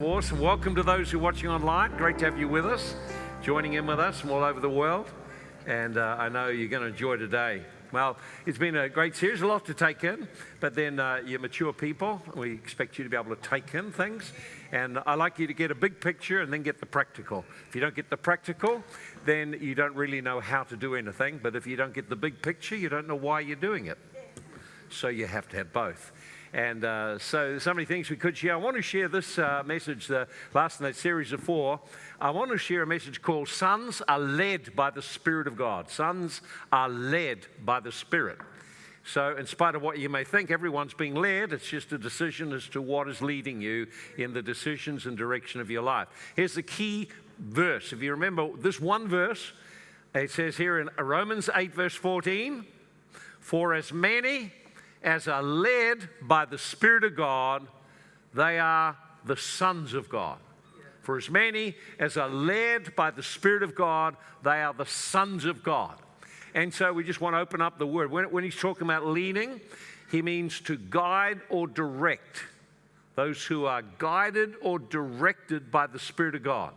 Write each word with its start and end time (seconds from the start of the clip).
Awesome. 0.00 0.38
Welcome 0.38 0.76
to 0.76 0.84
those 0.84 1.10
who 1.10 1.18
are 1.18 1.22
watching 1.22 1.48
online. 1.50 1.96
Great 1.96 2.18
to 2.20 2.26
have 2.26 2.38
you 2.38 2.46
with 2.46 2.64
us, 2.64 2.94
joining 3.42 3.72
in 3.72 3.84
with 3.84 3.98
us 3.98 4.20
from 4.20 4.30
all 4.30 4.44
over 4.44 4.60
the 4.60 4.70
world. 4.70 5.10
And 5.66 5.98
uh, 5.98 6.14
I 6.16 6.28
know 6.28 6.46
you're 6.46 6.68
going 6.68 6.84
to 6.84 6.90
enjoy 6.90 7.16
today. 7.16 7.64
Well, 7.90 8.16
it's 8.46 8.58
been 8.58 8.76
a 8.76 8.88
great 8.88 9.16
series, 9.16 9.42
a 9.42 9.46
lot 9.48 9.64
to 9.64 9.74
take 9.74 10.04
in, 10.04 10.28
but 10.60 10.76
then 10.76 11.00
uh, 11.00 11.22
you're 11.26 11.40
mature 11.40 11.72
people. 11.72 12.22
We 12.36 12.52
expect 12.52 12.96
you 12.96 13.02
to 13.02 13.10
be 13.10 13.16
able 13.16 13.34
to 13.34 13.42
take 13.42 13.74
in 13.74 13.90
things. 13.90 14.32
And 14.70 15.00
I 15.04 15.16
like 15.16 15.40
you 15.40 15.48
to 15.48 15.52
get 15.52 15.72
a 15.72 15.74
big 15.74 16.00
picture 16.00 16.42
and 16.42 16.52
then 16.52 16.62
get 16.62 16.78
the 16.78 16.86
practical. 16.86 17.44
If 17.68 17.74
you 17.74 17.80
don't 17.80 17.96
get 17.96 18.08
the 18.08 18.16
practical, 18.16 18.84
then 19.24 19.58
you 19.60 19.74
don't 19.74 19.96
really 19.96 20.20
know 20.20 20.38
how 20.38 20.62
to 20.62 20.76
do 20.76 20.94
anything. 20.94 21.40
But 21.42 21.56
if 21.56 21.66
you 21.66 21.74
don't 21.74 21.92
get 21.92 22.08
the 22.08 22.14
big 22.14 22.40
picture, 22.40 22.76
you 22.76 22.88
don't 22.88 23.08
know 23.08 23.16
why 23.16 23.40
you're 23.40 23.56
doing 23.56 23.86
it. 23.86 23.98
So 24.90 25.08
you 25.08 25.26
have 25.26 25.48
to 25.48 25.56
have 25.56 25.72
both. 25.72 26.12
And 26.52 26.84
uh, 26.84 27.18
so, 27.18 27.58
so 27.58 27.74
many 27.74 27.84
things 27.84 28.08
we 28.08 28.16
could 28.16 28.36
share. 28.36 28.54
I 28.54 28.56
want 28.56 28.76
to 28.76 28.82
share 28.82 29.08
this 29.08 29.38
uh, 29.38 29.62
message, 29.66 30.06
the 30.06 30.26
last 30.54 30.80
in 30.80 30.84
that 30.84 30.96
series 30.96 31.32
of 31.32 31.40
four. 31.40 31.80
I 32.20 32.30
want 32.30 32.50
to 32.50 32.58
share 32.58 32.82
a 32.82 32.86
message 32.86 33.20
called 33.20 33.48
Sons 33.48 34.00
Are 34.08 34.18
Led 34.18 34.74
by 34.74 34.90
the 34.90 35.02
Spirit 35.02 35.46
of 35.46 35.56
God. 35.56 35.90
Sons 35.90 36.40
are 36.72 36.88
led 36.88 37.46
by 37.64 37.80
the 37.80 37.92
Spirit. 37.92 38.38
So, 39.04 39.36
in 39.36 39.46
spite 39.46 39.74
of 39.74 39.82
what 39.82 39.98
you 39.98 40.08
may 40.08 40.24
think, 40.24 40.50
everyone's 40.50 40.94
being 40.94 41.14
led. 41.14 41.52
It's 41.52 41.66
just 41.66 41.92
a 41.92 41.98
decision 41.98 42.52
as 42.52 42.68
to 42.68 42.82
what 42.82 43.08
is 43.08 43.22
leading 43.22 43.60
you 43.60 43.86
in 44.16 44.32
the 44.32 44.42
decisions 44.42 45.06
and 45.06 45.16
direction 45.16 45.60
of 45.60 45.70
your 45.70 45.82
life. 45.82 46.08
Here's 46.36 46.54
the 46.54 46.62
key 46.62 47.08
verse. 47.38 47.92
If 47.92 48.02
you 48.02 48.10
remember 48.10 48.50
this 48.56 48.80
one 48.80 49.08
verse, 49.08 49.52
it 50.14 50.30
says 50.30 50.56
here 50.56 50.78
in 50.78 50.90
Romans 50.98 51.48
8, 51.54 51.74
verse 51.74 51.94
14 51.94 52.66
For 53.40 53.74
as 53.74 53.92
many 53.92 54.52
as 55.02 55.28
are 55.28 55.42
led 55.42 56.08
by 56.22 56.44
the 56.44 56.58
Spirit 56.58 57.04
of 57.04 57.16
God, 57.16 57.66
they 58.34 58.58
are 58.58 58.96
the 59.24 59.36
sons 59.36 59.94
of 59.94 60.08
God. 60.08 60.38
For 61.02 61.16
as 61.16 61.30
many 61.30 61.74
as 61.98 62.16
are 62.16 62.28
led 62.28 62.94
by 62.94 63.10
the 63.10 63.22
Spirit 63.22 63.62
of 63.62 63.74
God, 63.74 64.16
they 64.42 64.62
are 64.62 64.74
the 64.74 64.86
sons 64.86 65.44
of 65.44 65.62
God. 65.62 65.96
And 66.54 66.72
so 66.72 66.92
we 66.92 67.04
just 67.04 67.20
want 67.20 67.34
to 67.34 67.40
open 67.40 67.62
up 67.62 67.78
the 67.78 67.86
word. 67.86 68.10
When, 68.10 68.24
when 68.30 68.44
he's 68.44 68.56
talking 68.56 68.86
about 68.86 69.06
leaning, 69.06 69.60
he 70.10 70.22
means 70.22 70.60
to 70.62 70.76
guide 70.76 71.40
or 71.48 71.66
direct 71.66 72.42
those 73.14 73.44
who 73.44 73.64
are 73.64 73.82
guided 73.98 74.54
or 74.62 74.78
directed 74.78 75.70
by 75.70 75.86
the 75.86 75.98
Spirit 75.98 76.34
of 76.34 76.42
God. 76.42 76.72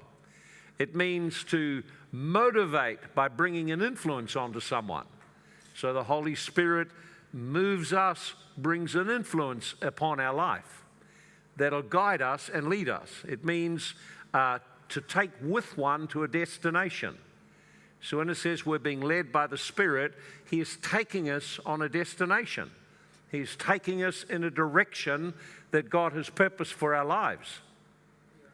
It 0.80 0.95
means 0.95 1.44
to 1.45 1.83
motivate 2.11 3.14
by 3.14 3.27
bringing 3.27 3.72
an 3.72 3.81
influence 3.81 4.36
onto 4.36 4.59
someone. 4.59 5.05
So 5.75 5.94
the 5.94 6.03
Holy 6.03 6.36
Spirit 6.36 6.88
moves 7.33 7.93
us, 7.93 8.33
brings 8.57 8.95
an 8.95 9.09
influence 9.09 9.75
upon 9.81 10.19
our 10.19 10.33
life 10.33 10.83
that'll 11.57 11.81
guide 11.81 12.21
us 12.21 12.49
and 12.53 12.67
lead 12.67 12.89
us. 12.89 13.09
It 13.27 13.45
means 13.45 13.93
uh, 14.33 14.59
to 14.89 15.01
take 15.01 15.31
with 15.41 15.77
one 15.77 16.07
to 16.07 16.23
a 16.23 16.27
destination. 16.27 17.17
So 18.02 18.17
when 18.17 18.29
it 18.29 18.35
says 18.35 18.65
we're 18.65 18.79
being 18.79 19.02
led 19.02 19.31
by 19.31 19.47
the 19.47 19.57
Spirit, 19.57 20.13
He 20.49 20.59
is 20.59 20.77
taking 20.81 21.29
us 21.29 21.59
on 21.65 21.81
a 21.81 21.89
destination. 21.89 22.71
He's 23.31 23.55
taking 23.55 24.03
us 24.03 24.23
in 24.23 24.43
a 24.43 24.49
direction 24.49 25.33
that 25.71 25.89
God 25.89 26.13
has 26.13 26.29
purposed 26.29 26.73
for 26.73 26.93
our 26.95 27.05
lives. 27.05 27.61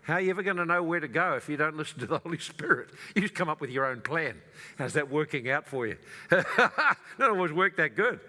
How 0.08 0.14
are 0.14 0.22
you 0.22 0.30
ever 0.30 0.42
going 0.42 0.56
to 0.56 0.64
know 0.64 0.82
where 0.82 1.02
to 1.02 1.10
go 1.10 1.34
if 1.34 1.50
you 1.50 1.58
don't 1.58 1.76
listen 1.76 2.00
to 2.00 2.06
the 2.06 2.20
Holy 2.24 2.38
Spirit? 2.38 2.92
You 3.14 3.22
just 3.22 3.36
come 3.36 3.50
up 3.50 3.60
with 3.60 3.70
your 3.70 3.86
own 3.86 4.00
plan. 4.00 4.36
How's 4.78 4.94
that 4.94 5.12
working 5.12 5.50
out 5.50 5.68
for 5.68 5.86
you? 5.86 5.98
Not 6.32 6.98
always 7.20 7.52
work 7.52 7.76
that 7.76 7.98
good. 7.98 8.22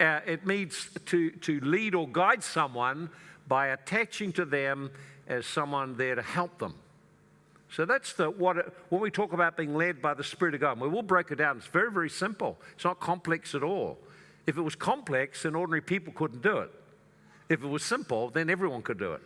Uh, 0.00 0.20
it 0.24 0.46
means 0.46 0.88
to, 1.04 1.30
to 1.30 1.60
lead 1.60 1.94
or 1.94 2.08
guide 2.08 2.42
someone 2.42 3.10
by 3.46 3.66
attaching 3.66 4.32
to 4.32 4.46
them 4.46 4.90
as 5.28 5.44
someone 5.44 5.98
there 5.98 6.14
to 6.14 6.22
help 6.22 6.58
them. 6.58 6.74
So 7.70 7.84
that's 7.84 8.14
the 8.14 8.30
what 8.30 8.56
it, 8.56 8.74
when 8.88 9.02
we 9.02 9.10
talk 9.10 9.34
about 9.34 9.58
being 9.58 9.74
led 9.74 10.00
by 10.00 10.14
the 10.14 10.24
Spirit 10.24 10.54
of 10.54 10.62
God. 10.62 10.80
We 10.80 10.88
will 10.88 11.02
break 11.02 11.30
it 11.30 11.36
down. 11.36 11.58
It's 11.58 11.66
very 11.66 11.92
very 11.92 12.08
simple. 12.08 12.56
It's 12.74 12.84
not 12.84 12.98
complex 12.98 13.54
at 13.54 13.62
all. 13.62 13.98
If 14.46 14.56
it 14.56 14.62
was 14.62 14.74
complex, 14.74 15.42
then 15.42 15.54
ordinary 15.54 15.82
people 15.82 16.14
couldn't 16.14 16.42
do 16.42 16.58
it. 16.58 16.70
If 17.50 17.62
it 17.62 17.66
was 17.66 17.82
simple, 17.82 18.30
then 18.30 18.48
everyone 18.48 18.80
could 18.80 18.98
do 18.98 19.12
it. 19.12 19.20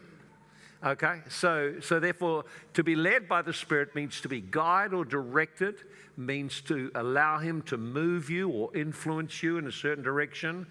Okay, 0.82 1.20
so 1.28 1.74
so 1.80 2.00
therefore, 2.00 2.44
to 2.72 2.82
be 2.82 2.96
led 2.96 3.28
by 3.28 3.42
the 3.42 3.52
Spirit 3.52 3.94
means 3.94 4.22
to 4.22 4.28
be 4.28 4.40
guided 4.40 4.94
or 4.94 5.04
directed, 5.04 5.74
means 6.16 6.62
to 6.62 6.90
allow 6.94 7.38
Him 7.38 7.60
to 7.62 7.76
move 7.76 8.30
you 8.30 8.48
or 8.48 8.74
influence 8.74 9.42
you 9.42 9.58
in 9.58 9.66
a 9.66 9.72
certain 9.72 10.02
direction. 10.02 10.66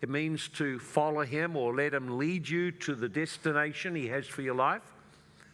It 0.00 0.08
means 0.08 0.48
to 0.54 0.80
follow 0.80 1.22
Him 1.22 1.54
or 1.56 1.76
let 1.76 1.94
Him 1.94 2.18
lead 2.18 2.48
you 2.48 2.72
to 2.72 2.96
the 2.96 3.08
destination 3.08 3.94
He 3.94 4.08
has 4.08 4.26
for 4.26 4.42
your 4.42 4.56
life. 4.56 4.82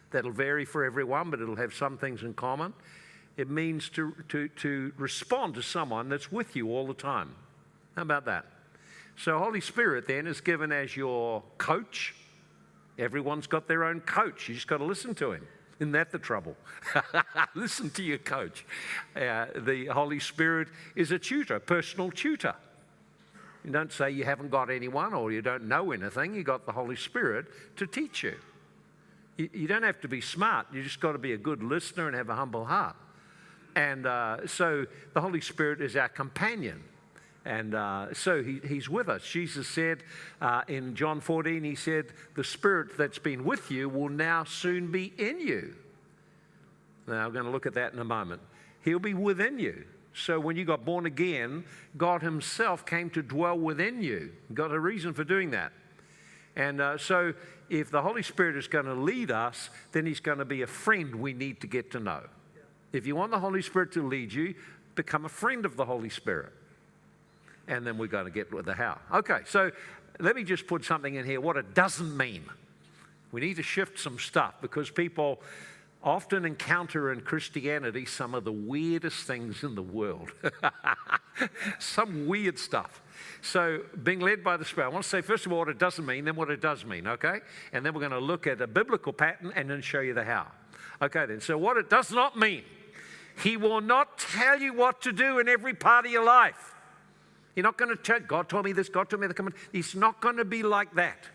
That'll 0.09 0.31
vary 0.31 0.65
for 0.65 0.83
everyone, 0.83 1.29
but 1.29 1.39
it'll 1.39 1.57
have 1.57 1.75
some 1.75 1.95
things 1.95 2.23
in 2.23 2.33
common. 2.33 2.73
It 3.37 3.47
means 3.47 3.89
to, 3.89 4.15
to, 4.29 4.47
to 4.47 4.91
respond 4.97 5.53
to 5.53 5.61
someone 5.61 6.09
that's 6.09 6.31
with 6.31 6.55
you 6.55 6.71
all 6.71 6.87
the 6.87 6.95
time. 6.95 7.35
How 7.95 8.01
about 8.01 8.25
that? 8.25 8.45
So, 9.17 9.37
Holy 9.37 9.61
Spirit 9.61 10.07
then 10.07 10.25
is 10.25 10.41
given 10.41 10.71
as 10.71 10.97
your 10.97 11.43
coach 11.59 12.15
Everyone's 12.99 13.47
got 13.47 13.67
their 13.67 13.85
own 13.85 14.01
coach. 14.01 14.49
You 14.49 14.55
just 14.55 14.67
got 14.67 14.77
to 14.77 14.85
listen 14.85 15.15
to 15.15 15.31
him. 15.31 15.47
Isn't 15.79 15.93
that 15.93 16.11
the 16.11 16.19
trouble? 16.19 16.57
listen 17.55 17.89
to 17.91 18.03
your 18.03 18.17
coach. 18.17 18.65
Uh, 19.15 19.45
the 19.55 19.85
Holy 19.87 20.19
Spirit 20.19 20.67
is 20.95 21.11
a 21.11 21.17
tutor, 21.19 21.59
personal 21.59 22.11
tutor. 22.11 22.55
You 23.63 23.71
don't 23.71 23.91
say 23.91 24.11
you 24.11 24.25
haven't 24.25 24.49
got 24.49 24.69
anyone 24.69 25.13
or 25.13 25.31
you 25.31 25.41
don't 25.41 25.67
know 25.67 25.91
anything. 25.91 26.33
You 26.33 26.43
got 26.43 26.65
the 26.65 26.73
Holy 26.73 26.97
Spirit 26.97 27.45
to 27.77 27.87
teach 27.87 28.23
you. 28.23 28.35
You, 29.37 29.49
you 29.53 29.67
don't 29.67 29.83
have 29.83 30.01
to 30.01 30.09
be 30.09 30.19
smart. 30.19 30.67
You 30.73 30.83
just 30.83 30.99
got 30.99 31.13
to 31.13 31.17
be 31.17 31.31
a 31.31 31.37
good 31.37 31.63
listener 31.63 32.07
and 32.07 32.15
have 32.15 32.29
a 32.29 32.35
humble 32.35 32.65
heart. 32.65 32.95
And 33.75 34.05
uh, 34.05 34.47
so 34.47 34.85
the 35.13 35.21
Holy 35.21 35.41
Spirit 35.41 35.81
is 35.81 35.95
our 35.95 36.09
companion. 36.09 36.83
And 37.49 37.73
uh, 37.73 38.13
so 38.13 38.43
he, 38.43 38.61
he's 38.63 38.87
with 38.91 39.09
us. 39.09 39.23
Jesus 39.23 39.67
said 39.67 40.03
uh, 40.39 40.61
in 40.67 40.93
John 40.93 41.19
14, 41.19 41.63
he 41.63 41.73
said, 41.73 42.05
The 42.35 42.43
Spirit 42.43 42.95
that's 42.95 43.17
been 43.17 43.43
with 43.43 43.71
you 43.71 43.89
will 43.89 44.09
now 44.09 44.43
soon 44.43 44.91
be 44.91 45.11
in 45.17 45.39
you. 45.39 45.73
Now, 47.07 47.25
I'm 47.25 47.33
going 47.33 47.45
to 47.45 47.49
look 47.49 47.65
at 47.65 47.73
that 47.73 47.91
in 47.91 47.97
a 47.97 48.03
moment. 48.03 48.39
He'll 48.83 48.99
be 48.99 49.15
within 49.15 49.57
you. 49.57 49.83
So 50.13 50.39
when 50.39 50.57
you 50.57 50.63
got 50.63 50.85
born 50.85 51.07
again, 51.07 51.63
God 51.97 52.21
Himself 52.21 52.85
came 52.85 53.09
to 53.11 53.23
dwell 53.23 53.57
within 53.57 54.03
you. 54.03 54.31
Got 54.53 54.71
a 54.71 54.79
reason 54.79 55.15
for 55.15 55.23
doing 55.23 55.49
that. 55.49 55.71
And 56.55 56.79
uh, 56.79 56.99
so 56.99 57.33
if 57.67 57.89
the 57.89 58.03
Holy 58.03 58.21
Spirit 58.21 58.57
is 58.57 58.67
going 58.67 58.85
to 58.85 58.93
lead 58.93 59.31
us, 59.31 59.71
then 59.91 60.05
He's 60.05 60.19
going 60.19 60.37
to 60.37 60.45
be 60.45 60.61
a 60.61 60.67
friend 60.67 61.15
we 61.15 61.33
need 61.33 61.61
to 61.61 61.67
get 61.67 61.89
to 61.93 61.99
know. 61.99 62.21
If 62.93 63.07
you 63.07 63.15
want 63.15 63.31
the 63.31 63.39
Holy 63.39 63.63
Spirit 63.63 63.91
to 63.93 64.07
lead 64.07 64.31
you, 64.31 64.53
become 64.93 65.25
a 65.25 65.29
friend 65.29 65.65
of 65.65 65.77
the 65.77 65.85
Holy 65.85 66.09
Spirit 66.09 66.53
and 67.69 67.87
then 67.87 67.97
we're 67.97 68.07
going 68.07 68.25
to 68.25 68.31
get 68.31 68.51
with 68.51 68.65
the 68.65 68.73
how. 68.73 68.99
Okay, 69.13 69.39
so 69.45 69.71
let 70.19 70.35
me 70.35 70.43
just 70.43 70.67
put 70.67 70.83
something 70.83 71.15
in 71.15 71.25
here 71.25 71.39
what 71.39 71.55
it 71.55 71.73
doesn't 71.73 72.15
mean. 72.17 72.43
We 73.31 73.41
need 73.41 73.55
to 73.57 73.63
shift 73.63 73.99
some 73.99 74.19
stuff 74.19 74.55
because 74.61 74.89
people 74.89 75.41
often 76.03 76.45
encounter 76.45 77.11
in 77.11 77.21
Christianity 77.21 78.05
some 78.05 78.33
of 78.33 78.43
the 78.43 78.51
weirdest 78.51 79.25
things 79.27 79.63
in 79.63 79.75
the 79.75 79.83
world. 79.83 80.31
some 81.79 82.25
weird 82.25 82.57
stuff. 82.57 83.01
So, 83.41 83.81
being 84.03 84.19
led 84.19 84.43
by 84.43 84.57
the 84.57 84.65
Spirit, 84.65 84.87
I 84.87 84.89
want 84.89 85.03
to 85.03 85.09
say, 85.09 85.21
first 85.21 85.45
of 85.45 85.51
all, 85.51 85.59
what 85.59 85.69
it 85.69 85.77
doesn't 85.77 86.05
mean, 86.05 86.25
then 86.25 86.35
what 86.35 86.49
it 86.49 86.61
does 86.61 86.85
mean, 86.85 87.05
okay? 87.07 87.39
And 87.73 87.85
then 87.85 87.93
we're 87.93 87.99
going 87.99 88.11
to 88.11 88.19
look 88.19 88.47
at 88.47 88.61
a 88.61 88.67
biblical 88.67 89.13
pattern 89.13 89.51
and 89.55 89.69
then 89.69 89.81
show 89.81 89.99
you 89.99 90.13
the 90.13 90.23
how. 90.23 90.47
Okay, 91.01 91.25
then. 91.25 91.41
So, 91.41 91.57
what 91.57 91.77
it 91.77 91.89
does 91.89 92.11
not 92.11 92.37
mean, 92.37 92.63
He 93.41 93.57
will 93.57 93.81
not 93.81 94.17
tell 94.17 94.59
you 94.59 94.73
what 94.73 95.01
to 95.01 95.11
do 95.11 95.39
in 95.39 95.47
every 95.47 95.73
part 95.73 96.05
of 96.05 96.11
your 96.11 96.23
life. 96.23 96.75
You're 97.59 97.65
not 97.65 97.77
going 97.77 97.89
to 97.89 98.01
tell, 98.01 98.21
God 98.21 98.47
told 98.47 98.63
me 98.63 98.71
this, 98.71 98.87
God 98.87 99.09
told 99.09 99.19
me 99.19 99.27
that. 99.27 99.53
It's 99.73 99.93
not 99.93 100.21
going 100.21 100.37
to 100.37 100.45
be 100.45 100.63
like 100.63 100.95
that. 100.95 101.25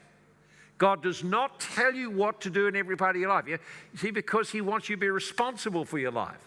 God 0.78 1.02
does 1.02 1.22
not 1.22 1.60
tell 1.60 1.92
you 1.92 2.08
what 2.08 2.40
to 2.40 2.48
do 2.48 2.66
in 2.66 2.74
every 2.76 2.96
part 2.96 3.14
of 3.14 3.20
your 3.20 3.28
life. 3.28 3.46
You 3.46 3.58
see, 3.94 4.10
because 4.10 4.48
He 4.48 4.62
wants 4.62 4.88
you 4.88 4.96
to 4.96 5.00
be 5.00 5.10
responsible 5.10 5.84
for 5.84 5.98
your 5.98 6.12
life. 6.12 6.40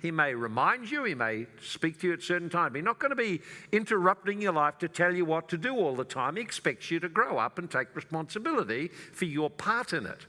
He 0.00 0.10
may 0.10 0.32
remind 0.32 0.90
you, 0.90 1.04
He 1.04 1.14
may 1.14 1.44
speak 1.60 2.00
to 2.00 2.06
you 2.06 2.12
at 2.14 2.22
certain 2.22 2.48
times. 2.48 2.74
He's 2.74 2.82
not 2.82 2.98
going 2.98 3.10
to 3.10 3.16
be 3.16 3.42
interrupting 3.70 4.40
your 4.40 4.54
life 4.54 4.78
to 4.78 4.88
tell 4.88 5.14
you 5.14 5.26
what 5.26 5.50
to 5.50 5.58
do 5.58 5.76
all 5.76 5.94
the 5.94 6.04
time. 6.04 6.36
He 6.36 6.40
expects 6.40 6.90
you 6.90 7.00
to 7.00 7.08
grow 7.10 7.36
up 7.36 7.58
and 7.58 7.70
take 7.70 7.94
responsibility 7.94 8.88
for 9.12 9.26
your 9.26 9.50
part 9.50 9.92
in 9.92 10.06
it. 10.06 10.24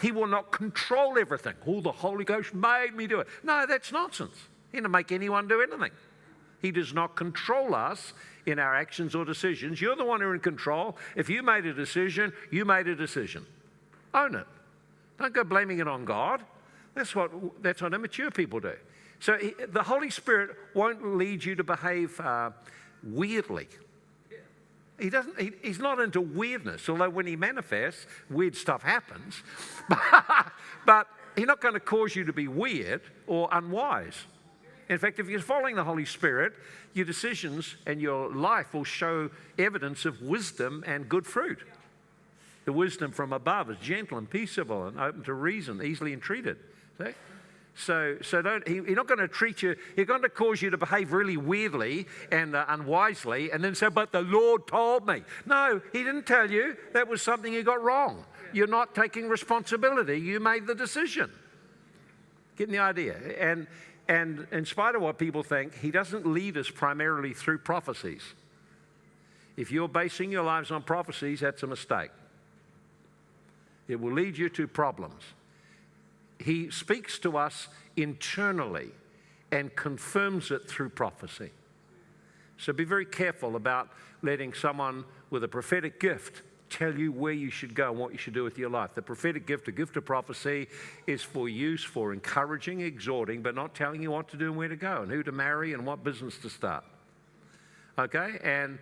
He 0.00 0.10
will 0.10 0.26
not 0.26 0.50
control 0.50 1.16
everything. 1.16 1.54
Oh, 1.64 1.80
the 1.80 1.92
Holy 1.92 2.24
Ghost 2.24 2.54
made 2.54 2.96
me 2.96 3.06
do 3.06 3.20
it. 3.20 3.28
No, 3.44 3.66
that's 3.68 3.92
nonsense. 3.92 4.34
He 4.72 4.78
didn't 4.78 4.90
make 4.90 5.12
anyone 5.12 5.46
do 5.46 5.62
anything. 5.62 5.92
He 6.62 6.70
does 6.70 6.94
not 6.94 7.16
control 7.16 7.74
us 7.74 8.14
in 8.46 8.58
our 8.58 8.74
actions 8.74 9.14
or 9.14 9.24
decisions. 9.24 9.80
You're 9.80 9.96
the 9.96 10.04
one 10.04 10.20
who's 10.20 10.34
in 10.34 10.40
control. 10.40 10.96
If 11.16 11.28
you 11.28 11.42
made 11.42 11.66
a 11.66 11.74
decision, 11.74 12.32
you 12.50 12.64
made 12.64 12.86
a 12.86 12.94
decision. 12.94 13.44
Own 14.14 14.36
it. 14.36 14.46
Don't 15.18 15.34
go 15.34 15.44
blaming 15.44 15.80
it 15.80 15.88
on 15.88 16.04
God. 16.04 16.44
That's 16.94 17.14
what, 17.14 17.30
that's 17.62 17.82
what 17.82 17.94
immature 17.94 18.30
people 18.30 18.60
do. 18.60 18.74
So 19.20 19.36
he, 19.38 19.54
the 19.68 19.82
Holy 19.82 20.10
Spirit 20.10 20.50
won't 20.74 21.16
lead 21.16 21.44
you 21.44 21.54
to 21.56 21.64
behave 21.64 22.18
uh, 22.20 22.50
weirdly. 23.02 23.68
He 24.98 25.10
doesn't, 25.10 25.38
he, 25.40 25.52
he's 25.62 25.78
not 25.78 26.00
into 26.00 26.20
weirdness, 26.20 26.88
although 26.88 27.10
when 27.10 27.26
he 27.26 27.34
manifests, 27.34 28.06
weird 28.30 28.54
stuff 28.54 28.82
happens. 28.82 29.42
but 30.86 31.08
he's 31.34 31.46
not 31.46 31.60
going 31.60 31.74
to 31.74 31.80
cause 31.80 32.14
you 32.14 32.24
to 32.24 32.32
be 32.32 32.46
weird 32.46 33.02
or 33.26 33.48
unwise. 33.50 34.26
In 34.92 34.98
fact, 34.98 35.18
if 35.18 35.28
you're 35.28 35.40
following 35.40 35.74
the 35.74 35.84
Holy 35.84 36.04
Spirit, 36.04 36.52
your 36.92 37.06
decisions 37.06 37.76
and 37.86 37.98
your 37.98 38.30
life 38.30 38.74
will 38.74 38.84
show 38.84 39.30
evidence 39.58 40.04
of 40.04 40.20
wisdom 40.20 40.84
and 40.86 41.08
good 41.08 41.26
fruit. 41.26 41.60
The 42.66 42.74
wisdom 42.74 43.10
from 43.10 43.32
above 43.32 43.70
is 43.70 43.78
gentle 43.78 44.18
and 44.18 44.28
peaceable 44.28 44.86
and 44.86 45.00
open 45.00 45.24
to 45.24 45.32
reason, 45.32 45.82
easily 45.82 46.12
entreated. 46.12 46.58
See? 46.98 47.12
So, 47.74 48.18
so 48.20 48.42
don't, 48.42 48.68
he, 48.68 48.82
he's 48.86 48.96
not 48.96 49.08
going 49.08 49.20
to 49.20 49.28
treat 49.28 49.62
you, 49.62 49.76
he's 49.96 50.06
going 50.06 50.20
to 50.22 50.28
cause 50.28 50.60
you 50.60 50.68
to 50.68 50.76
behave 50.76 51.12
really 51.12 51.38
weirdly 51.38 52.06
and 52.30 52.54
uh, 52.54 52.66
unwisely 52.68 53.50
and 53.50 53.64
then 53.64 53.74
say, 53.74 53.88
But 53.88 54.12
the 54.12 54.20
Lord 54.20 54.66
told 54.66 55.06
me. 55.06 55.22
No, 55.46 55.80
he 55.94 56.04
didn't 56.04 56.26
tell 56.26 56.50
you. 56.50 56.76
That 56.92 57.08
was 57.08 57.22
something 57.22 57.50
you 57.50 57.62
got 57.62 57.82
wrong. 57.82 58.26
You're 58.52 58.66
not 58.66 58.94
taking 58.94 59.30
responsibility. 59.30 60.20
You 60.20 60.38
made 60.38 60.66
the 60.66 60.74
decision. 60.74 61.30
Getting 62.56 62.72
the 62.72 62.80
idea? 62.80 63.16
And, 63.40 63.66
and 64.12 64.46
in 64.52 64.66
spite 64.66 64.94
of 64.94 65.00
what 65.00 65.16
people 65.16 65.42
think, 65.42 65.78
he 65.78 65.90
doesn't 65.90 66.26
lead 66.26 66.58
us 66.58 66.68
primarily 66.68 67.32
through 67.32 67.56
prophecies. 67.56 68.20
If 69.56 69.72
you're 69.72 69.88
basing 69.88 70.30
your 70.30 70.42
lives 70.42 70.70
on 70.70 70.82
prophecies, 70.82 71.40
that's 71.40 71.62
a 71.62 71.66
mistake. 71.66 72.10
It 73.88 73.98
will 73.98 74.12
lead 74.12 74.36
you 74.36 74.50
to 74.50 74.66
problems. 74.66 75.22
He 76.38 76.70
speaks 76.70 77.18
to 77.20 77.38
us 77.38 77.68
internally 77.96 78.90
and 79.50 79.74
confirms 79.76 80.50
it 80.50 80.68
through 80.68 80.90
prophecy. 80.90 81.50
So 82.58 82.74
be 82.74 82.84
very 82.84 83.06
careful 83.06 83.56
about 83.56 83.88
letting 84.20 84.52
someone 84.52 85.06
with 85.30 85.42
a 85.42 85.48
prophetic 85.48 85.98
gift 85.98 86.42
tell 86.72 86.94
you 86.94 87.12
where 87.12 87.32
you 87.32 87.50
should 87.50 87.74
go 87.74 87.90
and 87.90 87.98
what 87.98 88.12
you 88.12 88.18
should 88.18 88.34
do 88.34 88.42
with 88.42 88.58
your 88.58 88.70
life. 88.70 88.94
The 88.94 89.02
prophetic 89.02 89.46
gift, 89.46 89.68
a 89.68 89.72
gift 89.72 89.96
of 89.96 90.04
prophecy, 90.04 90.68
is 91.06 91.22
for 91.22 91.48
use 91.48 91.84
for 91.84 92.12
encouraging, 92.12 92.80
exhorting, 92.80 93.42
but 93.42 93.54
not 93.54 93.74
telling 93.74 94.02
you 94.02 94.10
what 94.10 94.28
to 94.28 94.36
do 94.36 94.48
and 94.48 94.56
where 94.56 94.68
to 94.68 94.76
go 94.76 95.02
and 95.02 95.10
who 95.10 95.22
to 95.22 95.32
marry 95.32 95.74
and 95.74 95.86
what 95.86 96.02
business 96.02 96.38
to 96.38 96.50
start. 96.50 96.84
Okay? 97.98 98.38
And 98.42 98.78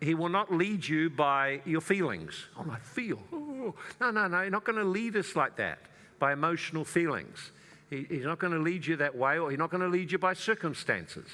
he 0.00 0.14
will 0.14 0.28
not 0.28 0.52
lead 0.52 0.86
you 0.86 1.10
by 1.10 1.60
your 1.64 1.80
feelings. 1.80 2.34
Oh, 2.58 2.66
I 2.70 2.78
feel. 2.78 3.18
Oh. 3.32 3.74
No, 4.00 4.10
no, 4.10 4.26
no. 4.26 4.42
He's 4.42 4.52
not 4.52 4.64
going 4.64 4.78
to 4.78 4.84
lead 4.84 5.16
us 5.16 5.36
like 5.36 5.56
that 5.56 5.78
by 6.18 6.32
emotional 6.32 6.84
feelings. 6.84 7.52
He, 7.90 8.06
he's 8.08 8.24
not 8.24 8.38
going 8.38 8.52
to 8.52 8.58
lead 8.58 8.86
you 8.86 8.96
that 8.96 9.14
way, 9.16 9.38
or 9.38 9.50
he's 9.50 9.58
not 9.58 9.70
going 9.70 9.82
to 9.82 9.88
lead 9.88 10.10
you 10.10 10.18
by 10.18 10.34
circumstances. 10.34 11.26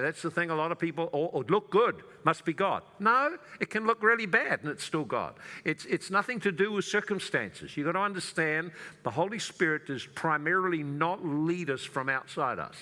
That's 0.00 0.22
the 0.22 0.30
thing 0.30 0.50
a 0.50 0.54
lot 0.54 0.72
of 0.72 0.78
people, 0.78 1.08
oh, 1.12 1.30
oh, 1.32 1.44
look 1.48 1.70
good, 1.70 2.02
must 2.24 2.44
be 2.44 2.52
God. 2.52 2.82
No, 2.98 3.36
it 3.60 3.70
can 3.70 3.86
look 3.86 4.02
really 4.02 4.26
bad 4.26 4.60
and 4.62 4.70
it's 4.70 4.84
still 4.84 5.04
God. 5.04 5.34
It's, 5.64 5.84
it's 5.86 6.10
nothing 6.10 6.40
to 6.40 6.52
do 6.52 6.72
with 6.72 6.84
circumstances. 6.84 7.76
You've 7.76 7.86
got 7.86 7.92
to 7.92 8.00
understand 8.00 8.72
the 9.02 9.10
Holy 9.10 9.38
Spirit 9.38 9.86
does 9.86 10.06
primarily 10.06 10.82
not 10.82 11.24
lead 11.24 11.70
us 11.70 11.82
from 11.82 12.08
outside 12.08 12.58
us. 12.58 12.76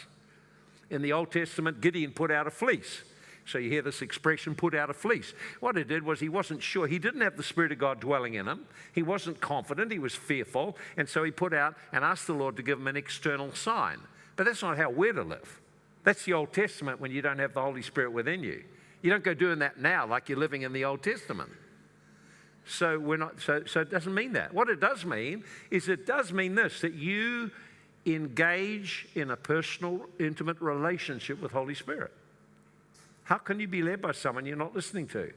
In 0.91 1.03
the 1.03 1.13
Old 1.13 1.31
Testament, 1.31 1.81
Gideon 1.81 2.13
put 2.13 2.31
out 2.31 2.47
a 2.47 2.51
fleece. 2.51 3.03
So 3.47 3.59
you 3.59 3.69
hear 3.69 3.83
this 3.83 4.01
expression, 4.01 4.55
put 4.55 4.75
out 4.75 4.89
a 4.89 4.95
fleece. 4.95 5.35
What 5.61 5.77
he 5.77 5.85
did 5.85 6.03
was 6.03 6.21
he 6.21 6.29
wasn't 6.29 6.63
sure. 6.63 6.87
He 6.87 6.99
didn't 6.99 7.21
have 7.21 7.37
the 7.37 7.43
Spirit 7.43 7.73
of 7.73 7.79
God 7.79 8.01
dwelling 8.01 8.35
in 8.35 8.49
him. 8.49 8.67
He 8.95 9.03
wasn't 9.03 9.41
confident. 9.41 9.93
He 9.93 9.99
was 9.99 10.15
fearful. 10.15 10.77
And 10.97 11.09
so 11.09 11.23
he 11.25 11.31
put 11.31 11.53
out 11.53 11.75
and 11.93 12.05
asked 12.05 12.27
the 12.27 12.33
Lord 12.33 12.57
to 12.57 12.63
give 12.63 12.79
him 12.79 12.87
an 12.87 12.97
external 12.97 13.53
sign. 13.53 13.99
But 14.37 14.45
that's 14.45 14.63
not 14.63 14.79
how 14.79 14.91
we're 14.91 15.13
to 15.13 15.23
live. 15.23 15.61
That's 16.05 16.25
the 16.25 16.35
Old 16.35 16.53
Testament 16.53 17.01
when 17.01 17.11
you 17.11 17.23
don't 17.23 17.39
have 17.39 17.55
the 17.55 17.63
Holy 17.63 17.83
Spirit 17.83 18.13
within 18.13 18.43
you. 18.43 18.63
You 19.03 19.11
don't 19.11 19.25
go 19.25 19.35
doing 19.35 19.59
that 19.59 19.79
now 19.79 20.07
like 20.07 20.29
you're 20.29 20.39
living 20.39 20.63
in 20.63 20.73
the 20.73 20.85
Old 20.85 21.03
Testament. 21.03 21.51
So 22.67 22.99
we're 22.99 23.19
not 23.19 23.41
so 23.41 23.65
so 23.67 23.81
it 23.81 23.91
doesn't 23.91 24.15
mean 24.15 24.33
that. 24.35 24.55
What 24.55 24.69
it 24.69 24.81
does 24.81 25.05
mean 25.05 25.45
is 25.71 25.89
it 25.89 26.07
does 26.07 26.33
mean 26.33 26.55
this 26.55 26.81
that 26.81 26.95
you 26.95 27.51
engage 28.07 29.07
in 29.15 29.31
a 29.31 29.37
personal, 29.37 30.07
intimate 30.19 30.61
relationship 30.61 31.41
with 31.41 31.53
Holy 31.53 31.75
Spirit. 31.75 32.13
How 33.25 33.39
can 33.39 33.61
you 33.61 33.67
be 33.67 33.83
led 33.83 34.03
by 34.03 34.13
someone 34.13 34.45
you're 34.47 34.57
not 34.57 34.75
listening 34.75 35.07
to? 35.09 35.33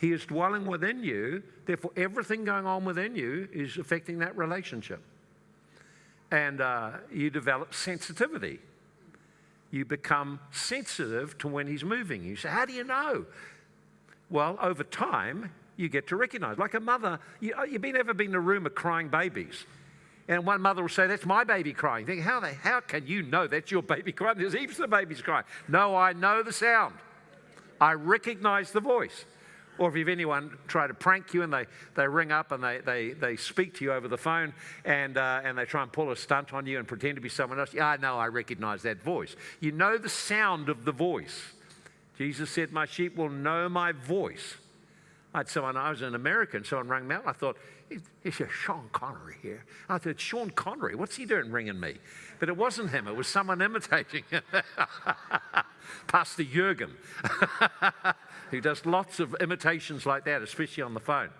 He 0.00 0.12
is 0.12 0.26
dwelling 0.26 0.66
within 0.66 1.02
you, 1.02 1.42
therefore, 1.66 1.92
everything 1.96 2.44
going 2.44 2.66
on 2.66 2.84
within 2.84 3.14
you 3.14 3.48
is 3.52 3.78
affecting 3.78 4.18
that 4.18 4.36
relationship. 4.36 5.00
And 6.34 6.60
uh, 6.60 6.90
you 7.12 7.30
develop 7.30 7.72
sensitivity. 7.72 8.58
You 9.70 9.84
become 9.84 10.40
sensitive 10.50 11.38
to 11.38 11.46
when 11.46 11.68
he's 11.68 11.84
moving. 11.84 12.24
You 12.24 12.34
say, 12.34 12.48
How 12.48 12.64
do 12.66 12.72
you 12.72 12.82
know? 12.82 13.26
Well, 14.30 14.58
over 14.60 14.82
time, 14.82 15.52
you 15.76 15.88
get 15.88 16.08
to 16.08 16.16
recognize. 16.16 16.58
Like 16.58 16.74
a 16.74 16.80
mother, 16.80 17.20
you, 17.38 17.54
have 17.54 17.80
been, 17.80 17.96
ever 17.96 18.12
been 18.14 18.30
in 18.30 18.34
a 18.34 18.40
room 18.40 18.66
of 18.66 18.74
crying 18.74 19.10
babies? 19.10 19.64
And 20.26 20.44
one 20.44 20.60
mother 20.60 20.82
will 20.82 20.88
say, 20.88 21.06
That's 21.06 21.24
my 21.24 21.44
baby 21.44 21.72
crying. 21.72 22.04
think, 22.04 22.22
how, 22.22 22.40
the, 22.40 22.52
how 22.52 22.80
can 22.80 23.06
you 23.06 23.22
know 23.22 23.46
that's 23.46 23.70
your 23.70 23.84
baby 23.84 24.10
crying? 24.10 24.36
There's 24.36 24.54
heaps 24.54 24.80
of 24.80 24.90
babies 24.90 25.22
crying. 25.22 25.44
No, 25.68 25.94
I 25.94 26.14
know 26.14 26.42
the 26.42 26.52
sound. 26.52 26.96
I 27.80 27.92
recognize 27.92 28.72
the 28.72 28.80
voice. 28.80 29.24
Or 29.78 29.88
if 29.88 29.96
you've 29.96 30.08
anyone 30.08 30.56
try 30.68 30.86
to 30.86 30.94
prank 30.94 31.34
you 31.34 31.42
and 31.42 31.52
they, 31.52 31.66
they 31.96 32.06
ring 32.06 32.30
up 32.30 32.52
and 32.52 32.62
they, 32.62 32.78
they, 32.78 33.10
they 33.10 33.36
speak 33.36 33.74
to 33.74 33.84
you 33.84 33.92
over 33.92 34.08
the 34.08 34.16
phone 34.16 34.54
and, 34.84 35.16
uh, 35.16 35.40
and 35.44 35.58
they 35.58 35.64
try 35.64 35.82
and 35.82 35.92
pull 35.92 36.10
a 36.10 36.16
stunt 36.16 36.52
on 36.52 36.66
you 36.66 36.78
and 36.78 36.86
pretend 36.86 37.16
to 37.16 37.20
be 37.20 37.28
someone 37.28 37.58
else, 37.58 37.74
yeah, 37.74 37.88
I 37.88 37.96
know, 37.96 38.16
I 38.16 38.28
recognize 38.28 38.82
that 38.82 39.02
voice. 39.02 39.34
You 39.60 39.72
know 39.72 39.98
the 39.98 40.08
sound 40.08 40.68
of 40.68 40.84
the 40.84 40.92
voice. 40.92 41.40
Jesus 42.16 42.50
said, 42.50 42.72
My 42.72 42.86
sheep 42.86 43.16
will 43.16 43.30
know 43.30 43.68
my 43.68 43.92
voice. 43.92 44.54
I 45.34 45.38
had 45.38 45.48
someone, 45.48 45.76
I 45.76 45.90
was 45.90 46.02
an 46.02 46.14
American, 46.14 46.64
someone 46.64 46.86
rang 46.86 47.08
me 47.08 47.16
up. 47.16 47.26
I 47.26 47.32
thought, 47.32 47.56
he 48.22 48.30
said, 48.30 48.48
Sean 48.50 48.88
Connery 48.92 49.36
here. 49.42 49.64
I 49.88 49.98
thought, 49.98 50.20
Sean 50.20 50.50
Connery, 50.50 50.94
what's 50.94 51.16
he 51.16 51.26
doing 51.26 51.50
ringing 51.50 51.78
me? 51.78 51.96
But 52.38 52.48
it 52.48 52.56
wasn't 52.56 52.90
him, 52.90 53.08
it 53.08 53.16
was 53.16 53.26
someone 53.26 53.60
imitating 53.60 54.24
him. 54.30 54.42
Pastor 56.06 56.44
Jurgen, 56.44 56.90
who 58.50 58.60
does 58.60 58.84
lots 58.86 59.20
of 59.20 59.34
imitations 59.40 60.06
like 60.06 60.24
that, 60.24 60.42
especially 60.42 60.82
on 60.82 60.94
the 60.94 61.00
phone. 61.00 61.30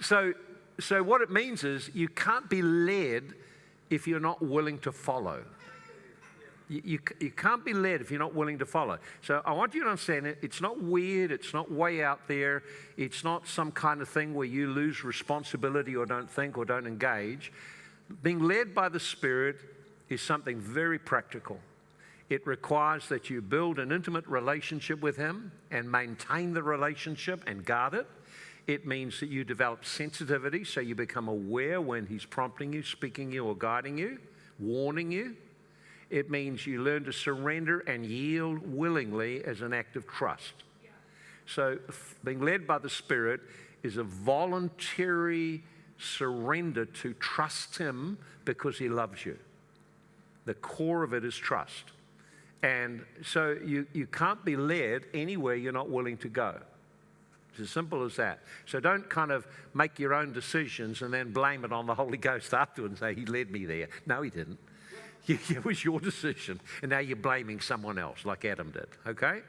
So, 0.00 0.34
so 0.80 1.02
what 1.02 1.20
it 1.20 1.30
means 1.30 1.64
is 1.64 1.90
you 1.94 2.08
can't 2.08 2.48
be 2.50 2.62
led 2.62 3.34
if 3.90 4.08
you're 4.08 4.20
not 4.20 4.42
willing 4.42 4.78
to 4.80 4.92
follow. 4.92 5.44
You, 6.68 6.82
you, 6.84 6.98
you, 7.20 7.30
can't 7.30 7.64
be 7.64 7.74
led 7.74 8.00
if 8.00 8.10
you're 8.10 8.18
not 8.18 8.34
willing 8.34 8.58
to 8.58 8.66
follow. 8.66 8.98
So 9.20 9.42
I 9.44 9.52
want 9.52 9.74
you 9.74 9.82
to 9.84 9.90
understand 9.90 10.26
it. 10.26 10.38
It's 10.40 10.60
not 10.60 10.82
weird. 10.82 11.30
It's 11.30 11.52
not 11.52 11.70
way 11.70 12.02
out 12.02 12.26
there. 12.28 12.62
It's 12.96 13.24
not 13.24 13.46
some 13.46 13.70
kind 13.72 14.00
of 14.00 14.08
thing 14.08 14.34
where 14.34 14.46
you 14.46 14.68
lose 14.68 15.04
responsibility 15.04 15.94
or 15.94 16.06
don't 16.06 16.30
think 16.30 16.56
or 16.56 16.64
don't 16.64 16.86
engage. 16.86 17.52
Being 18.22 18.40
led 18.40 18.74
by 18.74 18.88
the 18.88 19.00
Spirit 19.00 19.56
is 20.08 20.22
something 20.22 20.58
very 20.58 20.98
practical. 20.98 21.60
It 22.30 22.46
requires 22.46 23.08
that 23.08 23.30
you 23.30 23.42
build 23.42 23.78
an 23.78 23.92
intimate 23.92 24.26
relationship 24.26 25.00
with 25.00 25.16
Him 25.16 25.52
and 25.70 25.90
maintain 25.90 26.54
the 26.54 26.62
relationship 26.62 27.42
and 27.46 27.64
guard 27.64 27.94
it. 27.94 28.06
It 28.66 28.86
means 28.86 29.18
that 29.20 29.28
you 29.28 29.44
develop 29.44 29.84
sensitivity 29.84 30.64
so 30.64 30.80
you 30.80 30.94
become 30.94 31.28
aware 31.28 31.80
when 31.80 32.06
He's 32.06 32.24
prompting 32.24 32.72
you, 32.72 32.82
speaking 32.82 33.32
you, 33.32 33.44
or 33.44 33.56
guiding 33.56 33.98
you, 33.98 34.18
warning 34.58 35.10
you. 35.10 35.36
It 36.10 36.30
means 36.30 36.66
you 36.66 36.82
learn 36.82 37.04
to 37.04 37.12
surrender 37.12 37.80
and 37.80 38.04
yield 38.04 38.58
willingly 38.66 39.44
as 39.44 39.62
an 39.62 39.72
act 39.72 39.96
of 39.96 40.06
trust. 40.06 40.52
So, 41.46 41.78
being 42.22 42.40
led 42.40 42.66
by 42.66 42.78
the 42.78 42.88
Spirit 42.88 43.40
is 43.82 43.96
a 43.96 44.04
voluntary 44.04 45.64
surrender 45.98 46.84
to 46.84 47.14
trust 47.14 47.78
Him 47.78 48.18
because 48.44 48.78
He 48.78 48.88
loves 48.88 49.26
you. 49.26 49.38
The 50.44 50.54
core 50.54 51.02
of 51.02 51.14
it 51.14 51.24
is 51.24 51.36
trust. 51.36 51.92
And 52.62 53.04
so 53.24 53.56
you, 53.64 53.86
you 53.92 54.06
can't 54.06 54.44
be 54.44 54.56
led 54.56 55.02
anywhere 55.12 55.54
you're 55.54 55.72
not 55.72 55.90
willing 55.90 56.16
to 56.18 56.28
go. 56.28 56.60
It's 57.50 57.60
as 57.60 57.70
simple 57.70 58.04
as 58.04 58.16
that. 58.16 58.40
So 58.66 58.80
don't 58.80 59.08
kind 59.10 59.30
of 59.30 59.46
make 59.74 59.98
your 59.98 60.14
own 60.14 60.32
decisions 60.32 61.02
and 61.02 61.12
then 61.12 61.32
blame 61.32 61.64
it 61.64 61.72
on 61.72 61.86
the 61.86 61.94
Holy 61.94 62.18
Ghost 62.18 62.54
afterwards 62.54 62.92
and 62.92 62.98
say, 62.98 63.20
He 63.20 63.26
led 63.26 63.50
me 63.50 63.66
there. 63.66 63.88
No, 64.06 64.22
He 64.22 64.30
didn't. 64.30 64.58
It 65.28 65.64
was 65.64 65.84
your 65.84 66.00
decision, 66.00 66.60
and 66.82 66.90
now 66.90 66.98
you're 66.98 67.16
blaming 67.16 67.60
someone 67.60 67.96
else, 67.96 68.24
like 68.24 68.44
Adam 68.44 68.72
did. 68.72 68.88
Okay? 69.06 69.42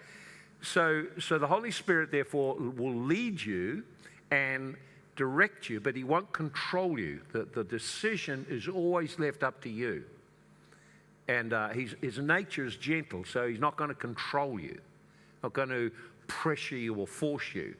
So, 0.61 1.05
so 1.19 1.39
the 1.39 1.47
Holy 1.47 1.71
Spirit, 1.71 2.11
therefore, 2.11 2.55
will 2.55 2.93
lead 2.93 3.41
you 3.41 3.83
and 4.29 4.75
direct 5.15 5.69
you, 5.69 5.79
but 5.79 5.95
He 5.95 6.03
won't 6.03 6.31
control 6.31 6.99
you. 6.99 7.21
The, 7.31 7.45
the 7.45 7.63
decision 7.63 8.45
is 8.49 8.67
always 8.67 9.17
left 9.17 9.41
up 9.41 9.61
to 9.61 9.69
you. 9.69 10.03
And 11.27 11.53
uh, 11.53 11.69
his 11.69 12.19
nature 12.19 12.65
is 12.65 12.75
gentle, 12.75 13.23
so 13.23 13.47
He's 13.47 13.59
not 13.59 13.77
going 13.77 13.89
to 13.89 13.95
control 13.95 14.59
you, 14.59 14.79
not 15.41 15.53
going 15.53 15.69
to 15.69 15.91
pressure 16.27 16.75
you 16.75 16.95
or 16.95 17.07
force 17.07 17.53
you. 17.53 17.75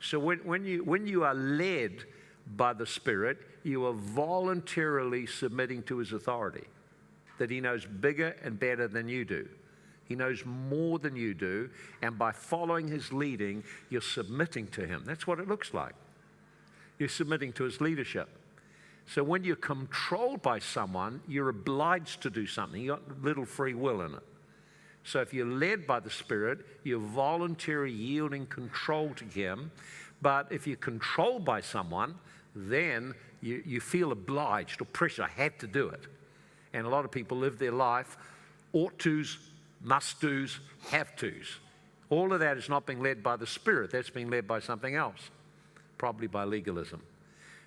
So 0.00 0.18
when, 0.18 0.38
when, 0.38 0.64
you, 0.64 0.84
when 0.84 1.06
you 1.06 1.24
are 1.24 1.34
led 1.34 2.04
by 2.56 2.74
the 2.74 2.86
Spirit, 2.86 3.38
you 3.62 3.86
are 3.86 3.94
voluntarily 3.94 5.26
submitting 5.26 5.82
to 5.84 5.98
His 5.98 6.12
authority 6.12 6.64
that 7.38 7.50
He 7.50 7.60
knows 7.60 7.86
bigger 7.86 8.36
and 8.42 8.60
better 8.60 8.86
than 8.86 9.08
you 9.08 9.24
do. 9.24 9.48
He 10.04 10.14
knows 10.14 10.44
more 10.44 10.98
than 10.98 11.16
you 11.16 11.34
do. 11.34 11.70
And 12.02 12.18
by 12.18 12.32
following 12.32 12.88
his 12.88 13.12
leading, 13.12 13.64
you're 13.90 14.00
submitting 14.00 14.66
to 14.68 14.86
him. 14.86 15.02
That's 15.06 15.26
what 15.26 15.40
it 15.40 15.48
looks 15.48 15.72
like. 15.72 15.94
You're 16.98 17.08
submitting 17.08 17.52
to 17.54 17.64
his 17.64 17.80
leadership. 17.80 18.28
So 19.06 19.22
when 19.22 19.44
you're 19.44 19.56
controlled 19.56 20.42
by 20.42 20.58
someone, 20.58 21.20
you're 21.28 21.50
obliged 21.50 22.22
to 22.22 22.30
do 22.30 22.46
something. 22.46 22.80
You've 22.80 22.96
got 22.96 23.22
little 23.22 23.44
free 23.44 23.74
will 23.74 24.00
in 24.00 24.14
it. 24.14 24.22
So 25.04 25.20
if 25.20 25.34
you're 25.34 25.46
led 25.46 25.86
by 25.86 26.00
the 26.00 26.10
Spirit, 26.10 26.64
you're 26.82 26.98
voluntary 26.98 27.92
yielding 27.92 28.46
control 28.46 29.12
to 29.16 29.24
Him. 29.24 29.70
But 30.22 30.50
if 30.50 30.66
you're 30.66 30.76
controlled 30.76 31.44
by 31.44 31.60
someone, 31.60 32.14
then 32.56 33.14
you, 33.42 33.62
you 33.66 33.80
feel 33.80 34.12
obliged 34.12 34.80
or 34.80 34.86
pressure, 34.86 35.24
I 35.24 35.28
had 35.28 35.58
to 35.58 35.66
do 35.66 35.88
it. 35.88 36.06
And 36.72 36.86
a 36.86 36.88
lot 36.88 37.04
of 37.04 37.10
people 37.10 37.36
live 37.36 37.58
their 37.58 37.72
life 37.72 38.16
ought 38.72 38.98
tos, 38.98 39.38
must 39.82 40.20
do's, 40.20 40.58
have 40.88 41.14
to's. 41.16 41.58
All 42.10 42.32
of 42.32 42.40
that 42.40 42.56
is 42.56 42.68
not 42.68 42.86
being 42.86 43.02
led 43.02 43.22
by 43.22 43.36
the 43.36 43.46
Spirit, 43.46 43.90
that's 43.90 44.10
being 44.10 44.30
led 44.30 44.46
by 44.46 44.60
something 44.60 44.94
else, 44.94 45.30
probably 45.98 46.26
by 46.26 46.44
legalism. 46.44 47.02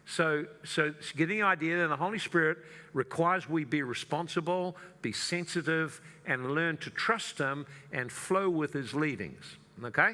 So, 0.08 0.46
so 0.64 0.94
getting 1.18 1.40
the 1.40 1.46
idea 1.46 1.80
that 1.80 1.90
the 1.90 1.98
Holy 1.98 2.18
Spirit 2.18 2.60
requires 2.94 3.50
we 3.50 3.66
be 3.66 3.84
responsible, 3.84 4.78
be 5.02 5.12
sensitive, 5.12 6.00
and 6.26 6.52
learn 6.52 6.78
to 6.78 6.90
trust 6.90 7.38
Him 7.38 7.66
and 7.92 8.10
flow 8.10 8.50
with 8.50 8.72
His 8.72 8.94
leadings. 8.94 9.58
Okay? 9.84 10.14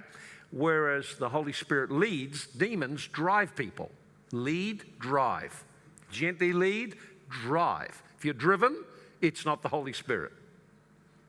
Whereas 0.52 1.16
the 1.20 1.30
Holy 1.30 1.54
Spirit 1.54 1.92
leads, 1.92 2.48
demons 2.48 3.08
drive 3.08 3.56
people. 3.56 3.92
Lead, 4.32 4.84
drive. 4.98 5.64
Gently 6.12 6.54
lead, 6.54 6.96
drive. 7.30 8.02
If 8.18 8.26
you're 8.26 8.34
driven, 8.34 8.84
it's 9.22 9.46
not 9.46 9.62
the 9.62 9.70
Holy 9.70 9.94
Spirit. 9.94 10.32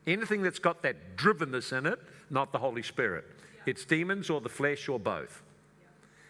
Anything 0.07 0.41
that's 0.41 0.59
got 0.59 0.81
that 0.81 1.17
drivenness 1.17 1.71
in 1.71 1.85
it, 1.85 1.99
not 2.31 2.51
the 2.51 2.59
Holy 2.59 2.83
Spirit. 2.83 3.25
It's 3.67 3.85
demons 3.85 4.31
or 4.31 4.41
the 4.41 4.49
flesh 4.49 4.89
or 4.89 4.99
both. 4.99 5.43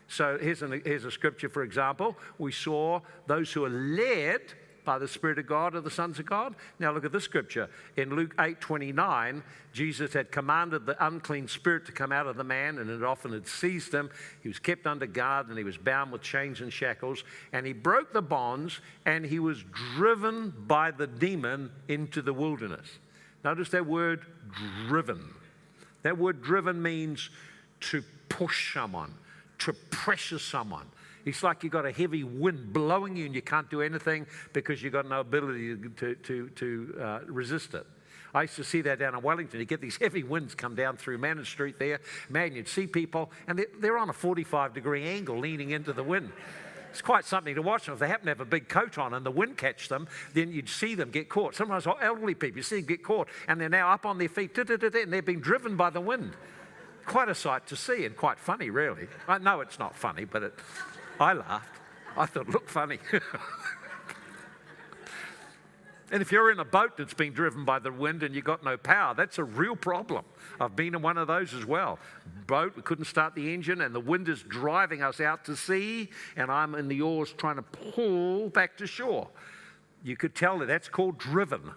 So 0.08 0.38
here's, 0.40 0.62
an, 0.62 0.82
here's 0.86 1.06
a 1.06 1.12
scripture, 1.12 1.50
for 1.50 1.64
example. 1.64 2.16
We 2.38 2.52
saw 2.52 3.02
those 3.28 3.52
who 3.52 3.66
are 3.66 3.70
led 3.70 4.42
by 4.86 5.00
the 5.00 5.08
Spirit 5.08 5.40
of 5.40 5.48
God 5.48 5.76
are 5.76 5.82
the 5.82 5.90
sons 5.90 6.20
of 6.20 6.28
God. 6.28 6.56
Now 6.80 6.92
look 6.92 7.04
at 7.04 7.12
this 7.12 7.24
scripture. 7.24 7.70
In 7.98 8.16
Luke 8.16 8.34
8 8.40 8.62
29, 8.62 9.44
Jesus 9.74 10.14
had 10.14 10.32
commanded 10.32 10.86
the 10.86 11.06
unclean 11.06 11.48
spirit 11.48 11.86
to 11.88 11.92
come 11.92 12.12
out 12.12 12.28
of 12.28 12.38
the 12.38 12.44
man, 12.44 12.78
and 12.78 12.90
it 12.90 13.04
often 13.04 13.34
had 13.34 13.48
seized 13.48 13.94
him. 13.94 14.10
He 14.42 14.48
was 14.48 14.60
kept 14.60 14.86
under 14.86 15.08
guard, 15.08 15.50
and 15.50 15.58
he 15.58 15.64
was 15.64 15.78
bound 15.78 16.12
with 16.12 16.22
chains 16.22 16.62
and 16.62 16.72
shackles. 16.72 17.24
And 17.52 17.66
he 17.66 17.74
broke 17.74 18.14
the 18.14 18.22
bonds, 18.22 18.80
and 19.06 19.26
he 19.26 19.40
was 19.40 19.64
driven 19.96 20.54
by 20.68 20.92
the 20.92 21.08
demon 21.08 21.72
into 21.88 22.22
the 22.22 22.34
wilderness. 22.34 22.88
Notice 23.44 23.70
that 23.70 23.86
word 23.86 24.26
driven. 24.88 25.34
That 26.04 26.18
word 26.18 26.42
driven 26.42 26.82
means 26.82 27.32
to 27.82 28.04
push 28.30 28.74
someone 28.74 29.14
to 29.60 29.74
pressure 29.74 30.40
someone. 30.40 30.86
It's 31.26 31.42
like 31.42 31.64
you've 31.64 31.74
got 31.74 31.86
a 31.86 31.92
heavy 31.92 32.24
wind 32.24 32.72
blowing 32.72 33.16
you 33.18 33.26
and 33.26 33.34
you 33.34 33.42
can't 33.42 33.70
do 33.70 33.82
anything 33.82 34.28
because 34.54 34.84
you've 34.84 34.94
got 34.94 35.10
no 35.10 35.22
ability 35.22 35.76
to, 35.98 36.16
to, 36.16 36.50
to 36.50 36.96
uh, 37.02 37.20
resist 37.26 37.74
it. 37.74 37.86
I 38.34 38.44
used 38.44 38.58
to 38.58 38.64
see 38.64 38.82
that 38.82 39.00
down 39.00 39.16
in 39.16 39.22
Wellington. 39.22 39.60
You 39.60 39.66
get 39.66 39.82
these 39.82 39.98
heavy 39.98 40.22
winds 40.22 40.56
come 40.56 40.76
down 40.76 40.98
through 40.98 41.18
Manners 41.18 41.48
Street 41.48 41.80
there. 41.80 42.02
Man, 42.30 42.54
you'd 42.54 42.68
see 42.68 42.86
people, 42.86 43.32
and 43.48 43.58
they're, 43.58 43.68
they're 43.80 43.98
on 43.98 44.10
a 44.10 44.14
45 44.14 44.74
degree 44.74 45.08
angle 45.08 45.40
leaning 45.40 45.72
into 45.72 45.94
the 45.94 46.04
wind. 46.04 46.32
It's 46.92 47.02
quite 47.02 47.26
something 47.26 47.56
to 47.56 47.62
watch. 47.62 47.90
If 47.90 47.98
they 48.00 48.08
happen 48.08 48.26
to 48.26 48.32
have 48.32 48.42
a 48.42 48.46
big 48.46 48.70
coat 48.70 48.98
on 48.98 49.14
and 49.14 49.26
the 49.26 49.32
wind 49.32 49.58
catch 49.58 49.90
them, 49.90 50.08
then 50.34 50.52
you'd 50.52 50.70
see 50.70 50.96
them 50.96 51.12
get 51.12 51.30
caught. 51.30 51.56
Sometimes 51.56 51.88
elderly 51.88 52.36
people, 52.36 52.58
you 52.58 52.64
see 52.64 52.78
them 52.78 52.86
get 52.86 53.04
caught, 53.04 53.30
and 53.48 53.60
they're 53.60 53.70
now 53.70 53.92
up 53.92 54.06
on 54.06 54.18
their 54.18 54.30
feet, 54.30 54.58
and 54.58 55.12
they're 55.14 55.22
being 55.22 55.42
driven 55.42 55.76
by 55.76 55.90
the 55.90 56.02
wind 56.02 56.34
quite 57.06 57.30
a 57.30 57.36
sight 57.36 57.68
to 57.68 57.76
see 57.76 58.06
and 58.06 58.16
quite 58.16 58.40
funny, 58.40 58.70
really. 58.70 59.08
I 59.28 59.38
know 59.38 59.62
it's 59.62 59.80
not 59.80 59.96
funny, 59.96 60.26
but 60.26 60.44
it, 60.44 60.54
I 61.20 61.34
laughed. 61.34 61.80
I 62.18 62.26
thought 62.26 62.48
it 62.48 62.54
looked 62.54 62.70
funny. 62.70 63.00
and 66.12 66.22
if 66.22 66.32
you're 66.32 66.52
in 66.52 66.60
a 66.60 66.66
boat 66.66 66.98
that's 66.98 67.14
being 67.14 67.34
driven 67.34 67.66
by 67.66 67.80
the 67.80 67.92
wind 67.92 68.24
and 68.24 68.34
you've 68.34 68.46
got 68.46 68.64
no 68.64 68.78
power, 68.78 69.14
that's 69.14 69.38
a 69.38 69.44
real 69.44 69.76
problem. 69.76 70.24
I've 70.60 70.76
been 70.76 70.96
in 70.96 71.02
one 71.02 71.18
of 71.18 71.28
those 71.28 71.54
as 71.54 71.66
well. 71.66 72.00
Boat, 72.48 72.76
we 72.76 72.82
couldn't 72.82 73.06
start 73.06 73.36
the 73.36 73.54
engine, 73.54 73.82
and 73.82 73.94
the 73.94 74.00
wind 74.00 74.30
is 74.30 74.42
driving 74.44 75.02
us 75.02 75.20
out 75.20 75.44
to 75.46 75.56
sea, 75.56 76.10
and 76.38 76.50
I'm 76.50 76.76
in 76.76 76.88
the 76.88 77.02
oars 77.02 77.34
trying 77.34 77.58
to 77.58 77.64
pull 77.64 78.50
back 78.50 78.78
to 78.78 78.88
shore. 78.88 79.28
You 80.04 80.16
could 80.16 80.36
tell 80.36 80.60
that 80.60 80.68
that's 80.68 80.88
called 80.88 81.18
driven. 81.18 81.72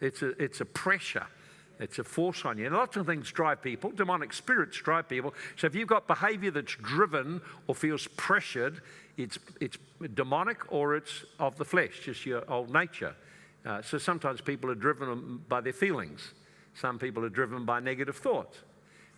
It's 0.00 0.20
a, 0.20 0.30
it's 0.42 0.60
a 0.60 0.64
pressure. 0.64 1.26
It's 1.82 1.98
a 1.98 2.04
force 2.04 2.44
on 2.44 2.58
you. 2.58 2.66
And 2.66 2.74
lots 2.74 2.96
of 2.96 3.06
things 3.06 3.30
drive 3.32 3.60
people. 3.60 3.90
Demonic 3.90 4.32
spirits 4.32 4.76
drive 4.78 5.08
people. 5.08 5.34
So 5.56 5.66
if 5.66 5.74
you've 5.74 5.88
got 5.88 6.06
behavior 6.06 6.52
that's 6.52 6.76
driven 6.76 7.40
or 7.66 7.74
feels 7.74 8.06
pressured, 8.16 8.80
it's, 9.16 9.38
it's 9.60 9.78
demonic 10.14 10.72
or 10.72 10.94
it's 10.94 11.24
of 11.40 11.56
the 11.58 11.64
flesh, 11.64 12.00
just 12.04 12.24
your 12.24 12.48
old 12.50 12.72
nature. 12.72 13.14
Uh, 13.66 13.82
so 13.82 13.98
sometimes 13.98 14.40
people 14.40 14.70
are 14.70 14.76
driven 14.76 15.42
by 15.48 15.60
their 15.60 15.72
feelings. 15.72 16.32
Some 16.74 16.98
people 16.98 17.24
are 17.24 17.28
driven 17.28 17.64
by 17.64 17.80
negative 17.80 18.16
thoughts. 18.16 18.58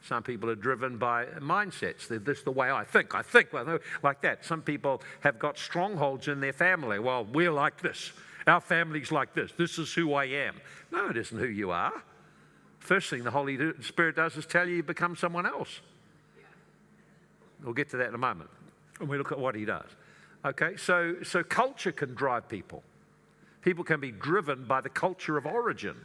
Some 0.03 0.23
people 0.23 0.51
are 0.51 0.55
driven 0.55 0.99
by 0.99 1.27
mindsets. 1.41 2.09
This 2.09 2.39
is 2.39 2.45
the 2.45 2.51
way 2.51 2.71
I 2.71 2.85
think. 2.85 3.15
I 3.15 3.23
think 3.23 3.53
well, 3.53 3.79
like 4.03 4.21
that. 4.23 4.45
Some 4.45 4.63
people 4.63 5.03
have 5.21 5.39
got 5.39 5.59
strongholds 5.59 6.29
in 6.29 6.41
their 6.41 6.53
family. 6.53 6.99
Well, 6.99 7.25
we're 7.25 7.53
like 7.53 7.81
this. 7.81 8.13
Our 8.47 8.61
family's 8.61 9.11
like 9.11 9.35
this. 9.35 9.53
This 9.57 9.79
is 9.79 9.93
who 9.95 10.15
I 10.15 10.25
am. 10.25 10.57
No, 10.93 11.09
it 11.09 11.17
isn't 11.17 11.39
who 11.39 11.47
you 11.47 11.71
are. 11.71 12.03
First 12.85 13.09
thing 13.09 13.25
the 13.25 13.31
Holy 13.31 13.59
Spirit 13.81 14.15
does 14.15 14.37
is 14.37 14.45
tell 14.45 14.69
you 14.69 14.77
you 14.77 14.83
become 14.83 15.17
someone 15.17 15.47
else. 15.47 15.81
We'll 17.63 17.73
get 17.73 17.89
to 17.91 17.97
that 17.97 18.09
in 18.09 18.15
a 18.15 18.19
moment 18.19 18.51
when 18.99 19.09
we 19.09 19.17
look 19.17 19.33
at 19.33 19.39
what 19.39 19.55
he 19.55 19.65
does. 19.65 19.89
Okay, 20.45 20.77
so, 20.77 21.17
so 21.23 21.43
culture 21.43 21.93
can 21.93 22.15
drive 22.15 22.47
people. 22.47 22.83
People 23.63 23.85
can 23.85 24.01
be 24.01 24.13
driven 24.13 24.67
by 24.67 24.83
the 24.83 24.91
culture 24.91 25.39
of 25.39 25.47
origin. 25.47 25.97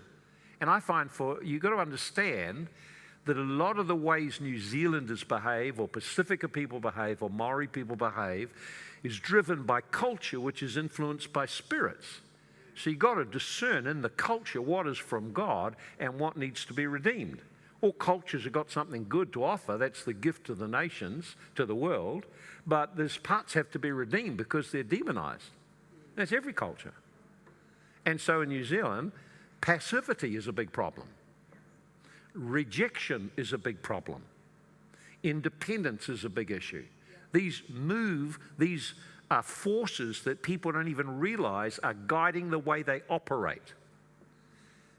And 0.62 0.70
I 0.70 0.80
find 0.80 1.12
for 1.12 1.44
you've 1.44 1.62
got 1.62 1.72
to 1.72 1.80
understand 1.80 2.70
that 3.26 3.36
a 3.36 3.42
lot 3.42 3.78
of 3.78 3.88
the 3.88 3.96
ways 3.96 4.40
New 4.40 4.58
Zealanders 4.58 5.26
behave, 5.26 5.82
or 5.82 5.90
Pasifika 5.90 6.50
people 6.50 6.80
behave, 6.80 7.22
or 7.22 7.30
Maori 7.30 7.68
people 7.68 7.98
behave, 7.98 8.54
is 9.04 9.20
driven 9.20 9.64
by 9.64 9.82
culture 9.82 10.40
which 10.40 10.64
is 10.64 10.78
influenced 10.78 11.34
by 11.34 11.46
spirits. 11.46 12.22
So 12.80 12.90
you've 12.90 13.00
got 13.00 13.16
to 13.16 13.26
discern 13.26 13.88
in 13.88 14.02
the 14.02 14.10
culture 14.10 14.62
what 14.62 14.88
is 14.88 14.98
from 14.98 15.34
God 15.34 15.76
and 16.00 16.18
what 16.18 16.38
needs 16.38 16.64
to 16.66 16.74
be 16.74 16.88
redeemed. 16.88 17.42
All 17.82 17.92
cultures 17.92 18.46
have 18.46 18.54
got 18.54 18.72
something 18.72 19.06
good 19.10 19.34
to 19.34 19.44
offer. 19.44 19.78
That's 19.78 20.06
the 20.06 20.14
gift 20.14 20.46
to 20.46 20.56
the 20.56 20.68
nations, 20.68 21.36
to 21.56 21.66
the 21.66 21.76
world. 21.76 22.26
But 22.66 22.96
there's 22.96 23.18
parts 23.18 23.54
have 23.54 23.70
to 23.72 23.80
be 23.80 23.92
redeemed 23.92 24.38
because 24.38 24.72
they're 24.72 24.84
demonized. 24.84 25.52
That's 26.16 26.32
every 26.32 26.54
culture. 26.54 26.94
And 28.06 28.20
so 28.20 28.42
in 28.42 28.50
New 28.50 28.64
Zealand, 28.64 29.12
passivity 29.60 30.38
is 30.38 30.48
a 30.48 30.54
big 30.54 30.72
problem. 30.72 31.08
Rejection 32.34 33.30
is 33.36 33.52
a 33.52 33.58
big 33.58 33.82
problem. 33.82 34.24
Independence 35.22 36.08
is 36.08 36.24
a 36.24 36.30
big 36.30 36.50
issue. 36.50 36.86
These 37.34 37.62
move, 37.68 38.40
these 38.58 38.94
are 39.32 39.44
forces 39.44 40.24
that 40.24 40.42
people 40.42 40.72
don't 40.72 40.88
even 40.88 41.20
realize 41.20 41.80
are 41.80 41.94
guiding 41.94 42.50
the 42.50 42.60
way 42.60 42.84
they 42.84 43.02
operate. 43.10 43.74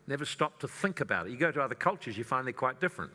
Never 0.07 0.25
stop 0.25 0.59
to 0.61 0.69
think 0.69 1.01
about 1.01 1.27
it. 1.27 1.31
You 1.31 1.37
go 1.37 1.53
to 1.53 1.61
other 1.61 1.75
cultures, 1.75 2.17
you 2.17 2.25
find 2.25 2.47
they're 2.47 2.53
quite 2.53 2.81
different. 2.81 3.13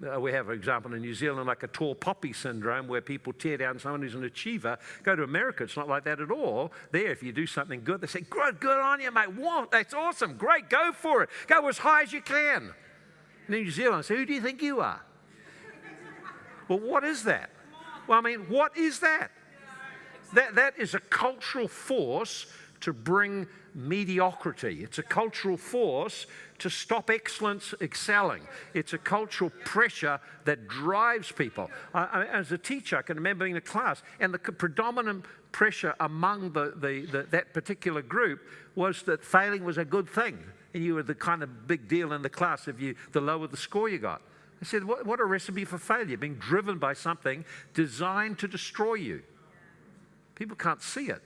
Uh, 0.00 0.20
we 0.20 0.32
have, 0.32 0.46
for 0.46 0.52
example, 0.52 0.94
in 0.94 1.00
New 1.00 1.14
Zealand, 1.14 1.46
like 1.46 1.64
a 1.64 1.66
tall 1.66 1.94
poppy 1.94 2.32
syndrome 2.32 2.86
where 2.86 3.00
people 3.00 3.32
tear 3.32 3.56
down 3.56 3.80
someone 3.80 4.00
who's 4.00 4.14
an 4.14 4.22
achiever. 4.22 4.78
Go 5.02 5.16
to 5.16 5.24
America, 5.24 5.64
it's 5.64 5.76
not 5.76 5.88
like 5.88 6.04
that 6.04 6.20
at 6.20 6.30
all. 6.30 6.72
There, 6.92 7.10
if 7.10 7.22
you 7.22 7.32
do 7.32 7.46
something 7.46 7.82
good, 7.82 8.00
they 8.00 8.06
say, 8.06 8.20
Good, 8.20 8.60
good 8.60 8.78
on 8.78 9.00
you, 9.00 9.10
mate. 9.10 9.32
What? 9.32 9.72
That's 9.72 9.94
awesome. 9.94 10.36
Great, 10.36 10.70
go 10.70 10.92
for 10.92 11.24
it. 11.24 11.30
Go 11.48 11.66
as 11.66 11.78
high 11.78 12.02
as 12.02 12.12
you 12.12 12.20
can. 12.20 12.72
In 13.48 13.54
New 13.54 13.70
Zealand, 13.72 14.04
say, 14.04 14.16
Who 14.16 14.24
do 14.24 14.32
you 14.32 14.40
think 14.40 14.62
you 14.62 14.80
are? 14.80 15.00
well, 16.68 16.78
what 16.78 17.02
is 17.02 17.24
that? 17.24 17.50
Well, 18.06 18.18
I 18.18 18.22
mean, 18.22 18.48
what 18.48 18.76
is 18.76 19.00
that? 19.00 19.32
That, 20.34 20.54
that 20.56 20.78
is 20.78 20.94
a 20.94 21.00
cultural 21.00 21.68
force 21.68 22.46
to 22.80 22.92
bring 22.92 23.46
mediocrity. 23.74 24.82
It's 24.82 24.98
a 24.98 25.02
cultural 25.02 25.56
force 25.56 26.26
to 26.58 26.68
stop 26.68 27.10
excellence 27.10 27.74
excelling. 27.80 28.42
It's 28.74 28.92
a 28.92 28.98
cultural 28.98 29.50
pressure 29.64 30.20
that 30.44 30.68
drives 30.68 31.30
people. 31.30 31.70
I, 31.94 32.26
as 32.26 32.50
a 32.52 32.58
teacher, 32.58 32.96
I 32.96 33.02
can 33.02 33.16
remember 33.16 33.44
being 33.44 33.56
in 33.56 33.58
a 33.58 33.60
class, 33.60 34.02
and 34.20 34.34
the 34.34 34.38
predominant 34.38 35.24
pressure 35.52 35.94
among 36.00 36.52
the, 36.52 36.74
the, 36.76 37.06
the, 37.06 37.22
that 37.30 37.54
particular 37.54 38.02
group 38.02 38.40
was 38.74 39.02
that 39.02 39.24
failing 39.24 39.64
was 39.64 39.78
a 39.78 39.84
good 39.84 40.08
thing. 40.08 40.38
And 40.74 40.84
you 40.84 40.94
were 40.94 41.02
the 41.02 41.14
kind 41.14 41.42
of 41.42 41.66
big 41.66 41.88
deal 41.88 42.12
in 42.12 42.22
the 42.22 42.28
class 42.28 42.68
if 42.68 42.80
you, 42.80 42.94
the 43.12 43.20
lower 43.20 43.46
the 43.46 43.56
score 43.56 43.88
you 43.88 43.98
got. 43.98 44.22
I 44.60 44.64
said, 44.64 44.84
what, 44.84 45.06
what 45.06 45.20
a 45.20 45.24
recipe 45.24 45.64
for 45.64 45.78
failure, 45.78 46.16
being 46.16 46.34
driven 46.34 46.78
by 46.78 46.92
something 46.92 47.44
designed 47.74 48.38
to 48.40 48.48
destroy 48.48 48.94
you. 48.94 49.22
People 50.38 50.56
can't 50.56 50.80
see 50.80 51.08
it. 51.08 51.20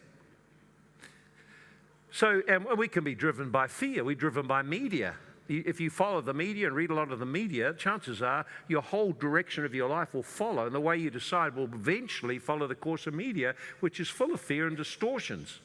So, 2.11 2.43
and 2.49 2.65
we 2.79 2.89
can 2.89 3.05
be 3.05 3.15
driven 3.15 3.51
by 3.51 3.67
fear. 3.67 4.05
We're 4.05 4.15
driven 4.15 4.47
by 4.47 4.63
media. 4.63 5.15
If 5.49 5.81
you 5.81 5.91
follow 5.91 6.23
the 6.23 6.33
media 6.33 6.67
and 6.67 6.75
read 6.75 6.91
a 6.91 6.95
lot 6.95 7.13
of 7.13 7.19
the 7.19 7.27
media, 7.27 7.75
chances 7.75 8.23
are 8.23 8.47
your 8.69 8.81
whole 8.81 9.13
direction 9.13 9.67
of 9.67 9.75
your 9.75 9.89
life 9.89 10.15
will 10.15 10.23
follow, 10.23 10.65
and 10.65 10.75
the 10.75 10.81
way 10.81 10.97
you 10.97 11.11
decide 11.11 11.55
will 11.55 11.65
eventually 11.65 12.39
follow 12.39 12.67
the 12.67 12.75
course 12.75 13.07
of 13.07 13.13
media, 13.13 13.55
which 13.81 14.01
is 14.01 14.09
full 14.09 14.33
of 14.33 14.41
fear 14.41 14.67
and 14.67 14.79
distortions. 14.79 15.59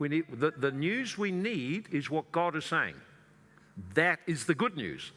We 0.00 0.08
need, 0.08 0.24
the, 0.32 0.50
the 0.50 0.72
news 0.72 1.16
we 1.16 1.30
need 1.30 1.88
is 1.92 2.10
what 2.10 2.32
God 2.32 2.56
is 2.56 2.64
saying. 2.64 2.94
That 3.94 4.18
is 4.26 4.46
the 4.46 4.54
good 4.54 4.76
news. 4.76 5.12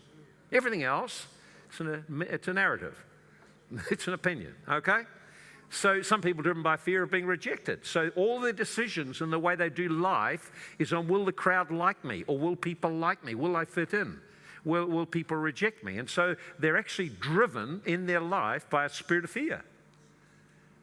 Everything 0.52 0.84
else, 0.84 1.26
it's, 1.70 1.80
an, 1.80 2.26
it's 2.30 2.48
a 2.48 2.54
narrative, 2.54 3.04
it's 3.90 4.08
an 4.08 4.14
opinion, 4.14 4.54
okay? 4.70 5.04
So 5.72 6.02
some 6.02 6.22
people 6.22 6.44
driven 6.44 6.62
by 6.62 6.76
fear 6.76 7.02
of 7.02 7.12
being 7.12 7.26
rejected. 7.26 7.86
So 7.86 8.12
all 8.18 8.42
their 8.42 8.52
decisions 8.52 9.22
and 9.22 9.32
the 9.32 9.40
way 9.40 9.56
they 9.56 9.70
do 9.70 9.88
life 9.88 10.52
is 10.78 10.92
on 10.92 11.08
will 11.08 11.24
the 11.24 11.32
crowd 11.32 11.72
like 11.72 12.04
me 12.04 12.26
or 12.28 12.38
will 12.38 12.58
people 12.58 12.92
like 12.92 13.24
me? 13.24 13.36
Will 13.36 13.56
I 13.56 13.64
fit 13.64 13.94
in? 13.94 14.20
Will, 14.66 14.86
will 14.86 15.06
people 15.06 15.38
reject 15.38 15.82
me? 15.82 15.98
And 15.98 16.10
so 16.10 16.36
they're 16.60 16.78
actually 16.78 17.10
driven 17.10 17.82
in 17.86 18.06
their 18.06 18.20
life 18.20 18.70
by 18.70 18.84
a 18.84 18.90
spirit 18.90 19.24
of 19.24 19.32
fear. 19.32 19.64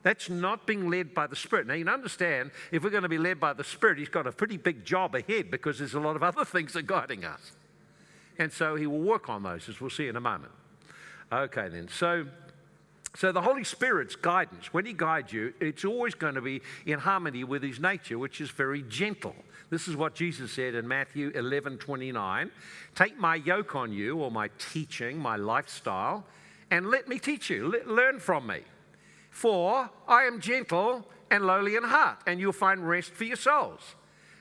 That's 0.03 0.31
not 0.31 0.67
being 0.67 0.89
led 0.89 1.13
by 1.13 1.27
the 1.27 1.37
Spirit. 1.37 1.67
Now, 1.67 1.75
you 1.75 1.85
can 1.85 1.93
understand 1.93 2.53
if 2.71 2.83
we're 2.83 2.91
going 2.91 3.03
to 3.03 3.09
be 3.09 3.19
led 3.19 3.41
by 3.41 3.53
the 3.53 3.65
Spirit, 3.65 3.99
He's 3.99 4.09
got 4.09 4.27
a 4.27 4.33
pretty 4.33 4.57
big 4.57 4.85
job 4.85 5.15
ahead 5.15 5.51
because 5.51 5.79
there's 5.79 5.95
a 5.95 6.01
lot 6.01 6.17
of 6.17 6.23
other 6.23 6.45
things 6.47 6.73
that 6.75 6.79
are 6.79 6.83
guiding 6.83 7.25
us. 7.25 7.53
And 8.39 8.53
so 8.53 8.77
He 8.77 8.87
will 8.87 9.01
work 9.01 9.29
on 9.29 9.43
those, 9.43 9.69
as 9.69 9.81
we'll 9.81 9.91
see 9.91 10.09
in 10.09 10.17
a 10.17 10.21
moment. 10.21 10.53
Okay, 11.33 11.69
then. 11.69 11.89
So, 11.89 12.27
so 13.17 13.33
the 13.33 13.43
Holy 13.43 13.65
Spirit's 13.65 14.17
guidance, 14.17 14.73
when 14.73 14.87
He 14.87 14.93
guides 14.93 15.33
you, 15.33 15.53
it's 15.61 15.85
always 15.85 16.15
going 16.15 16.35
to 16.35 16.41
be 16.41 16.61
in 16.87 16.99
harmony 16.99 17.45
with 17.45 17.63
His 17.63 17.81
nature, 17.81 18.19
which 18.19 18.41
is 18.41 18.51
very 18.51 18.83
gentle. 18.83 19.35
This 19.71 19.89
is 19.89 19.97
what 19.97 20.15
Jesus 20.15 20.53
said 20.53 20.75
in 20.75 20.87
Matthew 20.87 21.31
11 21.35 21.79
29. 21.79 22.51
Take 22.95 23.19
my 23.19 23.37
yoke 23.37 23.75
on 23.75 23.93
you, 23.93 24.19
or 24.19 24.31
my 24.31 24.51
teaching, 24.59 25.19
my 25.19 25.37
lifestyle, 25.37 26.25
and 26.71 26.91
let 26.91 27.09
me 27.09 27.19
teach 27.19 27.51
you. 27.51 27.83
learn 27.87 28.19
from 28.19 28.47
me. 28.47 28.61
For 29.31 29.89
I 30.07 30.25
am 30.25 30.41
gentle 30.41 31.07
and 31.31 31.45
lowly 31.45 31.77
in 31.77 31.85
heart, 31.85 32.19
and 32.27 32.41
you'll 32.41 32.53
find 32.53 32.89
rest 32.89 33.11
for 33.13 33.25
your 33.25 33.37
souls. 33.37 33.81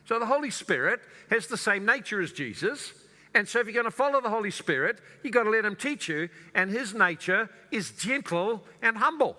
So 0.05 0.19
the 0.19 0.25
Holy 0.25 0.51
Spirit 0.51 1.01
has 1.29 1.47
the 1.47 1.57
same 1.57 1.85
nature 1.85 2.21
as 2.21 2.31
Jesus. 2.31 2.93
And 3.37 3.47
so 3.47 3.59
if 3.59 3.67
you're 3.67 3.73
going 3.73 3.85
to 3.85 3.91
follow 3.91 4.19
the 4.19 4.31
Holy 4.31 4.49
Spirit, 4.49 4.97
you've 5.21 5.31
got 5.31 5.43
to 5.43 5.51
let 5.51 5.63
him 5.63 5.75
teach 5.75 6.09
you. 6.09 6.27
And 6.55 6.71
his 6.71 6.95
nature 6.95 7.47
is 7.69 7.91
gentle 7.91 8.63
and 8.81 8.97
humble. 8.97 9.37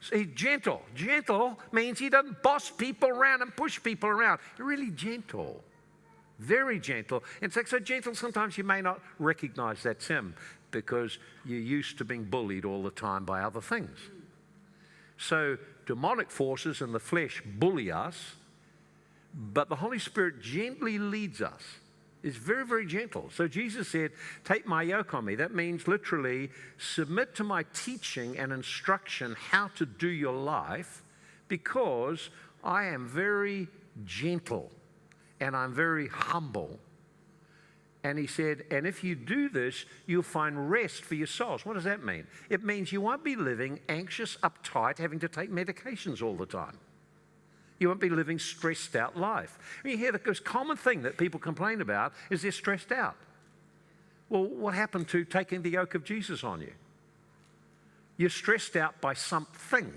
So 0.00 0.16
he's 0.16 0.28
gentle. 0.34 0.80
Gentle 0.94 1.58
means 1.72 1.98
he 1.98 2.08
doesn't 2.08 2.42
boss 2.42 2.70
people 2.70 3.10
around 3.10 3.42
and 3.42 3.54
push 3.54 3.82
people 3.82 4.08
around. 4.08 4.40
Really 4.56 4.90
gentle. 4.90 5.62
Very 6.38 6.80
gentle. 6.80 7.22
In 7.42 7.50
fact, 7.50 7.68
so 7.68 7.78
gentle 7.80 8.14
sometimes 8.14 8.56
you 8.56 8.64
may 8.64 8.80
not 8.80 9.02
recognize 9.18 9.82
that's 9.82 10.08
him 10.08 10.34
because 10.70 11.18
you're 11.44 11.60
used 11.60 11.98
to 11.98 12.04
being 12.06 12.24
bullied 12.24 12.64
all 12.64 12.82
the 12.82 12.90
time 12.90 13.26
by 13.26 13.42
other 13.42 13.60
things. 13.60 13.98
So, 15.18 15.58
demonic 15.84 16.30
forces 16.30 16.80
in 16.80 16.92
the 16.92 17.00
flesh 17.00 17.42
bully 17.44 17.92
us, 17.92 18.36
but 19.34 19.68
the 19.68 19.76
Holy 19.76 19.98
Spirit 19.98 20.40
gently 20.40 20.98
leads 20.98 21.42
us. 21.42 21.62
It's 22.22 22.36
very, 22.36 22.66
very 22.66 22.86
gentle. 22.86 23.30
So, 23.32 23.46
Jesus 23.46 23.88
said, 23.88 24.10
Take 24.44 24.66
my 24.66 24.82
yoke 24.82 25.14
on 25.14 25.24
me. 25.24 25.34
That 25.36 25.54
means 25.54 25.86
literally 25.86 26.50
submit 26.76 27.34
to 27.36 27.44
my 27.44 27.64
teaching 27.74 28.36
and 28.38 28.52
instruction 28.52 29.36
how 29.50 29.68
to 29.76 29.86
do 29.86 30.08
your 30.08 30.34
life 30.34 31.02
because 31.46 32.30
I 32.64 32.86
am 32.86 33.06
very 33.06 33.68
gentle 34.04 34.70
and 35.40 35.56
I'm 35.56 35.72
very 35.72 36.08
humble 36.08 36.80
and 38.04 38.18
he 38.18 38.26
said, 38.26 38.64
And 38.70 38.86
if 38.86 39.02
you 39.02 39.14
do 39.14 39.48
this, 39.48 39.84
you'll 40.06 40.22
find 40.22 40.70
rest 40.70 41.02
for 41.02 41.14
your 41.14 41.26
souls. 41.26 41.66
What 41.66 41.74
does 41.74 41.84
that 41.84 42.04
mean? 42.04 42.26
It 42.48 42.64
means 42.64 42.92
you 42.92 43.00
won't 43.00 43.24
be 43.24 43.36
living 43.36 43.80
anxious, 43.88 44.36
uptight, 44.38 44.98
having 44.98 45.18
to 45.20 45.28
take 45.28 45.50
medications 45.50 46.22
all 46.22 46.34
the 46.34 46.46
time. 46.46 46.78
You 47.78 47.88
won't 47.88 48.00
be 48.00 48.08
living 48.08 48.38
stressed 48.38 48.96
out 48.96 49.16
life. 49.16 49.58
You 49.84 49.96
hear 49.96 50.12
the 50.12 50.20
most 50.24 50.44
common 50.44 50.76
thing 50.76 51.02
that 51.02 51.16
people 51.16 51.38
complain 51.38 51.80
about 51.80 52.12
is 52.30 52.42
they're 52.42 52.52
stressed 52.52 52.92
out. 52.92 53.16
Well, 54.28 54.44
what 54.44 54.74
happened 54.74 55.08
to 55.08 55.24
taking 55.24 55.62
the 55.62 55.70
yoke 55.70 55.94
of 55.94 56.04
Jesus 56.04 56.44
on 56.44 56.60
you? 56.60 56.72
You're 58.16 58.30
stressed 58.30 58.76
out 58.76 59.00
by 59.00 59.14
something. 59.14 59.92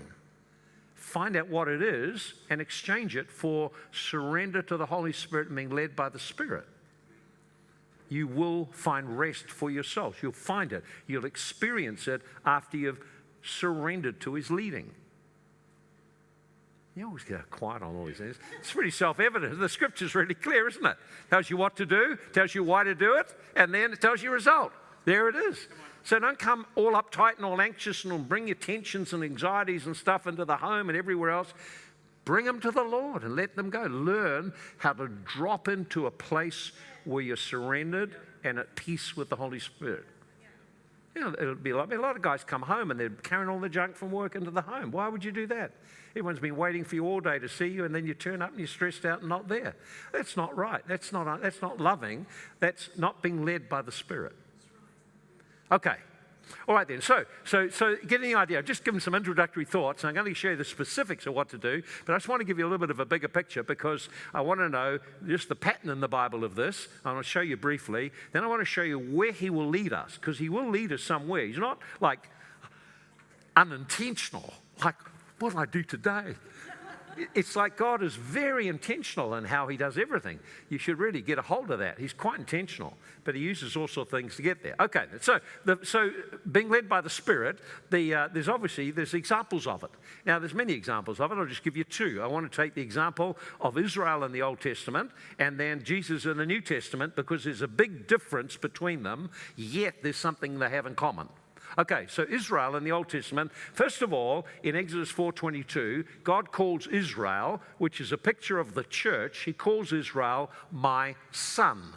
Find 0.94 1.36
out 1.36 1.48
what 1.48 1.68
it 1.68 1.82
is 1.82 2.34
and 2.48 2.60
exchange 2.60 3.16
it 3.16 3.30
for 3.30 3.72
surrender 3.90 4.62
to 4.62 4.76
the 4.76 4.86
Holy 4.86 5.12
Spirit 5.12 5.48
and 5.48 5.56
being 5.56 5.70
led 5.70 5.96
by 5.96 6.08
the 6.08 6.20
Spirit 6.20 6.66
you 8.12 8.26
will 8.26 8.68
find 8.72 9.18
rest 9.18 9.48
for 9.48 9.70
yourselves. 9.70 10.18
You'll 10.22 10.32
find 10.32 10.72
it. 10.72 10.84
You'll 11.06 11.24
experience 11.24 12.06
it 12.06 12.20
after 12.44 12.76
you've 12.76 13.00
surrendered 13.42 14.20
to 14.20 14.34
His 14.34 14.50
leading. 14.50 14.90
You 16.94 17.06
always 17.06 17.24
get 17.24 17.48
quiet 17.50 17.82
on 17.82 17.96
all 17.96 18.04
these 18.04 18.18
things. 18.18 18.36
It's 18.60 18.72
pretty 18.72 18.90
self 18.90 19.18
evident. 19.18 19.58
The 19.58 19.68
scripture's 19.68 20.14
really 20.14 20.34
clear, 20.34 20.68
isn't 20.68 20.84
it? 20.84 20.96
Tells 21.30 21.48
you 21.48 21.56
what 21.56 21.76
to 21.76 21.86
do, 21.86 22.18
tells 22.32 22.54
you 22.54 22.62
why 22.62 22.84
to 22.84 22.94
do 22.94 23.14
it, 23.14 23.34
and 23.56 23.72
then 23.72 23.92
it 23.92 24.00
tells 24.00 24.22
you 24.22 24.30
result. 24.30 24.72
There 25.04 25.28
it 25.28 25.36
is. 25.36 25.68
So 26.04 26.18
don't 26.18 26.38
come 26.38 26.66
all 26.74 26.92
uptight 26.92 27.36
and 27.36 27.44
all 27.44 27.60
anxious 27.60 28.04
and 28.04 28.28
bring 28.28 28.46
your 28.46 28.56
tensions 28.56 29.12
and 29.12 29.24
anxieties 29.24 29.86
and 29.86 29.96
stuff 29.96 30.26
into 30.26 30.44
the 30.44 30.56
home 30.56 30.88
and 30.90 30.98
everywhere 30.98 31.30
else. 31.30 31.54
Bring 32.24 32.44
them 32.44 32.60
to 32.60 32.70
the 32.70 32.82
Lord 32.82 33.24
and 33.24 33.36
let 33.36 33.56
them 33.56 33.70
go. 33.70 33.82
Learn 33.84 34.52
how 34.78 34.92
to 34.92 35.08
drop 35.08 35.68
into 35.68 36.06
a 36.06 36.10
place 36.10 36.72
where 37.04 37.22
you're 37.22 37.36
surrendered 37.36 38.16
and 38.44 38.58
at 38.58 38.76
peace 38.76 39.16
with 39.16 39.28
the 39.28 39.36
Holy 39.36 39.58
Spirit. 39.58 40.04
You 41.14 41.20
know, 41.20 41.34
it'll 41.38 41.54
be 41.54 41.72
like 41.72 41.92
a 41.92 41.96
lot 41.96 42.16
of 42.16 42.22
guys 42.22 42.42
come 42.42 42.62
home 42.62 42.90
and 42.90 42.98
they're 42.98 43.10
carrying 43.10 43.50
all 43.50 43.60
the 43.60 43.68
junk 43.68 43.96
from 43.96 44.10
work 44.10 44.34
into 44.34 44.50
the 44.50 44.62
home. 44.62 44.90
Why 44.90 45.08
would 45.08 45.24
you 45.24 45.32
do 45.32 45.46
that? 45.48 45.72
Everyone's 46.12 46.40
been 46.40 46.56
waiting 46.56 46.84
for 46.84 46.94
you 46.94 47.06
all 47.06 47.20
day 47.20 47.38
to 47.38 47.48
see 47.48 47.68
you, 47.68 47.84
and 47.84 47.94
then 47.94 48.06
you 48.06 48.14
turn 48.14 48.42
up 48.42 48.50
and 48.50 48.58
you're 48.58 48.68
stressed 48.68 49.04
out 49.04 49.20
and 49.20 49.28
not 49.28 49.48
there. 49.48 49.74
That's 50.12 50.36
not 50.36 50.56
right. 50.56 50.82
That's 50.86 51.12
not, 51.12 51.40
that's 51.42 51.62
not 51.62 51.80
loving. 51.80 52.26
That's 52.60 52.90
not 52.96 53.22
being 53.22 53.44
led 53.44 53.68
by 53.68 53.82
the 53.82 53.92
Spirit. 53.92 54.34
Okay, 55.70 55.96
all 56.68 56.74
right 56.74 56.86
then, 56.86 57.00
so, 57.00 57.24
so, 57.44 57.68
so 57.68 57.96
getting 58.06 58.30
the 58.30 58.34
idea, 58.36 58.58
I've 58.58 58.64
just 58.64 58.84
given 58.84 59.00
some 59.00 59.14
introductory 59.14 59.64
thoughts. 59.64 60.04
I'm 60.04 60.14
going 60.14 60.26
to 60.26 60.34
share 60.34 60.56
the 60.56 60.64
specifics 60.64 61.26
of 61.26 61.34
what 61.34 61.48
to 61.50 61.58
do, 61.58 61.82
but 62.06 62.14
I 62.14 62.16
just 62.16 62.28
want 62.28 62.40
to 62.40 62.44
give 62.44 62.58
you 62.58 62.64
a 62.64 62.68
little 62.68 62.78
bit 62.78 62.90
of 62.90 63.00
a 63.00 63.04
bigger 63.04 63.28
picture 63.28 63.62
because 63.62 64.08
I 64.34 64.40
want 64.40 64.60
to 64.60 64.68
know 64.68 64.98
just 65.26 65.48
the 65.48 65.56
pattern 65.56 65.90
in 65.90 66.00
the 66.00 66.08
Bible 66.08 66.44
of 66.44 66.54
this. 66.54 66.88
I 67.04 67.12
want 67.12 67.24
to 67.24 67.30
show 67.30 67.40
you 67.40 67.56
briefly. 67.56 68.12
Then 68.32 68.44
I 68.44 68.46
want 68.46 68.60
to 68.60 68.66
show 68.66 68.82
you 68.82 68.98
where 68.98 69.32
he 69.32 69.50
will 69.50 69.68
lead 69.68 69.92
us 69.92 70.16
because 70.16 70.38
he 70.38 70.48
will 70.48 70.68
lead 70.68 70.92
us 70.92 71.02
somewhere. 71.02 71.46
He's 71.46 71.58
not 71.58 71.78
like 72.00 72.28
unintentional, 73.56 74.52
like, 74.84 74.96
what 75.38 75.52
do 75.52 75.58
I 75.58 75.66
do 75.66 75.82
today? 75.82 76.34
It's 77.34 77.56
like 77.56 77.76
God 77.76 78.02
is 78.02 78.14
very 78.14 78.68
intentional 78.68 79.34
in 79.34 79.44
how 79.44 79.66
He 79.68 79.76
does 79.76 79.98
everything. 79.98 80.38
You 80.68 80.78
should 80.78 80.98
really 80.98 81.22
get 81.22 81.38
a 81.38 81.42
hold 81.42 81.70
of 81.70 81.78
that. 81.78 81.98
He's 81.98 82.12
quite 82.12 82.38
intentional, 82.38 82.94
but 83.24 83.34
He 83.34 83.40
uses 83.40 83.76
all 83.76 83.88
sorts 83.88 84.12
of 84.12 84.18
things 84.18 84.36
to 84.36 84.42
get 84.42 84.62
there. 84.62 84.74
Okay, 84.80 85.04
so 85.20 85.40
the, 85.64 85.78
so 85.82 86.10
being 86.50 86.68
led 86.68 86.88
by 86.88 87.00
the 87.00 87.10
Spirit, 87.10 87.58
the, 87.90 88.14
uh, 88.14 88.28
there's 88.32 88.48
obviously 88.48 88.90
there's 88.90 89.14
examples 89.14 89.66
of 89.66 89.84
it. 89.84 89.90
Now 90.26 90.38
there's 90.38 90.54
many 90.54 90.72
examples 90.72 91.20
of 91.20 91.32
it. 91.32 91.36
I'll 91.36 91.46
just 91.46 91.64
give 91.64 91.76
you 91.76 91.84
two. 91.84 92.20
I 92.22 92.26
want 92.26 92.50
to 92.50 92.56
take 92.56 92.74
the 92.74 92.82
example 92.82 93.36
of 93.60 93.78
Israel 93.78 94.24
in 94.24 94.32
the 94.32 94.42
Old 94.42 94.60
Testament 94.60 95.10
and 95.38 95.58
then 95.58 95.82
Jesus 95.82 96.24
in 96.24 96.36
the 96.36 96.46
New 96.46 96.60
Testament 96.60 97.16
because 97.16 97.44
there's 97.44 97.62
a 97.62 97.68
big 97.68 98.06
difference 98.06 98.56
between 98.56 99.02
them. 99.02 99.30
Yet 99.56 99.96
there's 100.02 100.16
something 100.16 100.58
they 100.58 100.70
have 100.70 100.86
in 100.86 100.94
common. 100.94 101.28
Okay, 101.78 102.06
so 102.08 102.26
Israel 102.28 102.76
in 102.76 102.84
the 102.84 102.92
Old 102.92 103.08
Testament, 103.08 103.50
first 103.72 104.02
of 104.02 104.12
all, 104.12 104.46
in 104.62 104.76
Exodus 104.76 105.10
4:22, 105.10 106.04
God 106.22 106.52
calls 106.52 106.86
Israel, 106.86 107.62
which 107.78 108.00
is 108.00 108.12
a 108.12 108.18
picture 108.18 108.58
of 108.58 108.74
the 108.74 108.84
church, 108.84 109.44
he 109.44 109.52
calls 109.52 109.92
Israel 109.92 110.50
my 110.70 111.14
son. 111.30 111.94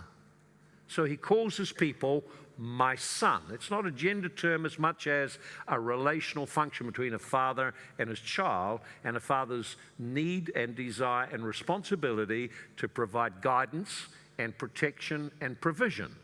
So 0.87 1.03
he 1.03 1.17
calls 1.17 1.57
his 1.57 1.73
people 1.73 2.23
my 2.57 2.95
son. 2.95 3.41
It's 3.51 3.69
not 3.69 3.85
a 3.85 3.91
gender 3.91 4.29
term 4.29 4.65
as 4.65 4.79
much 4.79 5.07
as 5.07 5.39
a 5.67 5.77
relational 5.77 6.45
function 6.45 6.85
between 6.85 7.13
a 7.13 7.19
father 7.19 7.73
and 7.99 8.09
his 8.09 8.21
child, 8.21 8.79
and 9.03 9.17
a 9.17 9.19
father's 9.19 9.75
need 9.99 10.53
and 10.55 10.73
desire 10.73 11.27
and 11.33 11.45
responsibility 11.45 12.49
to 12.77 12.87
provide 12.87 13.41
guidance 13.41 14.07
and 14.37 14.57
protection 14.57 15.31
and 15.41 15.59
provision. 15.59 16.15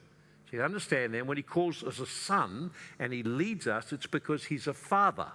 You 0.52 0.62
understand 0.64 1.14
then, 1.14 1.28
when 1.28 1.38
he 1.38 1.44
calls 1.44 1.84
us 1.84 2.00
a 2.00 2.06
son 2.06 2.72
and 3.00 3.14
he 3.14 3.24
leads 3.24 3.68
us, 3.68 3.94
it's 3.94 4.08
because 4.08 4.46
he's 4.46 4.68
a 4.68 4.74
father. 4.74 5.32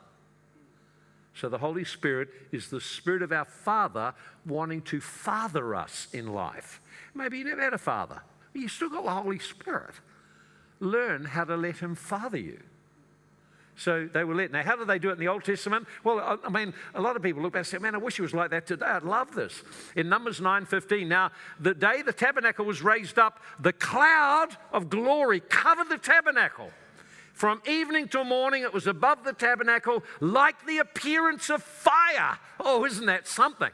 So 1.35 1.49
the 1.49 1.59
Holy 1.59 1.85
Spirit 1.85 2.29
is 2.51 2.71
the 2.71 2.81
Spirit 2.81 3.23
of 3.23 3.31
our 3.31 3.45
Father 3.45 4.15
wanting 4.47 4.83
to 4.83 5.01
father 5.01 5.75
us 5.75 6.09
in 6.13 6.33
life. 6.33 6.81
Maybe 7.15 7.39
you 7.39 7.45
never 7.45 7.63
had 7.63 7.75
a 7.75 7.79
father, 7.79 8.23
but 8.53 8.63
you 8.63 8.69
still 8.69 8.89
got 8.89 9.05
the 9.05 9.11
Holy 9.11 9.39
Spirit. 9.39 9.95
Learn 10.81 11.25
how 11.25 11.45
to 11.45 11.57
let 11.57 11.79
him 11.79 11.95
father 11.95 12.39
you. 12.39 12.61
So 13.77 14.09
they 14.11 14.25
were 14.25 14.35
lit. 14.35 14.53
Now, 14.53 14.63
how 14.63 14.75
did 14.77 14.89
they 14.89 14.99
do 14.99 15.11
it 15.11 15.13
in 15.13 15.19
the 15.19 15.29
Old 15.29 15.45
Testament? 15.45 15.87
Well, 16.03 16.41
I 16.43 16.49
mean, 16.49 16.73
a 16.95 17.01
lot 17.01 17.15
of 17.15 17.23
people 17.23 17.43
look 17.43 17.53
back 17.53 17.61
and 17.61 17.67
say, 17.67 17.79
man, 17.79 17.95
I 17.95 17.99
wish 17.99 18.19
it 18.19 18.23
was 18.23 18.33
like 18.33 18.51
that 18.51 18.67
today. 18.67 18.87
I'd 18.87 19.03
love 19.03 19.35
this. 19.35 19.63
In 19.95 20.09
Numbers 20.09 20.41
9.15, 20.41 21.07
now, 21.07 21.31
the 21.61 21.75
day 21.75 22.01
the 22.01 22.13
tabernacle 22.13 22.65
was 22.65 22.83
raised 22.83 23.19
up, 23.19 23.41
the 23.61 23.75
cloud 23.75 24.57
of 24.73 24.89
glory 24.89 25.41
covered 25.41 25.91
the 25.91 25.99
tabernacle. 25.99 26.71
From 27.35 27.61
evening 27.69 28.09
till 28.09 28.25
morning, 28.25 28.63
it 28.63 28.73
was 28.73 28.87
above 28.87 29.25
the 29.25 29.35
tabernacle 29.35 30.03
like 30.21 30.65
the 30.65 30.79
appearance 30.79 31.51
of 31.51 31.63
fire. 31.63 32.39
Oh, 32.59 32.87
isn't 32.87 33.05
that 33.05 33.29
something? 33.29 33.71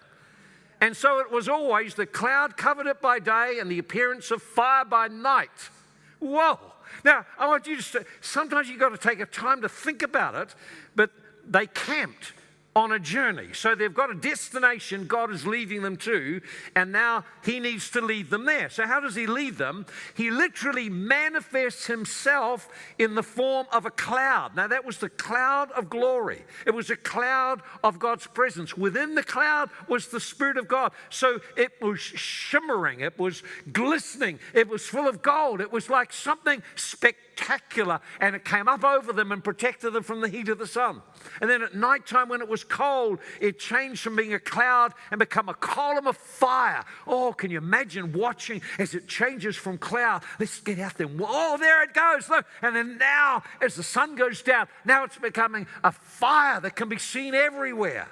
And 0.80 0.96
so 0.96 1.20
it 1.20 1.30
was 1.30 1.48
always 1.48 1.94
the 1.94 2.06
cloud 2.06 2.56
covered 2.56 2.88
it 2.88 3.00
by 3.00 3.20
day 3.20 3.58
and 3.60 3.70
the 3.70 3.78
appearance 3.78 4.32
of 4.32 4.42
fire 4.42 4.84
by 4.84 5.06
night. 5.06 5.70
Whoa. 6.18 6.58
Now, 7.04 7.24
I 7.38 7.46
want 7.46 7.66
you 7.66 7.76
to, 7.76 7.82
say. 7.82 8.00
sometimes 8.20 8.68
you've 8.68 8.80
got 8.80 8.90
to 8.90 8.98
take 8.98 9.20
a 9.20 9.26
time 9.26 9.62
to 9.62 9.68
think 9.68 10.02
about 10.02 10.34
it, 10.34 10.54
but 10.94 11.10
they 11.46 11.66
camped 11.66 12.32
on 12.74 12.92
a 12.92 12.98
journey. 12.98 13.48
So 13.52 13.74
they've 13.74 13.92
got 13.92 14.10
a 14.10 14.14
destination 14.14 15.06
God 15.06 15.30
is 15.30 15.46
leading 15.46 15.82
them 15.82 15.96
to, 15.98 16.40
and 16.74 16.90
now 16.90 17.24
He 17.44 17.60
needs 17.60 17.90
to 17.90 18.00
lead 18.00 18.30
them 18.30 18.46
there. 18.46 18.70
So, 18.70 18.86
how 18.86 19.00
does 19.00 19.14
He 19.14 19.26
lead 19.26 19.58
them? 19.58 19.84
He 20.14 20.30
literally 20.30 20.88
manifests 20.88 21.86
Himself 21.86 22.68
in 22.98 23.14
the 23.14 23.22
form 23.22 23.66
of 23.72 23.84
a 23.84 23.90
cloud. 23.90 24.56
Now, 24.56 24.68
that 24.68 24.84
was 24.84 24.98
the 24.98 25.10
cloud 25.10 25.70
of 25.72 25.90
glory, 25.90 26.44
it 26.66 26.74
was 26.74 26.90
a 26.90 26.96
cloud 26.96 27.62
of 27.84 27.98
God's 27.98 28.26
presence. 28.26 28.76
Within 28.76 29.14
the 29.14 29.22
cloud 29.22 29.70
was 29.88 30.08
the 30.08 30.20
Spirit 30.20 30.56
of 30.56 30.68
God. 30.68 30.92
So, 31.10 31.40
it 31.56 31.72
was 31.80 32.00
shimmering, 32.00 33.00
it 33.00 33.18
was 33.18 33.42
glistening, 33.72 34.38
it 34.54 34.68
was 34.68 34.86
full 34.86 35.08
of 35.08 35.22
gold, 35.22 35.60
it 35.60 35.72
was 35.72 35.90
like 35.90 36.12
something 36.12 36.62
spectacular 36.74 37.31
spectacular 37.32 38.00
and 38.20 38.34
it 38.36 38.44
came 38.44 38.68
up 38.68 38.84
over 38.84 39.12
them 39.12 39.32
and 39.32 39.42
protected 39.42 39.92
them 39.92 40.02
from 40.02 40.20
the 40.20 40.28
heat 40.28 40.48
of 40.48 40.58
the 40.58 40.66
sun. 40.66 41.02
And 41.40 41.48
then 41.48 41.62
at 41.62 41.74
night 41.74 42.06
time, 42.06 42.28
when 42.28 42.40
it 42.40 42.48
was 42.48 42.64
cold, 42.64 43.18
it 43.40 43.58
changed 43.58 44.02
from 44.02 44.16
being 44.16 44.34
a 44.34 44.38
cloud 44.38 44.92
and 45.10 45.18
become 45.18 45.48
a 45.48 45.54
column 45.54 46.06
of 46.06 46.16
fire. 46.16 46.84
Oh, 47.06 47.32
can 47.32 47.50
you 47.50 47.58
imagine 47.58 48.12
watching 48.12 48.62
as 48.78 48.94
it 48.94 49.06
changes 49.06 49.56
from 49.56 49.78
cloud? 49.78 50.22
Let's 50.38 50.60
get 50.60 50.78
out 50.78 50.96
there. 50.98 51.08
Oh, 51.20 51.56
there 51.58 51.82
it 51.82 51.94
goes. 51.94 52.28
Look. 52.28 52.46
And 52.60 52.74
then 52.74 52.98
now, 52.98 53.42
as 53.60 53.74
the 53.74 53.82
sun 53.82 54.14
goes 54.14 54.42
down, 54.42 54.68
now 54.84 55.04
it's 55.04 55.18
becoming 55.18 55.66
a 55.84 55.92
fire 55.92 56.60
that 56.60 56.76
can 56.76 56.88
be 56.88 56.98
seen 56.98 57.34
everywhere. 57.34 58.08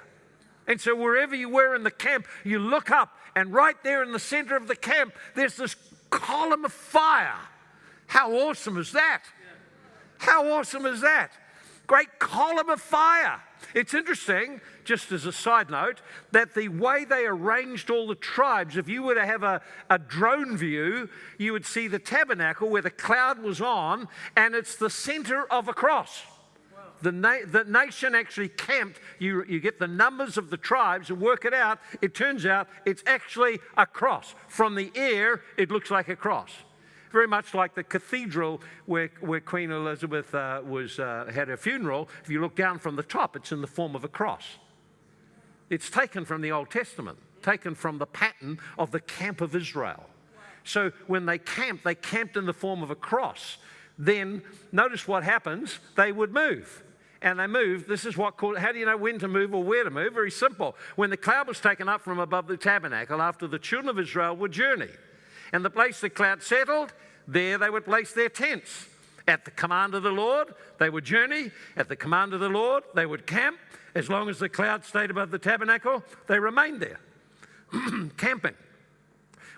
And 0.67 0.79
so, 0.79 0.95
wherever 0.95 1.35
you 1.35 1.49
were 1.49 1.75
in 1.75 1.83
the 1.83 1.91
camp, 1.91 2.27
you 2.43 2.59
look 2.59 2.91
up, 2.91 3.17
and 3.35 3.51
right 3.51 3.75
there 3.83 4.03
in 4.03 4.11
the 4.11 4.19
center 4.19 4.55
of 4.55 4.67
the 4.67 4.75
camp, 4.75 5.13
there's 5.35 5.57
this 5.57 5.75
column 6.11 6.65
of 6.65 6.71
fire. 6.71 7.33
How 8.11 8.29
awesome 8.33 8.75
is 8.75 8.91
that? 8.91 9.23
How 10.17 10.45
awesome 10.51 10.85
is 10.85 10.99
that? 10.99 11.31
Great 11.87 12.19
column 12.19 12.69
of 12.69 12.81
fire. 12.81 13.39
It's 13.73 13.93
interesting, 13.93 14.59
just 14.83 15.13
as 15.13 15.25
a 15.25 15.31
side 15.31 15.69
note, 15.69 16.01
that 16.33 16.53
the 16.53 16.67
way 16.67 17.05
they 17.05 17.25
arranged 17.25 17.89
all 17.89 18.07
the 18.07 18.15
tribes, 18.15 18.75
if 18.75 18.89
you 18.89 19.01
were 19.03 19.15
to 19.15 19.25
have 19.25 19.43
a, 19.43 19.61
a 19.89 19.97
drone 19.97 20.57
view, 20.57 21.07
you 21.37 21.53
would 21.53 21.65
see 21.65 21.87
the 21.87 21.99
tabernacle 21.99 22.67
where 22.67 22.81
the 22.81 22.89
cloud 22.89 23.39
was 23.39 23.61
on, 23.61 24.09
and 24.35 24.55
it's 24.55 24.75
the 24.75 24.89
center 24.89 25.45
of 25.49 25.69
a 25.69 25.73
cross. 25.73 26.21
The, 27.03 27.13
na- 27.13 27.45
the 27.47 27.63
nation 27.63 28.13
actually 28.13 28.49
camped. 28.49 28.99
You, 29.19 29.45
you 29.45 29.61
get 29.61 29.79
the 29.79 29.87
numbers 29.87 30.37
of 30.37 30.49
the 30.49 30.57
tribes 30.57 31.09
and 31.09 31.21
work 31.21 31.45
it 31.45 31.53
out. 31.53 31.79
It 32.01 32.13
turns 32.13 32.45
out 32.45 32.67
it's 32.85 33.03
actually 33.07 33.59
a 33.77 33.85
cross. 33.85 34.35
From 34.49 34.75
the 34.75 34.91
air, 34.95 35.43
it 35.55 35.71
looks 35.71 35.89
like 35.89 36.09
a 36.09 36.17
cross 36.17 36.51
very 37.11 37.27
much 37.27 37.53
like 37.53 37.75
the 37.75 37.83
cathedral 37.83 38.61
where, 38.85 39.11
where 39.19 39.39
Queen 39.39 39.71
Elizabeth 39.71 40.33
uh, 40.33 40.61
was, 40.65 40.99
uh, 40.99 41.29
had 41.33 41.47
her 41.47 41.57
funeral. 41.57 42.09
If 42.23 42.29
you 42.29 42.41
look 42.41 42.55
down 42.55 42.79
from 42.79 42.95
the 42.95 43.03
top, 43.03 43.35
it's 43.35 43.51
in 43.51 43.61
the 43.61 43.67
form 43.67 43.95
of 43.95 44.03
a 44.03 44.07
cross. 44.07 44.57
It's 45.69 45.89
taken 45.89 46.25
from 46.25 46.41
the 46.41 46.51
Old 46.51 46.69
Testament, 46.69 47.17
taken 47.41 47.75
from 47.75 47.97
the 47.97 48.05
pattern 48.05 48.59
of 48.77 48.91
the 48.91 48.99
camp 48.99 49.41
of 49.41 49.55
Israel. 49.55 50.03
So 50.63 50.91
when 51.07 51.25
they 51.25 51.37
camped, 51.37 51.83
they 51.83 51.95
camped 51.95 52.37
in 52.37 52.45
the 52.45 52.53
form 52.53 52.83
of 52.83 52.91
a 52.91 52.95
cross. 52.95 53.57
Then 53.97 54.43
notice 54.71 55.07
what 55.07 55.23
happens, 55.23 55.79
they 55.95 56.11
would 56.11 56.33
move 56.33 56.83
and 57.21 57.39
they 57.39 57.47
moved. 57.47 57.87
This 57.87 58.05
is 58.05 58.17
what 58.17 58.37
called, 58.37 58.57
how 58.57 58.71
do 58.71 58.79
you 58.79 58.85
know 58.85 58.97
when 58.97 59.19
to 59.19 59.27
move 59.27 59.53
or 59.53 59.63
where 59.63 59.83
to 59.83 59.89
move? 59.89 60.13
Very 60.13 60.31
simple. 60.31 60.75
When 60.95 61.09
the 61.09 61.17
cloud 61.17 61.47
was 61.47 61.59
taken 61.59 61.87
up 61.87 62.01
from 62.01 62.19
above 62.19 62.47
the 62.47 62.57
tabernacle 62.57 63.21
after 63.21 63.47
the 63.47 63.59
children 63.59 63.89
of 63.89 63.99
Israel 63.99 64.35
would 64.35 64.51
journey. 64.51 64.89
And 65.53 65.65
the 65.65 65.69
place 65.69 65.99
the 65.99 66.09
cloud 66.09 66.41
settled, 66.41 66.93
there 67.27 67.57
they 67.57 67.69
would 67.69 67.85
place 67.85 68.13
their 68.13 68.29
tents. 68.29 68.87
At 69.27 69.45
the 69.45 69.51
command 69.51 69.93
of 69.93 70.03
the 70.03 70.11
Lord, 70.11 70.53
they 70.79 70.89
would 70.89 71.05
journey. 71.05 71.51
At 71.77 71.89
the 71.89 71.95
command 71.95 72.33
of 72.33 72.39
the 72.39 72.49
Lord, 72.49 72.83
they 72.95 73.05
would 73.05 73.27
camp. 73.27 73.57
As 73.93 74.09
long 74.09 74.29
as 74.29 74.39
the 74.39 74.49
cloud 74.49 74.85
stayed 74.85 75.11
above 75.11 75.31
the 75.31 75.39
tabernacle, 75.39 76.03
they 76.27 76.39
remained 76.39 76.81
there, 76.81 76.99
camping. 78.17 78.55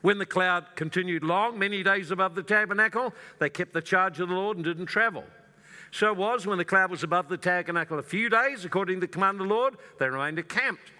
When 0.02 0.18
the 0.18 0.26
cloud 0.26 0.66
continued 0.76 1.24
long, 1.24 1.58
many 1.58 1.82
days 1.82 2.12
above 2.12 2.36
the 2.36 2.44
tabernacle, 2.44 3.14
they 3.40 3.50
kept 3.50 3.74
the 3.74 3.82
charge 3.82 4.20
of 4.20 4.30
the 4.30 4.36
Lord 4.36 4.58
and 4.58 4.66
didn't 4.66 4.88
travel. 4.88 5.24
So 5.92 6.10
it 6.10 6.18
was 6.18 6.46
when 6.46 6.58
the 6.58 6.66
cloud 6.66 6.90
was 6.90 7.04
above 7.04 7.30
the 7.30 7.38
tabernacle 7.38 8.00
a 8.00 8.04
few 8.04 8.28
days, 8.28 8.66
according 8.66 8.98
to 8.98 9.02
the 9.02 9.08
command 9.08 9.40
of 9.40 9.48
the 9.48 9.54
Lord, 9.54 9.78
they 10.00 10.10
remained 10.10 10.40
encamped. 10.40 10.92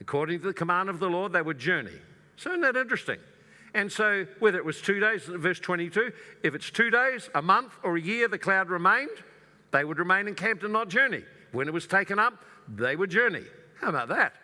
According 0.00 0.40
to 0.40 0.46
the 0.46 0.54
command 0.54 0.88
of 0.88 0.98
the 0.98 1.08
Lord, 1.08 1.32
they 1.32 1.42
would 1.42 1.58
journey. 1.58 1.98
So 2.36 2.50
isn't 2.50 2.62
that 2.62 2.76
interesting? 2.76 3.18
And 3.74 3.90
so, 3.90 4.26
whether 4.38 4.56
it 4.56 4.64
was 4.64 4.80
two 4.80 5.00
days, 5.00 5.24
verse 5.24 5.58
22, 5.58 6.12
if 6.44 6.54
it's 6.54 6.70
two 6.70 6.90
days, 6.90 7.28
a 7.34 7.42
month, 7.42 7.72
or 7.82 7.96
a 7.96 8.00
year, 8.00 8.28
the 8.28 8.38
cloud 8.38 8.70
remained, 8.70 9.10
they 9.72 9.84
would 9.84 9.98
remain 9.98 10.28
encamped 10.28 10.62
and 10.62 10.72
not 10.72 10.88
journey. 10.88 11.24
When 11.50 11.66
it 11.66 11.74
was 11.74 11.86
taken 11.86 12.20
up, 12.20 12.44
they 12.68 12.94
would 12.94 13.10
journey. 13.10 13.42
How 13.80 13.88
about 13.88 14.08
that? 14.08 14.34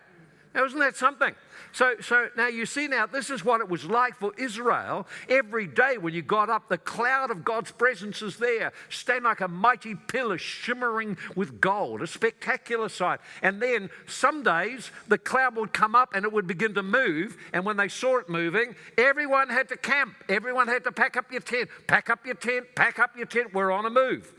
Now, 0.55 0.65
isn't 0.65 0.79
that 0.81 0.97
something? 0.97 1.35
So, 1.73 1.95
so 2.01 2.29
now 2.37 2.49
you 2.49 2.67
see 2.67 2.89
now, 2.89 3.07
this 3.07 3.31
is 3.31 3.45
what 3.45 3.61
it 3.61 3.69
was 3.69 3.85
like 3.85 4.17
for 4.17 4.33
Israel. 4.37 5.07
Every 5.29 5.69
day 5.69 5.97
when 5.97 6.13
you 6.13 6.23
got 6.23 6.51
up, 6.51 6.69
the 6.69 6.79
cloud 6.79 7.31
of 7.31 7.45
God's 7.45 7.71
presence 7.71 8.21
is 8.21 8.37
there, 8.37 8.73
stand 8.89 9.25
like 9.25 9.41
a 9.41 9.47
mighty 9.47 9.95
pillar 9.95 10.39
shimmering 10.39 11.17
with 11.37 11.61
gold, 11.61 12.03
a 12.03 12.07
spectacular 12.09 12.89
sight. 12.89 13.21
And 13.43 13.63
then 13.63 13.91
some 14.07 14.43
days 14.43 14.91
the 15.07 15.19
cloud 15.19 15.55
would 15.55 15.73
come 15.73 15.95
up 15.95 16.15
and 16.15 16.25
it 16.25 16.33
would 16.33 16.49
begin 16.49 16.75
to 16.75 16.83
move. 16.83 17.37
And 17.53 17.65
when 17.65 17.77
they 17.77 17.89
saw 17.89 18.19
it 18.19 18.29
moving, 18.29 18.75
everyone 18.99 19.51
had 19.51 19.69
to 19.69 19.77
camp. 19.77 20.15
Everyone 20.29 20.67
had 20.67 20.83
to 20.85 20.93
pack 20.93 21.17
up 21.17 21.31
your 21.31 21.43
tent, 21.43 21.71
pack 21.87 22.11
up 22.11 22.27
your 22.27 22.35
tent, 22.35 22.67
pack 22.75 22.99
up 22.99 23.17
your 23.17 23.27
tent. 23.27 23.55
We're 23.55 23.71
on 23.71 23.87
a 23.87 23.91
move. 23.91 24.35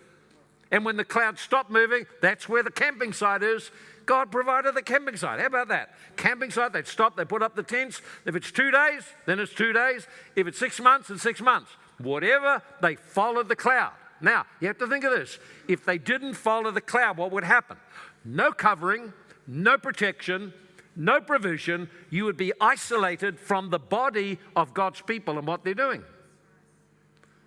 And 0.72 0.86
when 0.86 0.96
the 0.96 1.04
cloud 1.04 1.38
stopped 1.38 1.70
moving, 1.70 2.06
that's 2.22 2.48
where 2.48 2.64
the 2.64 2.72
camping 2.72 3.12
site 3.12 3.44
is. 3.44 3.72
God 4.06 4.32
provided 4.32 4.76
the 4.76 4.82
camping 4.82 5.18
site. 5.18 5.40
How 5.40 5.48
about 5.48 5.68
that? 5.70 5.96
Camping 6.18 6.52
site, 6.52 6.74
they'd 6.74 6.88
stop, 6.88 7.16
they 7.16 7.26
put 7.26 7.42
up 7.42 7.56
the 7.56 7.64
tents. 7.64 8.02
If 8.26 8.36
it's 8.36 8.52
two 8.52 8.72
days, 8.72 9.04
then 9.26 9.40
it's 9.40 9.54
two 9.54 9.74
days. 9.74 10.08
If 10.36 10.48
it's 10.48 10.58
six 10.58 10.80
months, 10.80 11.10
it's 11.10 11.22
six 11.22 11.42
months. 11.42 11.72
Whatever, 12.00 12.62
they 12.82 12.96
followed 12.96 13.48
the 13.48 13.56
cloud. 13.56 13.92
Now, 14.22 14.46
you 14.60 14.68
have 14.68 14.78
to 14.80 14.88
think 14.88 15.04
of 15.04 15.12
this. 15.12 15.40
If 15.68 15.86
they 15.86 15.98
didn't 15.98 16.36
follow 16.36 16.72
the 16.72 16.82
cloud, 16.82 17.18
what 17.18 17.32
would 17.32 17.44
happen? 17.44 17.78
No 18.24 18.52
covering, 18.52 19.14
no 19.48 19.78
protection, 19.78 20.54
no 20.96 21.22
provision. 21.22 21.90
You 22.10 22.26
would 22.26 22.38
be 22.38 22.54
isolated 22.62 23.40
from 23.40 23.70
the 23.70 23.80
body 23.80 24.40
of 24.56 24.74
God's 24.74 25.02
people 25.02 25.38
and 25.38 25.48
what 25.48 25.64
they're 25.64 25.74
doing. 25.74 26.04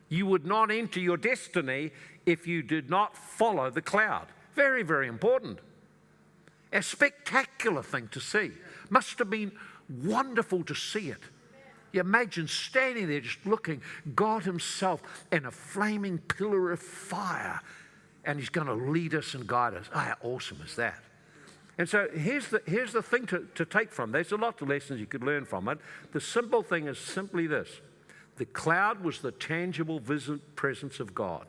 You 0.08 0.26
would 0.26 0.44
not 0.44 0.70
enter 0.70 1.00
your 1.00 1.16
destiny 1.16 1.92
if 2.26 2.46
you 2.46 2.62
did 2.62 2.90
not 2.90 3.16
follow 3.16 3.70
the 3.70 3.82
cloud. 3.82 4.26
Very, 4.54 4.82
very 4.82 5.08
important. 5.08 5.60
A 6.74 6.82
spectacular 6.82 7.84
thing 7.84 8.08
to 8.08 8.20
see. 8.20 8.50
Must 8.90 9.18
have 9.20 9.30
been 9.30 9.52
wonderful 9.88 10.64
to 10.64 10.74
see 10.74 11.08
it. 11.08 11.20
You 11.92 12.00
imagine 12.00 12.48
standing 12.48 13.06
there 13.08 13.20
just 13.20 13.46
looking, 13.46 13.80
God 14.16 14.42
Himself 14.42 15.00
in 15.30 15.46
a 15.46 15.52
flaming 15.52 16.18
pillar 16.18 16.72
of 16.72 16.80
fire, 16.80 17.60
and 18.24 18.40
He's 18.40 18.48
going 18.48 18.66
to 18.66 18.74
lead 18.74 19.14
us 19.14 19.34
and 19.34 19.46
guide 19.46 19.74
us. 19.74 19.86
Oh, 19.94 19.98
how 20.00 20.16
awesome 20.22 20.58
is 20.66 20.74
that? 20.74 20.98
And 21.78 21.88
so 21.88 22.08
here's 22.12 22.48
the, 22.48 22.60
here's 22.66 22.92
the 22.92 23.02
thing 23.02 23.26
to, 23.26 23.46
to 23.54 23.64
take 23.64 23.92
from. 23.92 24.10
There's 24.10 24.32
a 24.32 24.36
lot 24.36 24.60
of 24.60 24.68
lessons 24.68 24.98
you 24.98 25.06
could 25.06 25.22
learn 25.22 25.44
from 25.44 25.68
it. 25.68 25.78
The 26.12 26.20
simple 26.20 26.62
thing 26.62 26.88
is 26.88 26.98
simply 26.98 27.46
this 27.46 27.68
the 28.36 28.46
cloud 28.46 29.04
was 29.04 29.20
the 29.20 29.30
tangible 29.30 30.00
presence 30.56 30.98
of 30.98 31.14
God. 31.14 31.46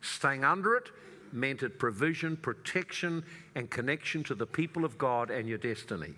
Staying 0.00 0.44
under 0.44 0.76
it 0.76 0.88
meant 1.32 1.62
it 1.62 1.78
provision, 1.78 2.36
protection, 2.36 3.24
and 3.54 3.70
connection 3.70 4.22
to 4.24 4.34
the 4.34 4.46
people 4.46 4.84
of 4.84 4.98
God 4.98 5.30
and 5.30 5.48
your 5.48 5.58
destiny. 5.58 6.14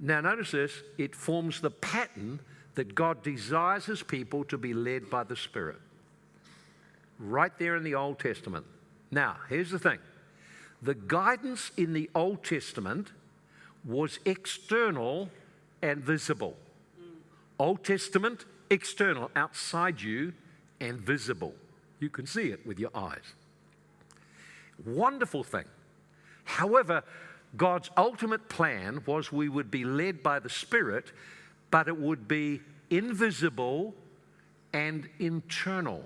Now, 0.00 0.20
notice 0.20 0.50
this 0.50 0.72
it 0.98 1.14
forms 1.14 1.60
the 1.60 1.70
pattern 1.70 2.40
that 2.74 2.94
God 2.94 3.22
desires 3.22 3.86
his 3.86 4.02
people 4.02 4.44
to 4.44 4.58
be 4.58 4.74
led 4.74 5.08
by 5.08 5.24
the 5.24 5.36
Spirit. 5.36 5.80
Right 7.18 7.56
there 7.58 7.76
in 7.76 7.84
the 7.84 7.94
Old 7.94 8.18
Testament. 8.18 8.66
Now, 9.10 9.36
here's 9.48 9.70
the 9.70 9.78
thing 9.78 9.98
the 10.82 10.94
guidance 10.94 11.70
in 11.76 11.92
the 11.92 12.10
Old 12.14 12.44
Testament 12.44 13.12
was 13.84 14.18
external 14.24 15.30
and 15.82 16.02
visible. 16.02 16.56
Old 17.58 17.84
Testament, 17.84 18.44
external, 18.70 19.30
outside 19.36 20.00
you, 20.00 20.32
and 20.80 20.98
visible. 20.98 21.54
You 22.04 22.10
can 22.10 22.26
see 22.26 22.50
it 22.50 22.66
with 22.66 22.78
your 22.78 22.90
eyes. 22.94 23.32
Wonderful 24.84 25.42
thing. 25.42 25.64
However, 26.44 27.02
God's 27.56 27.88
ultimate 27.96 28.50
plan 28.50 29.02
was 29.06 29.32
we 29.32 29.48
would 29.48 29.70
be 29.70 29.84
led 29.84 30.22
by 30.22 30.38
the 30.38 30.50
Spirit, 30.50 31.12
but 31.70 31.88
it 31.88 31.96
would 31.96 32.28
be 32.28 32.60
invisible 32.90 33.94
and 34.74 35.08
internal. 35.18 36.04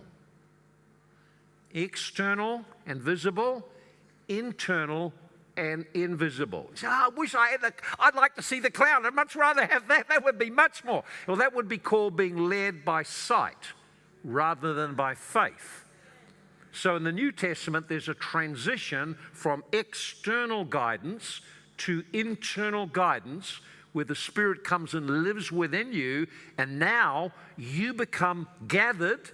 External 1.75 2.65
and 2.87 3.03
visible, 3.03 3.67
internal 4.29 5.13
and 5.57 5.85
invisible. 5.95 6.71
Oh, 6.85 6.87
I 6.87 7.09
wish 7.09 7.35
I 7.35 7.49
had 7.49 7.61
the, 7.61 7.73
I'd 7.99 8.15
like 8.15 8.37
to 8.37 8.43
see 8.43 8.61
the 8.61 8.71
cloud. 8.71 9.05
I'd 9.05 9.17
much 9.17 9.35
rather 9.35 9.67
have 9.67 9.89
that. 9.89 10.09
That 10.09 10.25
would 10.25 10.39
be 10.39 10.51
much 10.51 10.85
more. 10.85 11.03
Well, 11.27 11.39
that 11.39 11.57
would 11.57 11.69
be 11.69 11.79
called 11.79 12.17
being 12.17 12.49
led 12.49 12.85
by 12.85 13.03
sight 13.03 13.73
rather 14.23 14.75
than 14.75 14.95
by 14.95 15.17
faith. 15.17 15.87
So 16.79 16.95
in 16.95 17.03
the 17.03 17.11
New 17.11 17.33
Testament, 17.33 17.89
there's 17.89 18.09
a 18.09 18.15
transition 18.15 19.17
from 19.33 19.65
external 19.73 20.65
guidance 20.65 21.41
to 21.79 22.05
internal 22.13 22.87
guidance 22.87 23.61
where 23.93 24.05
the 24.05 24.15
Spirit 24.15 24.63
comes 24.63 24.95
and 24.95 25.25
lives 25.25 25.51
within 25.51 25.93
you, 25.93 26.29
and 26.57 26.79
now 26.79 27.33
you 27.57 27.95
become 27.95 28.47
gathered 28.69 29.29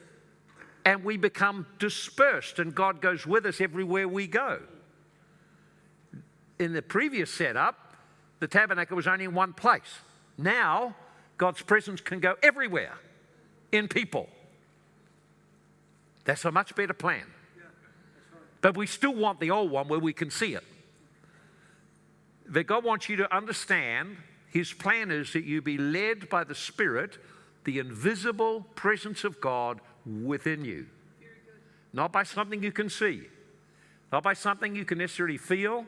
and 0.86 1.04
we 1.04 1.18
become 1.18 1.66
dispersed, 1.78 2.60
and 2.60 2.74
God 2.74 3.02
goes 3.02 3.26
with 3.26 3.44
us 3.44 3.60
everywhere 3.60 4.08
we 4.08 4.26
go. 4.26 4.60
In 6.58 6.72
the 6.72 6.80
previous 6.80 7.30
setup, 7.30 7.94
the 8.40 8.48
tabernacle 8.48 8.96
was 8.96 9.06
only 9.06 9.26
in 9.26 9.34
one 9.34 9.52
place. 9.52 9.98
Now, 10.38 10.96
God's 11.36 11.60
presence 11.60 12.00
can 12.00 12.20
go 12.20 12.36
everywhere 12.42 12.94
in 13.70 13.86
people. 13.86 14.30
That's 16.24 16.46
a 16.46 16.50
much 16.50 16.74
better 16.74 16.94
plan. 16.94 17.24
But 18.64 18.78
we 18.78 18.86
still 18.86 19.14
want 19.14 19.40
the 19.40 19.50
old 19.50 19.70
one 19.70 19.88
where 19.88 19.98
we 19.98 20.14
can 20.14 20.30
see 20.30 20.54
it. 20.54 20.64
That 22.46 22.64
God 22.64 22.82
wants 22.82 23.10
you 23.10 23.16
to 23.16 23.36
understand 23.36 24.16
His 24.48 24.72
plan 24.72 25.10
is 25.10 25.34
that 25.34 25.44
you 25.44 25.60
be 25.60 25.76
led 25.76 26.30
by 26.30 26.44
the 26.44 26.54
Spirit, 26.54 27.18
the 27.64 27.78
invisible 27.78 28.62
presence 28.74 29.22
of 29.22 29.38
God 29.38 29.82
within 30.06 30.64
you. 30.64 30.86
Not 31.92 32.10
by 32.10 32.22
something 32.22 32.62
you 32.62 32.72
can 32.72 32.88
see, 32.88 33.24
not 34.10 34.22
by 34.22 34.32
something 34.32 34.74
you 34.74 34.86
can 34.86 34.96
necessarily 34.96 35.36
feel, 35.36 35.84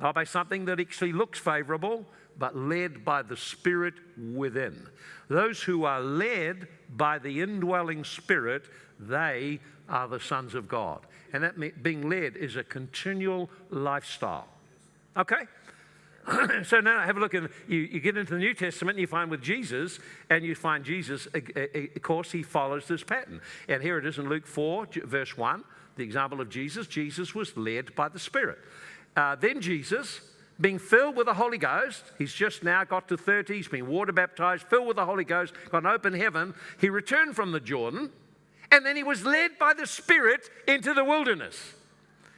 not 0.00 0.14
by 0.14 0.24
something 0.24 0.64
that 0.64 0.80
actually 0.80 1.12
looks 1.12 1.38
favorable, 1.38 2.06
but 2.38 2.56
led 2.56 3.04
by 3.04 3.20
the 3.20 3.36
Spirit 3.36 3.92
within. 4.32 4.86
Those 5.28 5.62
who 5.62 5.84
are 5.84 6.00
led 6.00 6.66
by 6.88 7.18
the 7.18 7.42
indwelling 7.42 8.04
Spirit, 8.04 8.64
they 8.98 9.60
are 9.86 10.08
the 10.08 10.18
sons 10.18 10.54
of 10.54 10.66
God. 10.66 11.00
And 11.32 11.42
that 11.44 11.82
being 11.82 12.08
led 12.08 12.36
is 12.36 12.56
a 12.56 12.64
continual 12.64 13.50
lifestyle. 13.70 14.48
Okay? 15.16 15.46
so 16.64 16.80
now 16.80 17.00
have 17.00 17.16
a 17.16 17.20
look 17.20 17.34
at 17.34 17.50
you, 17.66 17.78
you 17.78 18.00
get 18.00 18.16
into 18.16 18.32
the 18.32 18.38
New 18.38 18.54
Testament 18.54 18.96
and 18.96 19.00
you 19.00 19.06
find 19.06 19.30
with 19.30 19.42
Jesus, 19.42 19.98
and 20.28 20.44
you 20.44 20.54
find 20.54 20.84
Jesus, 20.84 21.26
of 21.34 22.02
course, 22.02 22.30
he 22.30 22.42
follows 22.42 22.86
this 22.86 23.02
pattern. 23.02 23.40
And 23.68 23.82
here 23.82 23.98
it 23.98 24.06
is 24.06 24.18
in 24.18 24.28
Luke 24.28 24.46
4, 24.46 24.86
verse 25.04 25.36
1, 25.36 25.64
the 25.96 26.04
example 26.04 26.40
of 26.40 26.50
Jesus. 26.50 26.86
Jesus 26.86 27.34
was 27.34 27.56
led 27.56 27.94
by 27.94 28.08
the 28.08 28.18
Spirit. 28.18 28.58
Uh, 29.16 29.34
then 29.34 29.60
Jesus, 29.60 30.20
being 30.60 30.78
filled 30.78 31.16
with 31.16 31.26
the 31.26 31.34
Holy 31.34 31.58
Ghost, 31.58 32.04
he's 32.18 32.32
just 32.32 32.62
now 32.62 32.84
got 32.84 33.08
to 33.08 33.16
30, 33.16 33.54
he's 33.54 33.68
been 33.68 33.88
water 33.88 34.12
baptized, 34.12 34.64
filled 34.64 34.86
with 34.86 34.96
the 34.96 35.06
Holy 35.06 35.24
Ghost, 35.24 35.54
got 35.70 35.84
an 35.84 35.86
open 35.86 36.12
heaven. 36.12 36.54
He 36.80 36.90
returned 36.90 37.34
from 37.34 37.52
the 37.52 37.60
Jordan, 37.60 38.10
and 38.70 38.84
then 38.84 38.96
he 38.96 39.02
was 39.02 39.24
led 39.24 39.58
by 39.58 39.74
the 39.74 39.86
Spirit 39.86 40.48
into 40.66 40.94
the 40.94 41.04
wilderness 41.04 41.74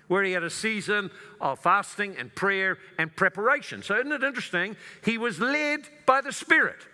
where 0.09 0.25
he 0.25 0.33
had 0.33 0.43
a 0.43 0.51
season 0.51 1.11
of 1.41 1.59
fasting 1.59 2.17
and 2.19 2.35
prayer 2.35 2.79
and 2.99 3.15
preparation. 3.15 3.83
So, 3.83 3.97
isn't 3.97 4.13
it 4.13 4.23
interesting? 4.23 4.77
He 5.05 5.17
was 5.17 5.41
led 5.41 5.89
by 6.07 6.21
the 6.21 6.33
Spirit 6.33 6.87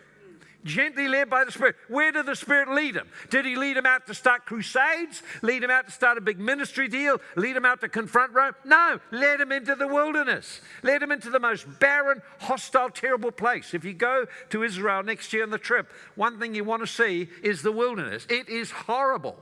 gently 0.68 1.08
led 1.08 1.28
by 1.28 1.44
the 1.44 1.50
Spirit. 1.50 1.76
Where 1.88 2.12
did 2.12 2.26
the 2.26 2.36
Spirit 2.36 2.68
lead 2.68 2.94
him? 2.94 3.08
Did 3.30 3.44
he 3.44 3.56
lead 3.56 3.76
him 3.76 3.86
out 3.86 4.06
to 4.06 4.14
start 4.14 4.46
crusades? 4.46 5.22
Lead 5.42 5.64
him 5.64 5.70
out 5.70 5.86
to 5.86 5.92
start 5.92 6.18
a 6.18 6.20
big 6.20 6.38
ministry 6.38 6.86
deal? 6.86 7.20
Lead 7.34 7.56
him 7.56 7.64
out 7.64 7.80
to 7.80 7.88
confront 7.88 8.32
Rome? 8.32 8.54
No, 8.64 9.00
led 9.10 9.40
him 9.40 9.50
into 9.50 9.74
the 9.74 9.88
wilderness. 9.88 10.60
Led 10.82 11.02
him 11.02 11.10
into 11.10 11.30
the 11.30 11.40
most 11.40 11.66
barren, 11.80 12.22
hostile, 12.38 12.90
terrible 12.90 13.32
place. 13.32 13.74
If 13.74 13.84
you 13.84 13.94
go 13.94 14.26
to 14.50 14.62
Israel 14.62 15.02
next 15.02 15.32
year 15.32 15.42
on 15.42 15.50
the 15.50 15.58
trip, 15.58 15.90
one 16.14 16.38
thing 16.38 16.54
you 16.54 16.64
want 16.64 16.82
to 16.82 16.86
see 16.86 17.28
is 17.42 17.62
the 17.62 17.72
wilderness. 17.72 18.26
It 18.28 18.48
is 18.48 18.70
horrible. 18.70 19.36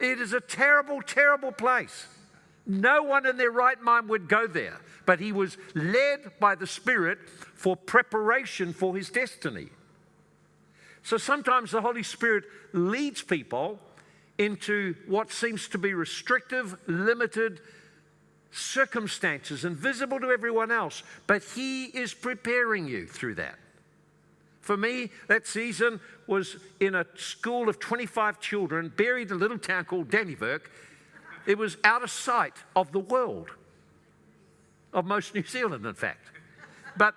It 0.00 0.20
is 0.20 0.32
a 0.32 0.40
terrible, 0.40 1.02
terrible 1.02 1.52
place. 1.52 2.06
No 2.66 3.02
one 3.02 3.26
in 3.26 3.38
their 3.38 3.50
right 3.50 3.80
mind 3.80 4.08
would 4.10 4.28
go 4.28 4.46
there, 4.46 4.78
but 5.06 5.18
he 5.18 5.32
was 5.32 5.56
led 5.74 6.38
by 6.38 6.54
the 6.54 6.66
Spirit 6.66 7.18
for 7.54 7.74
preparation 7.74 8.72
for 8.72 8.94
his 8.94 9.08
destiny. 9.08 9.70
So 11.08 11.16
sometimes 11.16 11.70
the 11.70 11.80
Holy 11.80 12.02
Spirit 12.02 12.44
leads 12.74 13.22
people 13.22 13.78
into 14.36 14.94
what 15.06 15.32
seems 15.32 15.66
to 15.68 15.78
be 15.78 15.94
restrictive, 15.94 16.76
limited 16.86 17.62
circumstances, 18.50 19.64
invisible 19.64 20.20
to 20.20 20.30
everyone 20.30 20.70
else, 20.70 21.02
but 21.26 21.42
He 21.42 21.86
is 21.86 22.12
preparing 22.12 22.86
you 22.86 23.06
through 23.06 23.36
that. 23.36 23.58
For 24.60 24.76
me, 24.76 25.08
that 25.28 25.46
season 25.46 25.98
was 26.26 26.56
in 26.78 26.94
a 26.94 27.06
school 27.14 27.70
of 27.70 27.78
25 27.78 28.38
children, 28.38 28.92
buried 28.94 29.30
in 29.30 29.36
a 29.38 29.40
little 29.40 29.58
town 29.58 29.86
called 29.86 30.10
Dannevirke. 30.10 30.68
It 31.46 31.56
was 31.56 31.78
out 31.84 32.02
of 32.02 32.10
sight 32.10 32.58
of 32.76 32.92
the 32.92 32.98
world, 32.98 33.48
of 34.92 35.06
most 35.06 35.34
New 35.34 35.46
Zealand, 35.46 35.86
in 35.86 35.94
fact. 35.94 36.26
But 36.98 37.14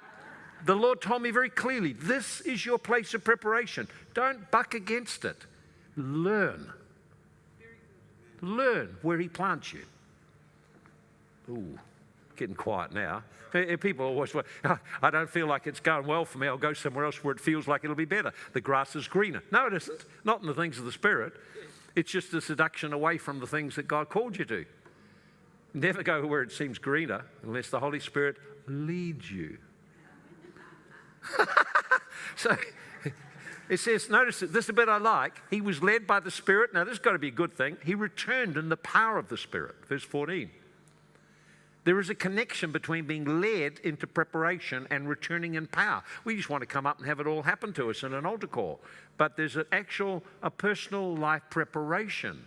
the 0.65 0.75
Lord 0.75 1.01
told 1.01 1.21
me 1.21 1.31
very 1.31 1.49
clearly 1.49 1.93
this 1.93 2.41
is 2.41 2.65
your 2.65 2.77
place 2.77 3.13
of 3.13 3.23
preparation. 3.23 3.87
Don't 4.13 4.49
buck 4.51 4.73
against 4.73 5.25
it. 5.25 5.37
Learn. 5.95 6.71
Learn 8.41 8.97
where 9.01 9.19
He 9.19 9.27
plants 9.27 9.73
you. 9.73 9.85
Ooh, 11.49 11.79
getting 12.35 12.55
quiet 12.55 12.93
now. 12.93 13.23
Eh, 13.53 13.75
people 13.75 14.05
always, 14.05 14.33
I 15.01 15.09
don't 15.09 15.29
feel 15.29 15.47
like 15.47 15.67
it's 15.67 15.79
going 15.79 16.05
well 16.07 16.25
for 16.25 16.37
me. 16.37 16.47
I'll 16.47 16.57
go 16.57 16.73
somewhere 16.73 17.05
else 17.05 17.23
where 17.23 17.33
it 17.33 17.39
feels 17.39 17.67
like 17.67 17.83
it'll 17.83 17.95
be 17.95 18.05
better. 18.05 18.33
The 18.53 18.61
grass 18.61 18.95
is 18.95 19.07
greener. 19.07 19.43
No, 19.51 19.67
it 19.67 19.73
isn't. 19.73 20.05
Not 20.23 20.41
in 20.41 20.47
the 20.47 20.53
things 20.53 20.79
of 20.79 20.85
the 20.85 20.91
Spirit. 20.91 21.33
It's 21.95 22.11
just 22.11 22.33
a 22.33 22.41
seduction 22.41 22.93
away 22.93 23.17
from 23.17 23.39
the 23.39 23.47
things 23.47 23.75
that 23.75 23.87
God 23.87 24.09
called 24.09 24.37
you 24.37 24.45
to. 24.45 24.65
Never 25.73 26.03
go 26.03 26.25
where 26.25 26.41
it 26.41 26.51
seems 26.51 26.77
greener 26.77 27.25
unless 27.43 27.69
the 27.69 27.79
Holy 27.79 27.99
Spirit 27.99 28.37
leads 28.67 29.29
you. 29.29 29.57
so 32.35 32.55
it 33.69 33.79
says, 33.79 34.09
notice 34.09 34.41
that 34.41 34.51
this 34.51 34.65
is 34.65 34.69
a 34.69 34.73
bit 34.73 34.89
I 34.89 34.97
like. 34.97 35.41
He 35.49 35.61
was 35.61 35.81
led 35.81 36.05
by 36.05 36.19
the 36.19 36.31
Spirit. 36.31 36.73
Now, 36.73 36.83
this 36.83 36.91
has 36.91 36.99
got 36.99 37.13
to 37.13 37.19
be 37.19 37.29
a 37.29 37.31
good 37.31 37.53
thing. 37.53 37.77
He 37.85 37.95
returned 37.95 38.57
in 38.57 38.69
the 38.69 38.77
power 38.77 39.17
of 39.17 39.29
the 39.29 39.37
Spirit. 39.37 39.75
Verse 39.87 40.03
14. 40.03 40.49
There 41.83 41.99
is 41.99 42.09
a 42.09 42.15
connection 42.15 42.71
between 42.71 43.05
being 43.05 43.41
led 43.41 43.79
into 43.83 44.05
preparation 44.05 44.87
and 44.91 45.09
returning 45.09 45.55
in 45.55 45.67
power. 45.67 46.03
We 46.25 46.35
just 46.35 46.49
want 46.49 46.61
to 46.61 46.67
come 46.67 46.85
up 46.85 46.99
and 46.99 47.07
have 47.07 47.19
it 47.19 47.27
all 47.27 47.41
happen 47.41 47.73
to 47.73 47.89
us 47.89 48.03
in 48.03 48.13
an 48.13 48.25
altar 48.25 48.47
call. 48.47 48.81
But 49.17 49.35
there's 49.35 49.55
an 49.55 49.65
actual, 49.71 50.21
a 50.43 50.51
personal 50.51 51.15
life 51.15 51.43
preparation 51.49 52.43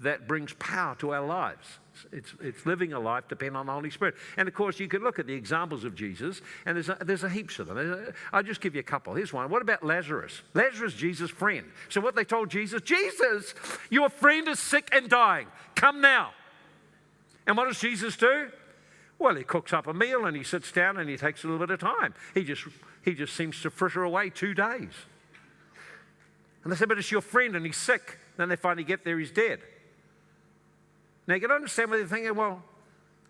that 0.00 0.28
brings 0.28 0.52
power 0.54 0.94
to 0.96 1.14
our 1.14 1.26
lives. 1.26 1.78
It's, 2.12 2.34
it's 2.40 2.66
living 2.66 2.92
a 2.92 3.00
life 3.00 3.28
dependent 3.28 3.56
on 3.56 3.66
the 3.66 3.72
Holy 3.72 3.90
Spirit. 3.90 4.14
And 4.36 4.48
of 4.48 4.54
course, 4.54 4.78
you 4.80 4.88
can 4.88 5.02
look 5.02 5.18
at 5.18 5.26
the 5.26 5.34
examples 5.34 5.84
of 5.84 5.94
Jesus, 5.94 6.40
and 6.64 6.76
there's 6.76 6.88
a, 6.88 6.98
there's 7.00 7.24
a 7.24 7.28
heaps 7.28 7.58
of 7.58 7.68
them. 7.68 8.12
I'll 8.32 8.42
just 8.42 8.60
give 8.60 8.74
you 8.74 8.80
a 8.80 8.84
couple. 8.84 9.14
Here's 9.14 9.32
one. 9.32 9.50
What 9.50 9.62
about 9.62 9.84
Lazarus? 9.84 10.42
Lazarus, 10.54 10.94
Jesus' 10.94 11.30
friend. 11.30 11.66
So, 11.88 12.00
what 12.00 12.16
they 12.16 12.24
told 12.24 12.50
Jesus, 12.50 12.82
Jesus, 12.82 13.54
your 13.90 14.08
friend 14.08 14.48
is 14.48 14.58
sick 14.58 14.88
and 14.92 15.08
dying. 15.08 15.46
Come 15.74 16.00
now. 16.00 16.32
And 17.46 17.56
what 17.56 17.66
does 17.66 17.78
Jesus 17.78 18.16
do? 18.16 18.50
Well, 19.18 19.34
he 19.34 19.44
cooks 19.44 19.72
up 19.72 19.86
a 19.86 19.94
meal 19.94 20.26
and 20.26 20.36
he 20.36 20.42
sits 20.42 20.70
down 20.72 20.98
and 20.98 21.08
he 21.08 21.16
takes 21.16 21.44
a 21.44 21.46
little 21.46 21.64
bit 21.64 21.72
of 21.72 21.80
time. 21.80 22.14
He 22.34 22.44
just, 22.44 22.64
he 23.02 23.14
just 23.14 23.34
seems 23.34 23.60
to 23.62 23.70
fritter 23.70 24.02
away 24.02 24.30
two 24.30 24.52
days. 24.52 24.90
And 26.64 26.72
they 26.72 26.76
said, 26.76 26.88
But 26.88 26.98
it's 26.98 27.10
your 27.10 27.20
friend 27.20 27.56
and 27.56 27.64
he's 27.64 27.76
sick. 27.76 28.18
Then 28.36 28.48
they 28.48 28.56
finally 28.56 28.84
get 28.84 29.04
there, 29.04 29.18
he's 29.18 29.30
dead. 29.30 29.60
Now 31.26 31.34
you 31.34 31.40
can 31.40 31.50
understand 31.50 31.90
what 31.90 31.98
they're 31.98 32.06
thinking, 32.06 32.34
well, 32.34 32.62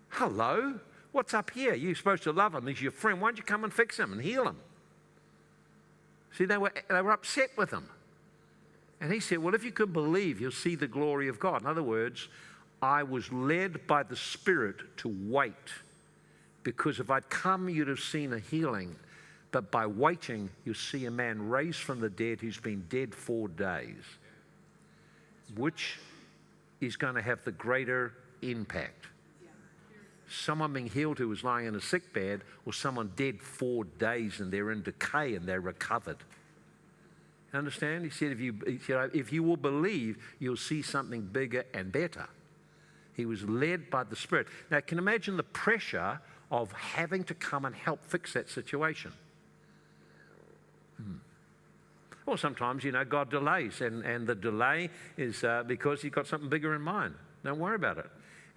hello, 0.09 0.79
what's 1.11 1.33
up 1.33 1.51
here? 1.51 1.73
You're 1.73 1.95
supposed 1.95 2.23
to 2.23 2.31
love 2.31 2.53
him. 2.53 2.67
He's 2.67 2.81
your 2.81 2.91
friend. 2.91 3.21
Why 3.21 3.29
don't 3.29 3.37
you 3.37 3.43
come 3.43 3.63
and 3.63 3.73
fix 3.73 3.97
him 3.97 4.11
and 4.11 4.21
heal 4.21 4.47
him? 4.47 4.57
See, 6.37 6.45
they 6.45 6.57
were, 6.57 6.71
they 6.89 7.01
were 7.01 7.11
upset 7.11 7.49
with 7.57 7.71
him. 7.71 7.89
And 9.01 9.11
he 9.11 9.19
said, 9.19 9.39
Well, 9.39 9.55
if 9.55 9.63
you 9.63 9.71
could 9.71 9.93
believe, 9.93 10.39
you'll 10.39 10.51
see 10.51 10.75
the 10.75 10.87
glory 10.87 11.27
of 11.27 11.39
God. 11.39 11.61
In 11.61 11.67
other 11.67 11.83
words, 11.83 12.27
I 12.81 13.03
was 13.03 13.31
led 13.31 13.87
by 13.87 14.03
the 14.03 14.15
Spirit 14.15 14.97
to 14.97 15.15
wait. 15.27 15.53
Because 16.63 16.99
if 16.99 17.09
I'd 17.09 17.29
come, 17.29 17.69
you'd 17.69 17.87
have 17.87 17.99
seen 17.99 18.33
a 18.33 18.39
healing. 18.39 18.95
But 19.51 19.71
by 19.71 19.87
waiting, 19.87 20.49
you 20.65 20.73
see 20.73 21.05
a 21.05 21.11
man 21.11 21.49
raised 21.49 21.79
from 21.79 21.99
the 21.99 22.09
dead 22.09 22.41
who's 22.41 22.59
been 22.59 22.85
dead 22.89 23.15
four 23.15 23.47
days. 23.47 24.03
which 25.55 25.97
is 26.81 26.95
going 26.95 27.15
to 27.15 27.21
have 27.21 27.43
the 27.43 27.51
greater 27.51 28.13
impact? 28.41 29.07
Someone 30.29 30.73
being 30.73 30.89
healed 30.89 31.17
who 31.17 31.29
was 31.29 31.43
lying 31.43 31.67
in 31.67 31.75
a 31.75 31.81
sick 31.81 32.13
bed, 32.13 32.43
or 32.65 32.73
someone 32.73 33.11
dead 33.15 33.41
four 33.41 33.85
days 33.85 34.39
and 34.39 34.51
they're 34.51 34.71
in 34.71 34.83
decay 34.83 35.35
and 35.35 35.47
they're 35.47 35.61
recovered. 35.61 36.17
Understand? 37.53 38.03
He 38.03 38.09
said, 38.09 38.31
if 38.31 38.39
you, 38.39 38.55
he 38.65 38.77
said, 38.77 39.11
if 39.13 39.31
you 39.31 39.41
will 39.41 39.57
believe, 39.57 40.17
you'll 40.39 40.57
see 40.57 40.81
something 40.81 41.21
bigger 41.21 41.65
and 41.73 41.91
better. 41.91 42.27
He 43.13 43.25
was 43.25 43.43
led 43.43 43.89
by 43.89 44.03
the 44.03 44.15
Spirit. 44.15 44.47
Now, 44.69 44.79
can 44.81 44.99
imagine 44.99 45.37
the 45.37 45.43
pressure 45.43 46.19
of 46.51 46.71
having 46.73 47.23
to 47.25 47.33
come 47.33 47.65
and 47.65 47.73
help 47.73 48.03
fix 48.03 48.33
that 48.33 48.49
situation? 48.49 49.11
Hmm. 50.97 51.15
Well, 52.27 52.35
sometimes, 52.35 52.83
you 52.83 52.91
know, 52.91 53.05
God 53.05 53.31
delays, 53.31 53.79
and, 53.79 54.03
and 54.03 54.27
the 54.27 54.35
delay 54.35 54.89
is 55.15 55.45
uh, 55.45 55.63
because 55.65 56.01
He's 56.01 56.11
got 56.11 56.27
something 56.27 56.49
bigger 56.49 56.75
in 56.75 56.81
mind. 56.81 57.15
Don't 57.45 57.57
worry 57.57 57.75
about 57.75 57.99
it. 57.99 58.07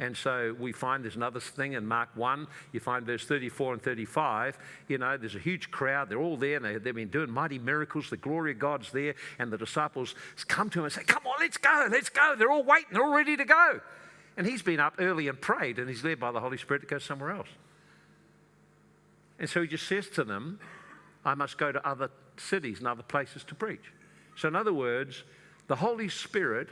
And 0.00 0.16
so 0.16 0.56
we 0.59 0.72
find 0.72 1.04
there's 1.04 1.14
another 1.14 1.38
thing 1.38 1.74
in 1.74 1.87
Mark 1.87 2.09
1. 2.14 2.48
You 2.72 2.80
find 2.80 3.06
verse 3.06 3.24
34 3.26 3.74
and 3.74 3.83
35. 3.83 4.59
You 4.88 4.98
know, 4.98 5.16
there's 5.16 5.37
a 5.37 5.40
huge 5.40 5.70
crowd. 5.70 6.09
They're 6.09 6.18
all 6.18 6.38
there 6.38 6.56
and 6.56 6.64
they, 6.64 6.72
have 6.72 6.83
been 6.83 7.09
doing 7.09 7.30
mighty 7.30 7.59
miracles. 7.59 8.09
The 8.09 8.16
glory 8.16 8.52
of 8.52 8.59
God's 8.59 8.90
there. 8.92 9.14
And 9.38 9.52
the 9.52 9.59
disciples 9.59 10.14
come 10.48 10.70
to 10.70 10.78
him 10.78 10.85
and 10.87 10.92
say, 10.92 11.04
Come 11.04 11.26
on, 11.26 11.35
let's 11.38 11.59
go, 11.59 11.87
let's 11.90 12.09
go. 12.09 12.35
They're 12.37 12.50
all 12.50 12.64
waiting, 12.64 12.88
they're 12.92 13.04
all 13.04 13.14
ready 13.14 13.37
to 13.37 13.44
go. 13.44 13.80
And 14.38 14.46
he's 14.46 14.62
been 14.62 14.80
up 14.80 14.94
early 14.98 15.28
and 15.28 15.38
prayed 15.38 15.78
and 15.78 15.87
he's 15.87 16.02
led 16.02 16.18
by 16.18 16.33
the 16.33 16.40
Holy 16.40 16.56
Spirit 16.56 16.80
to 16.80 16.87
go 16.87 16.98
somewhere 16.98 17.33
else. 17.33 17.48
And 19.38 19.50
so 19.50 19.61
he 19.61 19.68
just 19.68 19.87
says 19.87 20.09
to 20.11 20.24
them, 20.24 20.61
I 21.26 21.35
must 21.35 21.59
go 21.59 21.72
to 21.72 21.87
other 21.87 22.11
cities 22.40 22.79
and 22.79 22.88
other 22.88 23.03
places 23.03 23.44
to 23.44 23.55
preach. 23.55 23.92
So, 24.37 24.48
in 24.48 24.57
other 24.57 24.72
words, 24.72 25.22
the 25.66 25.76
Holy 25.76 26.09
Spirit, 26.09 26.68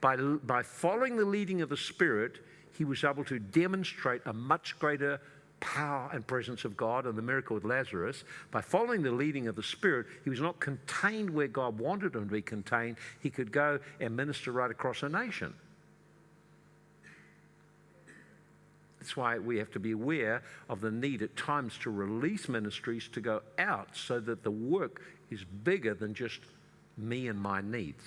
by, 0.00 0.16
by 0.16 0.62
following 0.62 1.16
the 1.16 1.24
leading 1.24 1.60
of 1.60 1.68
the 1.68 1.76
Spirit, 1.76 2.38
he 2.76 2.84
was 2.84 3.04
able 3.04 3.24
to 3.24 3.38
demonstrate 3.38 4.22
a 4.26 4.32
much 4.32 4.78
greater 4.78 5.20
power 5.60 6.10
and 6.12 6.26
presence 6.26 6.64
of 6.64 6.76
God 6.76 7.06
and 7.06 7.16
the 7.16 7.22
miracle 7.22 7.54
with 7.54 7.64
Lazarus. 7.64 8.24
By 8.50 8.60
following 8.60 9.02
the 9.02 9.12
leading 9.12 9.46
of 9.46 9.54
the 9.54 9.62
Spirit, 9.62 10.06
he 10.24 10.30
was 10.30 10.40
not 10.40 10.58
contained 10.58 11.30
where 11.30 11.46
God 11.46 11.78
wanted 11.78 12.16
him 12.16 12.28
to 12.28 12.32
be 12.32 12.42
contained. 12.42 12.96
He 13.20 13.30
could 13.30 13.52
go 13.52 13.78
and 14.00 14.16
minister 14.16 14.50
right 14.50 14.70
across 14.70 15.02
a 15.04 15.08
nation. 15.08 15.54
That's 19.02 19.16
why 19.16 19.36
we 19.36 19.58
have 19.58 19.72
to 19.72 19.80
be 19.80 19.90
aware 19.90 20.44
of 20.68 20.80
the 20.80 20.92
need 20.92 21.22
at 21.22 21.36
times 21.36 21.76
to 21.78 21.90
release 21.90 22.48
ministries 22.48 23.08
to 23.08 23.20
go 23.20 23.42
out 23.58 23.88
so 23.96 24.20
that 24.20 24.44
the 24.44 24.50
work 24.52 25.02
is 25.28 25.42
bigger 25.42 25.92
than 25.92 26.14
just 26.14 26.38
me 26.96 27.26
and 27.26 27.36
my 27.36 27.62
needs. 27.62 28.04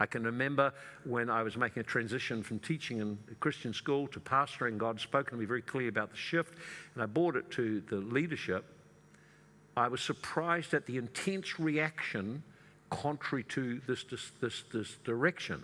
I 0.00 0.06
can 0.06 0.24
remember 0.24 0.74
when 1.04 1.30
I 1.30 1.44
was 1.44 1.56
making 1.56 1.82
a 1.82 1.84
transition 1.84 2.42
from 2.42 2.58
teaching 2.58 2.98
in 2.98 3.16
a 3.30 3.36
Christian 3.36 3.72
school 3.72 4.08
to 4.08 4.18
pastoring, 4.18 4.76
God 4.76 4.98
spoke 5.00 5.30
to 5.30 5.36
me 5.36 5.44
very 5.44 5.62
clearly 5.62 5.86
about 5.86 6.10
the 6.10 6.16
shift, 6.16 6.54
and 6.94 7.02
I 7.04 7.06
brought 7.06 7.36
it 7.36 7.48
to 7.52 7.80
the 7.88 7.98
leadership. 7.98 8.64
I 9.76 9.86
was 9.86 10.00
surprised 10.00 10.74
at 10.74 10.86
the 10.86 10.96
intense 10.96 11.60
reaction 11.60 12.42
contrary 12.90 13.44
to 13.50 13.80
this, 13.86 14.02
this, 14.02 14.32
this, 14.40 14.64
this 14.72 14.96
direction 15.04 15.62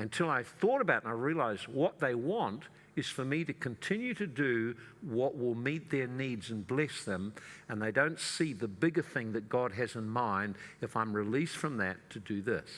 until 0.00 0.30
I 0.30 0.42
thought 0.42 0.80
about 0.80 1.02
it 1.02 1.04
and 1.04 1.12
I 1.12 1.16
realized 1.16 1.68
what 1.68 2.00
they 2.00 2.14
want 2.14 2.62
is 2.96 3.06
for 3.06 3.24
me 3.24 3.44
to 3.44 3.52
continue 3.52 4.14
to 4.14 4.26
do 4.26 4.74
what 5.02 5.38
will 5.38 5.54
meet 5.54 5.90
their 5.90 6.06
needs 6.06 6.50
and 6.50 6.66
bless 6.66 7.04
them, 7.04 7.32
and 7.68 7.80
they 7.80 7.92
don't 7.92 8.18
see 8.18 8.52
the 8.52 8.66
bigger 8.66 9.02
thing 9.02 9.32
that 9.32 9.48
God 9.48 9.72
has 9.72 9.94
in 9.94 10.08
mind 10.08 10.56
if 10.80 10.96
I'm 10.96 11.12
released 11.12 11.56
from 11.56 11.76
that 11.78 11.96
to 12.10 12.18
do 12.18 12.42
this. 12.42 12.68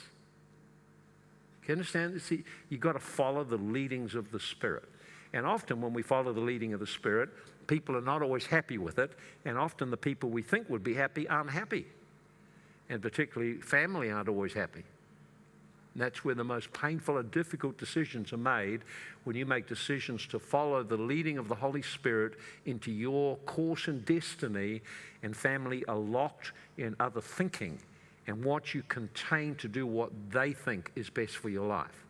Can 1.63 1.69
you 1.69 1.73
understand? 1.75 2.21
See, 2.21 2.43
you've 2.69 2.81
got 2.81 2.93
to 2.93 2.99
follow 2.99 3.43
the 3.43 3.57
leadings 3.57 4.15
of 4.15 4.31
the 4.31 4.39
Spirit. 4.39 4.83
And 5.33 5.45
often 5.45 5.81
when 5.81 5.93
we 5.93 6.03
follow 6.03 6.33
the 6.33 6.41
leading 6.41 6.73
of 6.73 6.79
the 6.79 6.87
Spirit, 6.87 7.29
people 7.67 7.95
are 7.95 8.01
not 8.01 8.21
always 8.21 8.45
happy 8.45 8.77
with 8.77 8.99
it, 8.99 9.11
and 9.45 9.57
often 9.57 9.89
the 9.89 9.97
people 9.97 10.29
we 10.29 10.41
think 10.41 10.69
would 10.69 10.83
be 10.83 10.93
happy 10.93 11.27
aren't 11.27 11.49
happy. 11.49 11.85
And 12.89 13.01
particularly 13.01 13.61
family 13.61 14.11
aren't 14.11 14.29
always 14.29 14.53
happy. 14.53 14.83
And 15.93 16.01
that's 16.01 16.25
where 16.25 16.35
the 16.35 16.43
most 16.43 16.73
painful 16.73 17.17
and 17.17 17.29
difficult 17.29 17.77
decisions 17.77 18.33
are 18.33 18.37
made 18.37 18.81
when 19.25 19.35
you 19.35 19.45
make 19.45 19.67
decisions 19.67 20.25
to 20.27 20.39
follow 20.39 20.83
the 20.83 20.97
leading 20.97 21.37
of 21.37 21.47
the 21.47 21.55
Holy 21.55 21.83
Spirit 21.83 22.33
into 22.65 22.91
your 22.91 23.37
course 23.45 23.87
and 23.87 24.03
destiny, 24.05 24.81
and 25.21 25.35
family 25.35 25.85
are 25.85 25.97
locked 25.97 26.51
in 26.77 26.95
other 26.99 27.21
thinking 27.21 27.79
and 28.27 28.43
what 28.43 28.73
you 28.73 28.83
contain 28.87 29.55
to 29.55 29.67
do 29.67 29.85
what 29.85 30.11
they 30.31 30.53
think 30.53 30.91
is 30.95 31.09
best 31.09 31.37
for 31.37 31.49
your 31.49 31.67
life. 31.67 32.05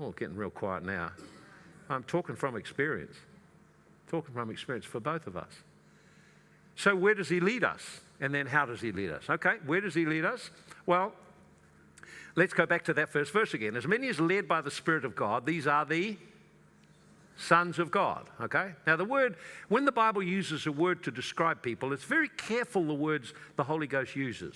Oh, 0.00 0.12
getting 0.12 0.36
real 0.36 0.50
quiet 0.50 0.84
now. 0.84 1.10
I'm 1.90 2.04
talking 2.04 2.36
from 2.36 2.56
experience. 2.56 3.16
Talking 4.08 4.34
from 4.34 4.50
experience 4.50 4.84
for 4.84 5.00
both 5.00 5.26
of 5.26 5.36
us. 5.36 5.50
So, 6.76 6.94
where 6.94 7.14
does 7.14 7.28
he 7.28 7.40
lead 7.40 7.64
us? 7.64 8.00
And 8.20 8.34
then, 8.34 8.46
how 8.46 8.66
does 8.66 8.80
he 8.80 8.92
lead 8.92 9.10
us? 9.10 9.24
Okay, 9.28 9.56
where 9.66 9.80
does 9.80 9.94
he 9.94 10.04
lead 10.04 10.24
us? 10.24 10.50
Well, 10.86 11.12
let's 12.38 12.54
go 12.54 12.64
back 12.64 12.84
to 12.84 12.94
that 12.94 13.08
first 13.08 13.32
verse 13.32 13.52
again. 13.52 13.76
As 13.76 13.86
many 13.86 14.08
as 14.08 14.20
led 14.20 14.46
by 14.46 14.60
the 14.60 14.70
Spirit 14.70 15.04
of 15.04 15.16
God, 15.16 15.44
these 15.44 15.66
are 15.66 15.84
the 15.84 16.16
sons 17.36 17.80
of 17.80 17.90
God. 17.90 18.30
Okay? 18.40 18.72
Now, 18.86 18.94
the 18.94 19.04
word, 19.04 19.36
when 19.68 19.84
the 19.84 19.92
Bible 19.92 20.22
uses 20.22 20.66
a 20.66 20.72
word 20.72 21.02
to 21.02 21.10
describe 21.10 21.62
people, 21.62 21.92
it's 21.92 22.04
very 22.04 22.28
careful 22.28 22.84
the 22.84 22.94
words 22.94 23.34
the 23.56 23.64
Holy 23.64 23.88
Ghost 23.88 24.14
uses. 24.14 24.54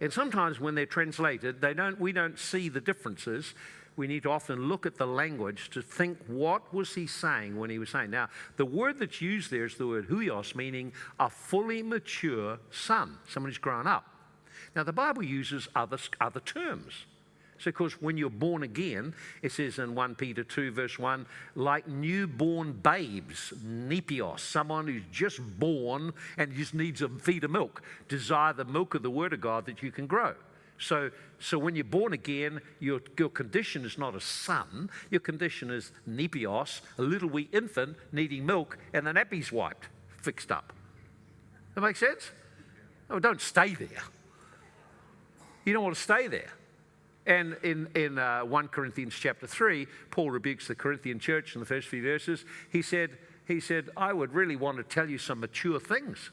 And 0.00 0.10
sometimes 0.10 0.60
when 0.60 0.74
they're 0.74 0.86
translated, 0.86 1.60
they 1.60 1.74
don't, 1.74 2.00
we 2.00 2.12
don't 2.12 2.38
see 2.38 2.70
the 2.70 2.80
differences. 2.80 3.52
We 3.96 4.06
need 4.06 4.22
to 4.22 4.30
often 4.30 4.68
look 4.68 4.86
at 4.86 4.96
the 4.96 5.06
language 5.06 5.68
to 5.70 5.82
think 5.82 6.16
what 6.26 6.72
was 6.72 6.94
he 6.94 7.06
saying 7.06 7.58
when 7.58 7.68
he 7.68 7.78
was 7.78 7.90
saying. 7.90 8.10
Now, 8.10 8.30
the 8.56 8.64
word 8.64 8.98
that's 8.98 9.20
used 9.20 9.50
there 9.50 9.66
is 9.66 9.74
the 9.74 9.86
word 9.86 10.08
huios, 10.08 10.54
meaning 10.54 10.94
a 11.18 11.28
fully 11.28 11.82
mature 11.82 12.58
son, 12.70 13.18
someone 13.28 13.50
who's 13.50 13.58
grown 13.58 13.86
up. 13.86 14.06
Now, 14.74 14.84
the 14.84 14.92
Bible 14.92 15.22
uses 15.22 15.68
other, 15.74 15.98
other 16.20 16.40
terms. 16.40 17.04
So, 17.60 17.68
of 17.68 17.74
course, 17.74 18.00
when 18.00 18.16
you're 18.16 18.30
born 18.30 18.62
again, 18.62 19.12
it 19.42 19.52
says 19.52 19.78
in 19.78 19.94
1 19.94 20.14
Peter 20.14 20.42
2, 20.42 20.70
verse 20.70 20.98
1, 20.98 21.26
like 21.54 21.86
newborn 21.86 22.72
babes, 22.72 23.52
nepios, 23.62 24.40
someone 24.40 24.86
who's 24.86 25.02
just 25.12 25.40
born 25.58 26.14
and 26.38 26.54
just 26.54 26.72
needs 26.72 27.02
a 27.02 27.10
feed 27.10 27.44
of 27.44 27.50
milk. 27.50 27.82
Desire 28.08 28.54
the 28.54 28.64
milk 28.64 28.94
of 28.94 29.02
the 29.02 29.10
Word 29.10 29.34
of 29.34 29.42
God 29.42 29.66
that 29.66 29.82
you 29.82 29.92
can 29.92 30.06
grow. 30.06 30.34
So, 30.78 31.10
so 31.38 31.58
when 31.58 31.76
you're 31.76 31.84
born 31.84 32.14
again, 32.14 32.62
your, 32.78 33.02
your 33.18 33.28
condition 33.28 33.84
is 33.84 33.98
not 33.98 34.14
a 34.14 34.20
son, 34.20 34.88
your 35.10 35.20
condition 35.20 35.70
is 35.70 35.92
nepios, 36.08 36.80
a 36.96 37.02
little 37.02 37.28
wee 37.28 37.50
infant 37.52 37.98
needing 38.10 38.46
milk, 38.46 38.78
and 38.94 39.06
the 39.06 39.12
nappy's 39.12 39.52
wiped, 39.52 39.88
fixed 40.22 40.50
up. 40.50 40.72
That 41.74 41.82
makes 41.82 42.00
sense? 42.00 42.30
Oh, 43.10 43.18
don't 43.18 43.42
stay 43.42 43.74
there. 43.74 44.02
You 45.66 45.74
don't 45.74 45.84
want 45.84 45.96
to 45.96 46.00
stay 46.00 46.26
there. 46.26 46.52
And 47.30 47.56
in, 47.62 47.86
in 47.94 48.18
uh, 48.18 48.40
1 48.40 48.68
Corinthians 48.68 49.14
chapter 49.14 49.46
3, 49.46 49.86
Paul 50.10 50.32
rebukes 50.32 50.66
the 50.66 50.74
Corinthian 50.74 51.20
church 51.20 51.54
in 51.54 51.60
the 51.60 51.66
first 51.66 51.86
few 51.86 52.02
verses. 52.02 52.44
He 52.70 52.82
said, 52.82 53.10
he 53.46 53.60
said, 53.60 53.88
I 53.96 54.12
would 54.12 54.34
really 54.34 54.56
want 54.56 54.78
to 54.78 54.82
tell 54.82 55.08
you 55.08 55.16
some 55.16 55.38
mature 55.38 55.78
things, 55.78 56.30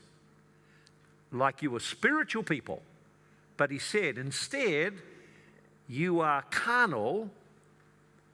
like 1.32 1.62
you 1.62 1.70
were 1.70 1.82
spiritual 1.82 2.42
people. 2.42 2.82
But 3.58 3.70
he 3.70 3.78
said, 3.78 4.18
instead, 4.18 4.94
you 5.88 6.22
are 6.22 6.42
carnal 6.50 7.30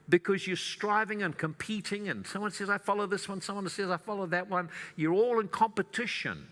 because 0.08 0.46
you're 0.46 0.56
striving 0.56 1.22
and 1.22 1.36
competing, 1.36 2.08
and 2.08 2.26
someone 2.26 2.50
says, 2.50 2.70
I 2.70 2.78
follow 2.78 3.06
this 3.06 3.28
one, 3.28 3.42
someone 3.42 3.68
says, 3.68 3.90
I 3.90 3.98
follow 3.98 4.24
that 4.26 4.48
one. 4.48 4.70
You're 4.96 5.12
all 5.12 5.38
in 5.38 5.48
competition. 5.48 6.46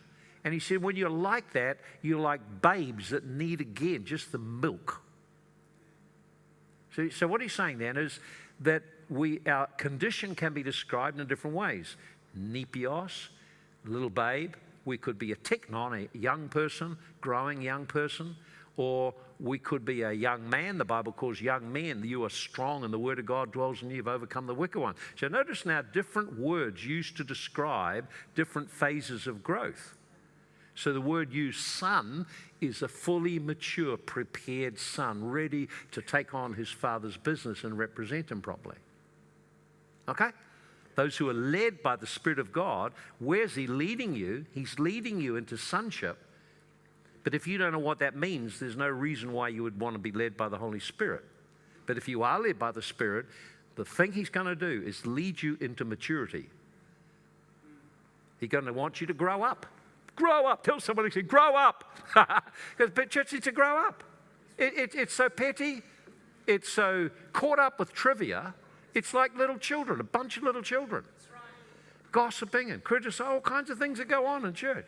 And 0.45 0.53
he 0.53 0.61
said, 0.61 0.83
when 0.83 0.95
you're 0.95 1.09
like 1.09 1.55
that, 1.55 1.79
you're 2.03 2.21
like 2.21 2.43
babes 2.61 3.11
that 3.11 3.25
need 3.25 3.63
again 3.63 4.05
just 4.05 4.31
the 4.31 4.39
milk 4.39 5.02
so, 6.95 7.09
so 7.09 7.27
what 7.27 7.41
he's 7.41 7.53
saying 7.53 7.79
then 7.79 7.97
is 7.97 8.21
that 8.61 8.83
we, 9.09 9.41
our 9.47 9.67
condition 9.79 10.35
can 10.35 10.53
be 10.53 10.63
described 10.63 11.19
in 11.21 11.27
different 11.27 11.57
ways. 11.57 11.97
Nepios, 12.39 13.29
little 13.85 14.11
babe. 14.11 14.55
We 14.85 14.99
could 14.99 15.19
be 15.19 15.33
a 15.33 15.37
teknon, 15.37 16.09
a 16.13 16.19
young 16.19 16.49
person, 16.49 16.97
growing 17.21 17.63
young 17.63 17.87
person. 17.87 18.37
Or 18.77 19.15
we 19.39 19.59
could 19.59 19.85
be 19.85 20.03
a 20.03 20.13
young 20.13 20.49
man. 20.49 20.79
The 20.79 20.85
Bible 20.85 21.13
calls 21.13 21.41
young 21.41 21.73
men. 21.73 22.03
You 22.05 22.25
are 22.25 22.31
strong 22.31 22.85
and 22.85 22.93
the 22.93 22.99
word 22.99 23.19
of 23.19 23.27
God 23.27 23.53
dwells 23.53 23.83
in 23.83 23.91
you. 23.91 23.97
You've 23.97 24.09
overcome 24.09 24.47
the 24.47 24.55
wicked 24.55 24.81
one. 24.81 24.95
So 25.17 25.29
notice 25.29 25.67
now 25.67 25.83
different 25.83 26.39
words 26.39 26.85
used 26.85 27.17
to 27.19 27.25
describe 27.25 28.09
different 28.35 28.71
phases 28.71 29.27
of 29.27 29.43
growth. 29.43 29.95
So 30.75 30.93
the 30.93 31.01
word 31.01 31.33
used, 31.33 31.61
son, 31.61 32.27
is 32.61 32.83
a 32.83 32.89
fully 32.89 33.39
mature, 33.39 33.97
prepared 33.97 34.79
son, 34.79 35.25
ready 35.25 35.69
to 35.91 36.01
take 36.01 36.35
on 36.35 36.55
his 36.55 36.71
father's 36.71 37.17
business 37.17 37.65
and 37.65 37.77
represent 37.77 38.31
him 38.31 38.41
properly. 38.41 38.77
Okay? 40.09 40.31
Those 40.95 41.17
who 41.17 41.29
are 41.29 41.35
led 41.35 41.83
by 41.83 41.97
the 41.97 42.07
Spirit 42.07 42.39
of 42.39 42.53
God, 42.53 42.93
where's 43.19 43.55
he 43.55 43.67
leading 43.67 44.15
you? 44.15 44.47
He's 44.55 44.79
leading 44.79 45.21
you 45.21 45.37
into 45.37 45.57
sonship 45.57 46.19
But 47.25 47.35
if 47.35 47.47
you 47.47 47.57
don't 47.59 47.73
know 47.73 47.79
what 47.79 48.01
that 48.01 48.17
means, 48.17 48.59
there's 48.59 48.77
no 48.77 48.89
reason 48.89 49.33
why 49.33 49.49
you 49.49 49.63
would 49.63 49.79
want 49.79 49.95
to 49.95 49.99
be 49.99 50.13
led 50.13 50.37
by 50.37 50.49
the 50.49 50.59
Holy 50.59 50.81
Spirit. 50.81 51.25
But 51.87 51.97
if 51.97 52.09
you 52.09 52.23
are 52.23 52.41
led 52.41 52.59
by 52.59 52.73
the 52.73 52.83
Spirit, 52.83 53.27
the 53.77 53.85
thing 53.85 54.13
He's 54.13 54.29
going 54.29 54.47
to 54.47 54.57
do 54.57 54.83
is 54.85 55.07
lead 55.07 55.43
you 55.43 55.57
into 55.61 55.85
maturity. 55.85 56.49
He's 58.41 58.51
going 58.51 58.65
to 58.65 58.73
want 58.73 59.01
you 59.01 59.07
to 59.07 59.15
grow 59.15 59.45
up. 59.45 59.67
Grow 60.23 60.47
up. 60.47 60.63
Tell 60.63 60.79
somebody, 60.79 61.11
say, 61.11 61.23
grow 61.23 61.57
up. 61.57 61.99
because 62.79 63.09
church 63.09 63.33
needs 63.33 63.45
to 63.47 63.51
grow 63.51 63.89
up. 63.89 64.05
It, 64.57 64.73
it, 64.79 64.95
it's 64.95 65.15
so 65.15 65.29
petty. 65.29 65.83
It's 66.47 66.69
so 66.69 67.11
caught 67.33 67.59
up 67.59 67.81
with 67.81 67.93
trivia. 67.93 68.55
It's 68.95 69.15
like 69.15 69.37
little 69.37 69.59
children, 69.59 69.99
a 69.99 70.05
bunch 70.05 70.37
of 70.37 70.45
little 70.45 70.63
children. 70.63 71.03
Gossiping 72.13 72.71
and 72.71 72.85
criticizing, 72.85 73.33
all 73.33 73.41
kinds 73.41 73.69
of 73.69 73.81
things 73.81 73.99
that 73.99 74.07
go 74.07 74.25
on 74.27 74.45
in 74.45 74.55
church. 74.55 74.87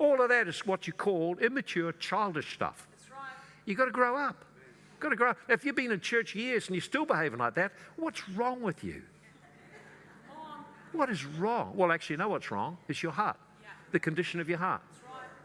All 0.00 0.20
of 0.20 0.30
that 0.30 0.48
is 0.48 0.66
what 0.66 0.88
you 0.88 0.92
call 0.92 1.38
immature, 1.38 1.92
childish 1.92 2.52
stuff. 2.54 2.88
Right. 3.12 3.20
You've 3.64 3.78
got 3.78 3.84
to 3.84 3.92
grow 3.92 4.16
up. 4.16 4.44
Got 4.98 5.10
to 5.10 5.16
grow 5.16 5.30
up. 5.30 5.38
If 5.48 5.64
you've 5.64 5.76
been 5.76 5.92
in 5.92 6.00
church 6.00 6.34
years 6.34 6.66
and 6.66 6.74
you're 6.74 6.82
still 6.82 7.06
behaving 7.06 7.38
like 7.38 7.54
that, 7.54 7.70
what's 7.94 8.28
wrong 8.30 8.60
with 8.60 8.82
you? 8.82 9.02
What 10.90 11.10
is 11.10 11.24
wrong? 11.24 11.74
Well, 11.76 11.92
actually, 11.92 12.14
you 12.14 12.18
know 12.18 12.28
what's 12.28 12.50
wrong? 12.50 12.76
It's 12.88 13.04
your 13.04 13.12
heart. 13.12 13.36
The 13.92 14.00
condition 14.00 14.40
of 14.40 14.48
your 14.48 14.58
heart. 14.58 14.82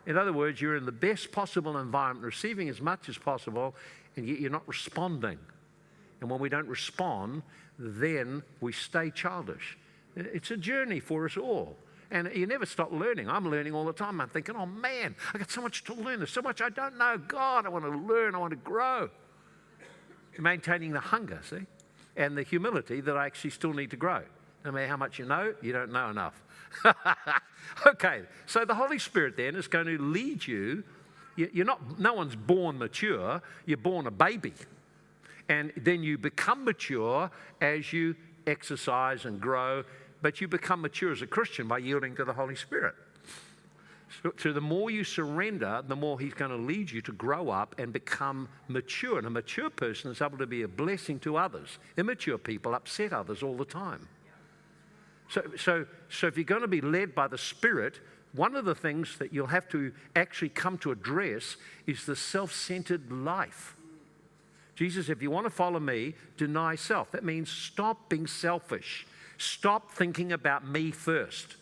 In 0.05 0.17
other 0.17 0.31
words, 0.31 0.61
you're 0.61 0.77
in 0.77 0.85
the 0.85 0.91
best 0.91 1.31
possible 1.33 1.77
environment, 1.77 2.25
receiving 2.25 2.69
as 2.69 2.79
much 2.79 3.09
as 3.09 3.17
possible, 3.17 3.75
and 4.15 4.27
yet 4.27 4.39
you're 4.39 4.49
not 4.49 4.67
responding. 4.67 5.37
And 6.21 6.29
when 6.29 6.39
we 6.39 6.49
don't 6.49 6.67
respond, 6.67 7.43
then 7.77 8.41
we 8.61 8.71
stay 8.71 9.11
childish. 9.11 9.77
It's 10.15 10.49
a 10.49 10.57
journey 10.57 10.99
for 10.99 11.25
us 11.25 11.37
all. 11.37 11.75
And 12.09 12.31
you 12.33 12.47
never 12.47 12.65
stop 12.65 12.91
learning. 12.91 13.29
I'm 13.29 13.49
learning 13.49 13.73
all 13.73 13.85
the 13.85 13.93
time. 13.93 14.21
I'm 14.21 14.29
thinking, 14.29 14.55
oh 14.55 14.65
man, 14.65 15.15
I 15.33 15.37
got 15.37 15.51
so 15.51 15.61
much 15.61 15.83
to 15.83 15.93
learn. 15.93 16.19
There's 16.19 16.31
so 16.31 16.41
much 16.41 16.61
I 16.61 16.69
don't 16.69 16.97
know. 16.97 17.17
God, 17.17 17.65
I 17.65 17.69
want 17.69 17.83
to 17.83 17.91
learn. 17.91 18.33
I 18.33 18.37
want 18.37 18.51
to 18.51 18.57
grow. 18.57 19.09
Maintaining 20.39 20.93
the 20.93 20.99
hunger, 20.99 21.41
see, 21.49 21.65
and 22.15 22.37
the 22.37 22.43
humility 22.43 23.01
that 23.01 23.17
I 23.17 23.25
actually 23.25 23.49
still 23.49 23.73
need 23.73 23.89
to 23.91 23.97
grow. 23.97 24.21
No 24.63 24.71
matter 24.71 24.87
how 24.87 24.97
much 24.97 25.19
you 25.19 25.25
know, 25.25 25.53
you 25.61 25.73
don't 25.73 25.91
know 25.91 26.09
enough. 26.09 26.41
okay, 27.87 28.21
so 28.45 28.65
the 28.65 28.75
Holy 28.75 28.99
Spirit 28.99 29.37
then 29.37 29.55
is 29.55 29.67
going 29.67 29.87
to 29.87 29.97
lead 29.97 30.45
you. 30.45 30.83
You're 31.35 31.65
not, 31.65 31.99
no 31.99 32.13
one's 32.13 32.35
born 32.35 32.79
mature, 32.79 33.41
you're 33.65 33.77
born 33.77 34.07
a 34.07 34.11
baby. 34.11 34.53
And 35.49 35.71
then 35.77 36.03
you 36.03 36.17
become 36.17 36.65
mature 36.65 37.29
as 37.61 37.93
you 37.93 38.15
exercise 38.47 39.25
and 39.25 39.39
grow 39.39 39.83
but 40.21 40.41
you 40.41 40.47
become 40.47 40.81
mature 40.81 41.11
as 41.11 41.21
a 41.21 41.27
Christian 41.27 41.67
by 41.67 41.79
yielding 41.79 42.15
to 42.15 42.25
the 42.25 42.33
Holy 42.33 42.55
Spirit. 42.55 42.95
So, 44.23 44.33
so, 44.37 44.53
the 44.53 44.61
more 44.61 44.89
you 44.89 45.03
surrender, 45.03 45.83
the 45.85 45.95
more 45.95 46.17
He's 46.17 46.33
going 46.33 46.51
to 46.51 46.57
lead 46.57 46.89
you 46.89 47.01
to 47.01 47.11
grow 47.11 47.49
up 47.49 47.75
and 47.77 47.91
become 47.91 48.47
mature. 48.69 49.17
And 49.17 49.27
a 49.27 49.29
mature 49.29 49.69
person 49.69 50.11
is 50.11 50.21
able 50.21 50.37
to 50.37 50.47
be 50.47 50.61
a 50.61 50.67
blessing 50.67 51.19
to 51.19 51.35
others. 51.35 51.77
Immature 51.97 52.37
people 52.37 52.73
upset 52.73 53.11
others 53.11 53.43
all 53.43 53.55
the 53.55 53.65
time. 53.65 54.07
So, 55.29 55.43
so, 55.57 55.85
so 56.09 56.27
if 56.27 56.37
you're 56.37 56.43
going 56.43 56.61
to 56.61 56.67
be 56.67 56.81
led 56.81 57.13
by 57.13 57.27
the 57.27 57.37
Spirit, 57.37 57.99
one 58.33 58.55
of 58.55 58.65
the 58.65 58.75
things 58.75 59.17
that 59.17 59.33
you'll 59.33 59.47
have 59.47 59.67
to 59.69 59.91
actually 60.15 60.49
come 60.49 60.77
to 60.79 60.91
address 60.91 61.57
is 61.85 62.05
the 62.05 62.15
self 62.15 62.53
centered 62.53 63.11
life. 63.11 63.75
Jesus, 64.75 65.09
if 65.09 65.21
you 65.21 65.31
want 65.31 65.45
to 65.45 65.49
follow 65.49 65.79
me, 65.79 66.13
deny 66.37 66.75
self. 66.75 67.11
That 67.11 67.23
means 67.23 67.49
stop 67.49 68.09
being 68.09 68.27
selfish. 68.27 69.07
Stop 69.37 69.91
thinking 69.91 70.31
about 70.31 70.67
me 70.67 70.91
first. 70.91 71.55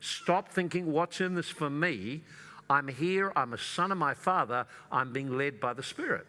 Stop 0.00 0.50
thinking, 0.50 0.92
what's 0.92 1.20
in 1.20 1.34
this 1.34 1.48
for 1.48 1.70
me? 1.70 2.22
I'm 2.68 2.88
here, 2.88 3.32
I'm 3.34 3.52
a 3.52 3.58
son 3.58 3.90
of 3.90 3.98
my 3.98 4.14
father, 4.14 4.66
I'm 4.92 5.12
being 5.12 5.36
led 5.36 5.60
by 5.60 5.72
the 5.72 5.82
Spirit. 5.82 6.26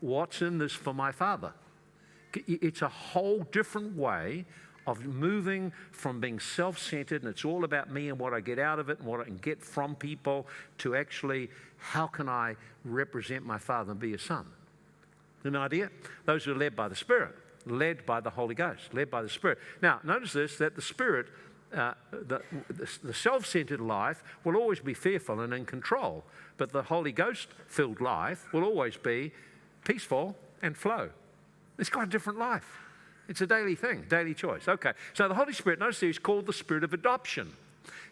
What's 0.00 0.42
in 0.42 0.58
this 0.58 0.72
for 0.72 0.94
my 0.94 1.12
father? 1.12 1.52
It's 2.46 2.82
a 2.82 2.88
whole 2.88 3.40
different 3.52 3.96
way 3.96 4.44
of 4.86 5.04
moving 5.04 5.72
from 5.92 6.20
being 6.20 6.38
self 6.38 6.78
centered 6.78 7.22
and 7.22 7.30
it's 7.30 7.44
all 7.44 7.64
about 7.64 7.90
me 7.90 8.08
and 8.08 8.18
what 8.18 8.34
I 8.34 8.40
get 8.40 8.58
out 8.58 8.78
of 8.78 8.90
it 8.90 8.98
and 8.98 9.06
what 9.06 9.20
I 9.20 9.24
can 9.24 9.38
get 9.38 9.62
from 9.62 9.94
people 9.94 10.46
to 10.78 10.94
actually 10.96 11.50
how 11.78 12.06
can 12.06 12.28
I 12.28 12.56
represent 12.84 13.44
my 13.44 13.58
father 13.58 13.92
and 13.92 14.00
be 14.00 14.14
a 14.14 14.18
son? 14.18 14.46
An 15.44 15.56
idea? 15.56 15.90
Those 16.24 16.44
who 16.44 16.52
are 16.52 16.56
led 16.56 16.74
by 16.74 16.88
the 16.88 16.96
Spirit 16.96 17.34
led 17.66 18.04
by 18.06 18.20
the 18.20 18.30
Holy 18.30 18.54
Ghost, 18.54 18.92
led 18.92 19.10
by 19.10 19.22
the 19.22 19.28
Spirit. 19.28 19.58
Now, 19.80 20.00
notice 20.04 20.32
this 20.32 20.56
that 20.58 20.76
the 20.76 20.82
Spirit, 20.82 21.26
uh, 21.74 21.94
the, 22.10 22.42
the 23.02 23.14
self 23.14 23.46
centered 23.46 23.80
life 23.80 24.22
will 24.44 24.56
always 24.56 24.80
be 24.80 24.94
fearful 24.94 25.40
and 25.40 25.52
in 25.54 25.64
control, 25.64 26.24
but 26.56 26.72
the 26.72 26.82
Holy 26.82 27.12
Ghost 27.12 27.48
filled 27.66 28.00
life 28.00 28.52
will 28.52 28.64
always 28.64 28.96
be 28.96 29.32
peaceful 29.84 30.36
and 30.62 30.76
flow. 30.76 31.10
It's 31.78 31.90
got 31.90 32.04
a 32.04 32.06
different 32.06 32.38
life. 32.38 32.80
It's 33.28 33.40
a 33.40 33.46
daily 33.46 33.74
thing, 33.74 34.04
daily 34.08 34.34
choice. 34.34 34.68
Okay, 34.68 34.92
so 35.12 35.28
the 35.28 35.34
Holy 35.34 35.52
Spirit, 35.52 35.78
notice 35.78 36.00
he's 36.00 36.18
called 36.18 36.46
the 36.46 36.52
Spirit 36.52 36.84
of 36.84 36.92
adoption. 36.92 37.52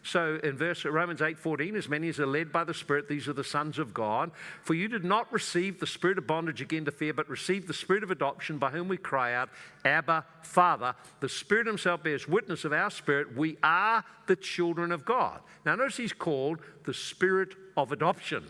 So 0.03 0.39
in 0.43 0.57
verse 0.57 0.83
Romans 0.83 1.21
8:14, 1.21 1.75
as 1.75 1.87
many 1.87 2.09
as 2.09 2.19
are 2.19 2.25
led 2.25 2.51
by 2.51 2.65
the 2.65 2.73
Spirit, 2.73 3.07
these 3.07 3.27
are 3.29 3.33
the 3.33 3.43
sons 3.43 3.79
of 3.79 3.93
God. 3.93 4.31
For 4.61 4.73
you 4.73 4.89
did 4.89 5.05
not 5.05 5.31
receive 5.31 5.79
the 5.79 5.87
spirit 5.87 6.17
of 6.17 6.27
bondage 6.27 6.61
again 6.61 6.83
to 6.85 6.91
fear, 6.91 7.13
but 7.13 7.29
received 7.29 7.67
the 7.67 7.73
spirit 7.73 8.03
of 8.03 8.11
adoption 8.11 8.57
by 8.57 8.71
whom 8.71 8.89
we 8.89 8.97
cry 8.97 9.33
out, 9.33 9.49
Abba, 9.85 10.25
Father. 10.41 10.93
The 11.21 11.29
Spirit 11.29 11.67
Himself 11.67 12.03
bears 12.03 12.27
witness 12.27 12.65
of 12.65 12.73
our 12.73 12.91
spirit. 12.91 13.35
We 13.35 13.57
are 13.63 14.03
the 14.27 14.35
children 14.35 14.91
of 14.91 15.05
God. 15.05 15.41
Now 15.65 15.75
notice 15.75 15.97
He's 15.97 16.13
called 16.13 16.59
the 16.83 16.93
Spirit 16.93 17.55
of 17.77 17.91
adoption. 17.91 18.43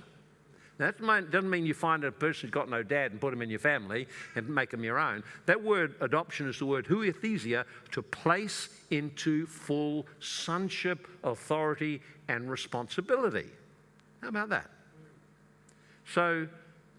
That 0.80 1.00
doesn't 1.00 1.50
mean 1.50 1.66
you 1.66 1.76
find 1.76 2.04
a 2.04 2.12
person 2.12 2.42
who's 2.42 2.52
got 2.52 2.68
no 2.68 2.82
dad 2.82 3.12
and 3.12 3.22
put 3.22 3.32
him 3.32 3.42
in 3.42 3.50
your 3.50 3.60
family 3.60 4.08
and 4.36 4.50
make 4.50 4.74
him 4.74 4.84
your 4.84 4.98
own. 4.98 5.24
That 5.46 5.62
word 5.62 5.96
adoption 6.02 6.50
is 6.50 6.58
the 6.58 6.66
word 6.66 6.88
huiothesia, 6.88 7.66
to 7.92 8.02
place 8.02 8.70
into 8.90 9.46
full 9.46 10.08
sonship, 10.20 11.08
authority, 11.24 12.02
and 12.28 12.50
responsibility. 12.50 13.50
How 14.22 14.30
about 14.30 14.50
that? 14.50 14.70
So 16.12 16.48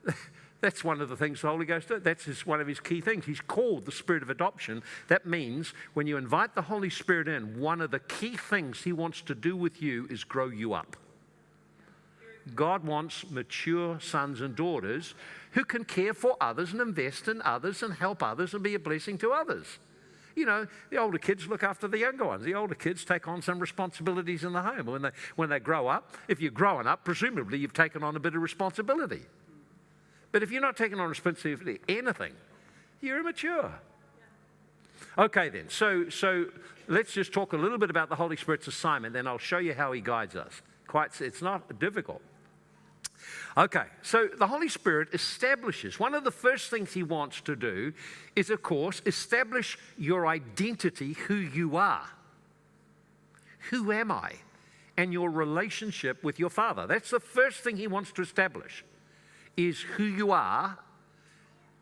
that's 0.61 0.85
one 0.85 1.01
of 1.01 1.09
the 1.09 1.16
things 1.16 1.43
the 1.43 1.49
Holy 1.49 1.66
Ghost 1.66 1.89
does. 1.89 2.03
That's 2.03 2.25
his, 2.25 2.47
one 2.47 2.61
of 2.61 2.68
his 2.68 2.79
key 2.79 3.01
things. 3.01 3.27
He's 3.27 3.41
called 3.41 3.87
the 3.87 3.93
Spirit 3.93 4.22
of 4.22 4.31
adoption. 4.31 4.85
That 5.09 5.27
means 5.27 5.75
when 5.95 6.07
you 6.07 6.16
invite 6.16 6.55
the 6.55 6.62
Holy 6.62 6.91
Spirit 6.91 7.27
in, 7.27 7.59
one 7.59 7.81
of 7.81 7.91
the 7.91 7.99
key 7.99 8.37
things 8.37 8.83
he 8.83 8.93
wants 8.93 9.20
to 9.22 9.35
do 9.35 9.57
with 9.57 9.83
you 9.83 10.07
is 10.11 10.22
grow 10.22 10.47
you 10.47 10.75
up. 10.75 10.97
God 12.55 12.84
wants 12.84 13.30
mature 13.30 13.99
sons 14.01 14.40
and 14.40 14.55
daughters 14.55 15.14
who 15.53 15.64
can 15.64 15.84
care 15.84 16.12
for 16.12 16.36
others 16.40 16.72
and 16.72 16.80
invest 16.80 17.28
in 17.28 17.40
others 17.42 17.82
and 17.82 17.95
help 17.95 18.22
others 18.22 18.53
and 18.53 18.62
be 18.62 18.74
a 18.74 18.78
blessing 18.78 19.16
to 19.18 19.32
others. 19.32 19.66
You 20.34 20.47
know, 20.47 20.66
the 20.90 20.99
older 20.99 21.18
kids 21.18 21.47
look 21.47 21.62
after 21.62 21.86
the 21.86 21.99
younger 21.99 22.24
ones. 22.24 22.45
The 22.45 22.55
older 22.55 22.74
kids 22.74 23.05
take 23.05 23.28
on 23.28 23.40
some 23.40 23.61
responsibilities 23.61 24.42
in 24.42 24.53
the 24.53 24.62
home. 24.62 24.86
When 24.86 25.03
they, 25.03 25.11
when 25.36 25.49
they 25.49 25.61
grow 25.61 25.86
up, 25.86 26.16
if 26.28 26.40
you're 26.40 26.51
growing 26.51 26.86
up, 26.86 27.05
presumably 27.05 27.59
you've 27.59 27.72
taken 27.72 28.03
on 28.03 28.16
a 28.16 28.20
bit 28.20 28.34
of 28.34 28.42
responsibility. 28.42 29.22
But 30.32 30.42
if 30.42 30.51
you're 30.51 30.61
not 30.61 30.76
taking 30.76 30.99
on 30.99 31.09
responsibility 31.09 31.80
anything, 31.88 32.32
you're 33.01 33.20
immature. 33.20 33.72
Okay, 35.16 35.49
then. 35.49 35.68
So, 35.68 36.09
so 36.11 36.47
let's 36.88 37.12
just 37.12 37.32
talk 37.32 37.53
a 37.53 37.57
little 37.57 37.78
bit 37.78 37.90
about 37.90 38.09
the 38.09 38.16
Holy 38.16 38.36
Spirit's 38.36 38.66
assignment, 38.66 39.14
then 39.14 39.28
I'll 39.28 39.38
show 39.38 39.59
you 39.59 39.74
how 39.74 39.92
He 39.92 40.01
guides 40.01 40.34
us. 40.34 40.62
Quite, 40.88 41.20
it's 41.20 41.42
not 41.42 41.78
difficult. 41.78 42.20
Okay, 43.57 43.85
so 44.03 44.29
the 44.39 44.47
Holy 44.47 44.68
Spirit 44.68 45.09
establishes, 45.12 46.01
one 46.01 46.14
of 46.14 46.25
the 46.25 46.31
first 46.31 46.70
things 46.70 46.93
He 46.93 47.03
wants 47.03 47.41
to 47.43 47.55
do 47.55 47.93
is, 48.35 48.51
of 48.51 48.62
course, 48.62 49.01
establish 49.07 49.79
your 49.97 50.27
identity, 50.27 51.12
who 51.12 51.35
you 51.35 51.77
are. 51.77 52.07
Who 53.70 53.93
am 53.93 54.11
I? 54.11 54.33
And 54.97 55.12
your 55.12 55.31
relationship 55.31 56.22
with 56.22 56.39
your 56.39 56.51
Father. 56.51 56.87
That's 56.87 57.11
the 57.11 57.20
first 57.20 57.61
thing 57.61 57.77
He 57.77 57.87
wants 57.87 58.12
to 58.12 58.22
establish, 58.22 58.85
is 59.57 59.81
who 59.81 60.05
you 60.05 60.33
are 60.33 60.79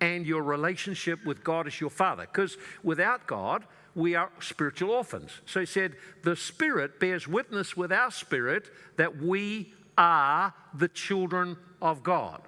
and 0.01 0.27
your 0.27 0.43
relationship 0.43 1.25
with 1.25 1.45
God 1.45 1.67
as 1.67 1.81
your 1.81 1.91
Father. 1.91 2.27
Because 2.31 2.57
without 2.83 3.27
God, 3.27 3.65
we 3.95 4.15
are 4.15 4.31
spiritual 4.41 4.91
orphans. 4.91 5.31
So 5.47 5.61
he 5.61 5.67
said, 5.67 5.95
The 6.23 6.37
Spirit 6.37 6.99
bears 6.99 7.29
witness 7.29 7.77
with 7.77 7.93
our 7.93 8.11
spirit 8.11 8.69
that 8.97 9.19
we 9.19 9.73
are 9.97 10.55
the 10.75 10.89
children 10.89 11.57
of 11.81 12.03
God. 12.03 12.43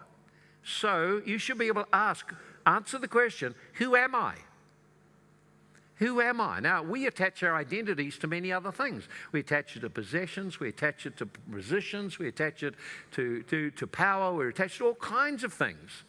So 0.65 1.23
you 1.25 1.39
should 1.39 1.59
be 1.59 1.67
able 1.67 1.85
to 1.85 1.95
ask, 1.95 2.33
answer 2.67 2.99
the 2.99 3.09
question, 3.09 3.55
who 3.75 3.97
am 3.97 4.15
I? 4.15 4.37
Who 5.97 6.21
am 6.21 6.41
I? 6.41 6.59
Now, 6.61 6.83
we 6.83 7.07
attach 7.07 7.43
our 7.43 7.55
identities 7.55 8.19
to 8.19 8.27
many 8.27 8.53
other 8.53 8.73
things. 8.73 9.09
We 9.31 9.41
attach 9.41 9.77
it 9.77 9.81
to 9.81 9.91
possessions, 9.91 10.59
we 10.59 10.69
attach 10.69 11.07
it 11.07 11.17
to 11.19 11.27
positions, 11.27 12.19
we 12.19 12.29
attach 12.29 12.63
it 12.63 12.75
to, 13.13 13.43
to, 13.45 13.71
to 13.71 13.87
power, 13.87 14.35
we 14.35 14.49
attach 14.49 14.77
it 14.77 14.79
to 14.79 14.87
all 14.87 14.95
kinds 14.95 15.45
of 15.45 15.53
things. 15.53 16.03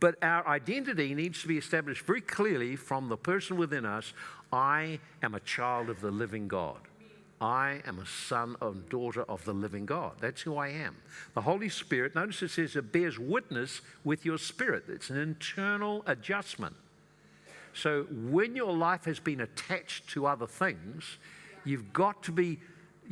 But 0.00 0.16
our 0.22 0.46
identity 0.46 1.14
needs 1.14 1.40
to 1.42 1.48
be 1.48 1.56
established 1.56 2.04
very 2.04 2.20
clearly 2.20 2.76
from 2.76 3.08
the 3.08 3.16
person 3.16 3.56
within 3.56 3.86
us 3.86 4.12
I 4.52 4.98
am 5.22 5.34
a 5.34 5.40
child 5.40 5.88
of 5.88 6.00
the 6.00 6.10
living 6.10 6.48
God. 6.48 6.80
I 7.40 7.80
am 7.86 7.98
a 7.98 8.06
son 8.06 8.56
and 8.60 8.86
daughter 8.90 9.22
of 9.22 9.44
the 9.44 9.54
living 9.54 9.86
God. 9.86 10.12
That's 10.20 10.42
who 10.42 10.56
I 10.56 10.68
am. 10.68 10.96
The 11.34 11.40
Holy 11.40 11.70
Spirit, 11.70 12.14
notice 12.14 12.42
it 12.42 12.50
says 12.50 12.76
it 12.76 12.92
bears 12.92 13.18
witness 13.18 13.80
with 14.04 14.26
your 14.26 14.36
spirit. 14.36 14.84
It's 14.88 15.08
an 15.08 15.16
internal 15.16 16.02
adjustment. 16.06 16.76
So 17.72 18.04
when 18.10 18.56
your 18.56 18.72
life 18.72 19.04
has 19.04 19.20
been 19.20 19.40
attached 19.40 20.08
to 20.10 20.26
other 20.26 20.46
things, 20.46 21.16
you've 21.64 21.92
got 21.92 22.22
to 22.24 22.32
be 22.32 22.58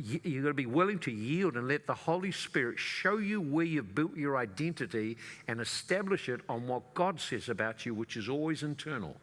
you've 0.01 0.43
got 0.43 0.49
to 0.49 0.53
be 0.53 0.65
willing 0.65 0.99
to 0.99 1.11
yield 1.11 1.55
and 1.55 1.67
let 1.67 1.85
the 1.85 1.93
Holy 1.93 2.31
Spirit 2.31 2.79
show 2.79 3.17
you 3.17 3.41
where 3.41 3.65
you've 3.65 3.93
built 3.93 4.15
your 4.15 4.37
identity 4.37 5.17
and 5.45 5.59
establish 5.59 6.29
it 6.29 6.39
on 6.47 6.67
what 6.67 6.93
God 6.93 7.19
says 7.19 7.49
about 7.49 7.85
you, 7.85 7.93
which 7.93 8.15
is 8.15 8.29
always 8.29 8.63
internal. 8.63 9.17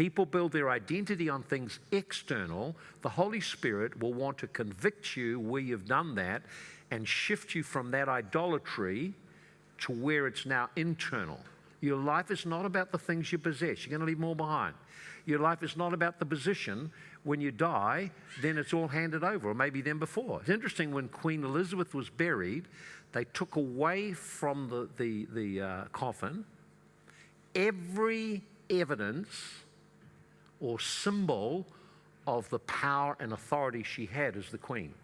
People 0.00 0.24
build 0.24 0.52
their 0.52 0.70
identity 0.70 1.28
on 1.28 1.42
things 1.42 1.78
external. 1.92 2.74
The 3.02 3.10
Holy 3.10 3.42
Spirit 3.42 4.00
will 4.00 4.14
want 4.14 4.38
to 4.38 4.46
convict 4.46 5.14
you 5.14 5.38
where 5.38 5.60
you've 5.60 5.84
done 5.84 6.14
that 6.14 6.40
and 6.90 7.06
shift 7.06 7.54
you 7.54 7.62
from 7.62 7.90
that 7.90 8.08
idolatry 8.08 9.12
to 9.80 9.92
where 9.92 10.26
it's 10.26 10.46
now 10.46 10.70
internal. 10.74 11.38
Your 11.82 11.98
life 11.98 12.30
is 12.30 12.46
not 12.46 12.64
about 12.64 12.92
the 12.92 12.98
things 12.98 13.30
you 13.30 13.36
possess. 13.36 13.84
You're 13.84 13.90
going 13.90 14.00
to 14.00 14.06
leave 14.06 14.18
more 14.18 14.34
behind. 14.34 14.74
Your 15.26 15.38
life 15.38 15.62
is 15.62 15.76
not 15.76 15.92
about 15.92 16.18
the 16.18 16.24
position. 16.24 16.90
When 17.24 17.42
you 17.42 17.50
die, 17.50 18.10
then 18.40 18.56
it's 18.56 18.72
all 18.72 18.88
handed 18.88 19.22
over, 19.22 19.50
or 19.50 19.54
maybe 19.54 19.82
then 19.82 19.98
before. 19.98 20.40
It's 20.40 20.48
interesting 20.48 20.92
when 20.92 21.08
Queen 21.10 21.44
Elizabeth 21.44 21.92
was 21.92 22.08
buried, 22.08 22.68
they 23.12 23.24
took 23.24 23.56
away 23.56 24.14
from 24.14 24.70
the, 24.70 24.88
the, 24.96 25.26
the 25.30 25.60
uh, 25.60 25.84
coffin 25.92 26.46
every 27.54 28.42
evidence 28.70 29.28
or 30.60 30.78
symbol 30.78 31.66
of 32.26 32.48
the 32.50 32.58
power 32.60 33.16
and 33.20 33.32
authority 33.32 33.82
she 33.82 34.06
had 34.06 34.36
as 34.36 34.50
the 34.50 34.58
queen. 34.58 34.94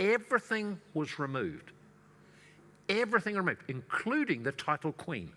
Everything 0.00 0.80
was 0.92 1.18
removed. 1.18 1.72
Everything 2.88 3.36
removed, 3.36 3.62
including 3.68 4.42
the 4.42 4.52
title 4.52 4.92
queen. 4.92 5.30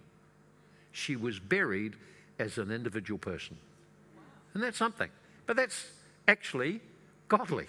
She 0.92 1.16
was 1.16 1.40
buried 1.40 1.96
as 2.40 2.58
an 2.58 2.72
individual 2.72 3.18
person. 3.18 3.58
And 4.54 4.64
that's 4.64 4.78
something. 4.78 5.10
But 5.46 5.56
that's 5.56 5.88
actually 6.28 6.82
godly 7.28 7.68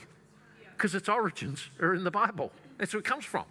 because 0.77 0.95
its 0.95 1.09
origins 1.09 1.69
are 1.81 1.95
in 1.95 2.05
the 2.05 2.11
Bible. 2.11 2.53
That's 2.79 2.93
where 2.93 3.01
it 3.01 3.05
comes 3.05 3.25
from. 3.25 3.45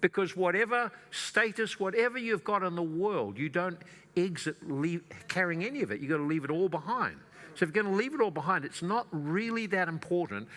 Because 0.00 0.36
whatever 0.36 0.92
status, 1.10 1.78
whatever 1.78 2.18
you've 2.18 2.44
got 2.44 2.62
in 2.62 2.74
the 2.74 2.82
world, 2.82 3.38
you 3.38 3.48
don't 3.48 3.78
exit 4.16 4.56
leave, 4.68 5.02
carrying 5.28 5.64
any 5.64 5.82
of 5.82 5.90
it. 5.90 6.00
You've 6.00 6.10
got 6.10 6.18
to 6.18 6.22
leave 6.22 6.44
it 6.44 6.50
all 6.50 6.68
behind. 6.68 7.16
So 7.54 7.64
if 7.64 7.74
you're 7.74 7.82
going 7.82 7.92
to 7.92 7.98
leave 7.98 8.14
it 8.14 8.20
all 8.20 8.30
behind, 8.30 8.64
it's 8.64 8.82
not 8.82 9.06
really 9.10 9.66
that 9.66 9.88
important. 9.88 10.48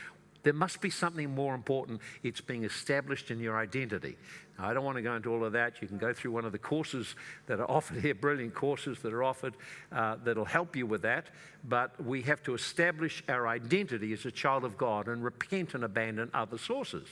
There 0.44 0.54
must 0.54 0.82
be 0.82 0.89
something 0.89 1.34
more 1.34 1.56
important. 1.56 2.02
It's 2.22 2.41
being 2.41 2.66
established 2.66 3.32
in 3.32 3.39
your 3.39 3.58
identity. 3.58 4.18
Now, 4.58 4.70
I 4.70 4.74
don't 4.74 4.84
want 4.84 4.98
to 4.98 5.02
go 5.02 5.16
into 5.16 5.32
all 5.32 5.44
of 5.46 5.54
that. 5.54 5.82
You 5.82 5.88
can 5.88 5.98
go 5.98 6.14
through 6.14 6.32
one 6.32 6.46
of 6.46 6.52
the 6.52 6.60
courses 6.60 7.16
that 7.48 7.60
are 7.60 7.70
offered 7.72 8.02
here, 8.02 8.14
brilliant 8.14 8.54
courses 8.54 9.00
that 9.00 9.14
are 9.14 9.24
offered 9.24 9.54
uh, 9.91 10.18
that'll 10.24 10.46
help 10.46 10.76
you 10.76 10.86
with 10.86 11.02
that. 11.04 11.28
But 11.64 12.04
we 12.04 12.22
have 12.24 12.44
to 12.44 12.54
establish 12.54 13.24
our 13.30 13.48
identity 13.48 14.12
as 14.14 14.26
a 14.26 14.32
child 14.32 14.66
of 14.66 14.78
God 14.78 15.08
and 15.08 15.24
repent 15.24 15.74
and 15.74 15.84
abandon 15.84 16.30
other 16.34 16.58
sources. 16.58 17.08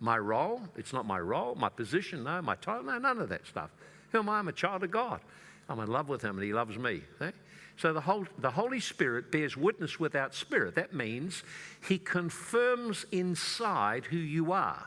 My 0.00 0.18
role, 0.18 0.60
it's 0.76 0.92
not 0.92 1.06
my 1.06 1.20
role. 1.20 1.54
My 1.54 1.70
position, 1.70 2.24
no. 2.24 2.42
My 2.42 2.56
title, 2.56 2.84
no, 2.84 2.98
none 2.98 3.18
of 3.18 3.28
that 3.30 3.46
stuff. 3.46 3.70
Who 4.12 4.18
am 4.18 4.28
I? 4.28 4.38
I'm 4.38 4.48
a 4.48 4.52
child 4.52 4.82
of 4.82 4.90
God. 4.90 5.20
I'm 5.68 5.80
in 5.80 5.88
love 5.88 6.08
with 6.08 6.22
Him 6.22 6.36
and 6.36 6.44
He 6.44 6.52
loves 6.52 6.76
me. 6.76 7.02
Okay? 7.20 7.32
So 7.76 7.92
the, 7.92 8.00
whole, 8.00 8.26
the 8.38 8.50
Holy 8.50 8.80
Spirit 8.80 9.30
bears 9.30 9.56
witness 9.56 10.00
without 10.00 10.34
spirit. 10.34 10.74
That 10.76 10.94
means 10.94 11.42
he 11.86 11.98
confirms 11.98 13.04
inside 13.12 14.06
who 14.06 14.16
you 14.16 14.52
are. 14.52 14.86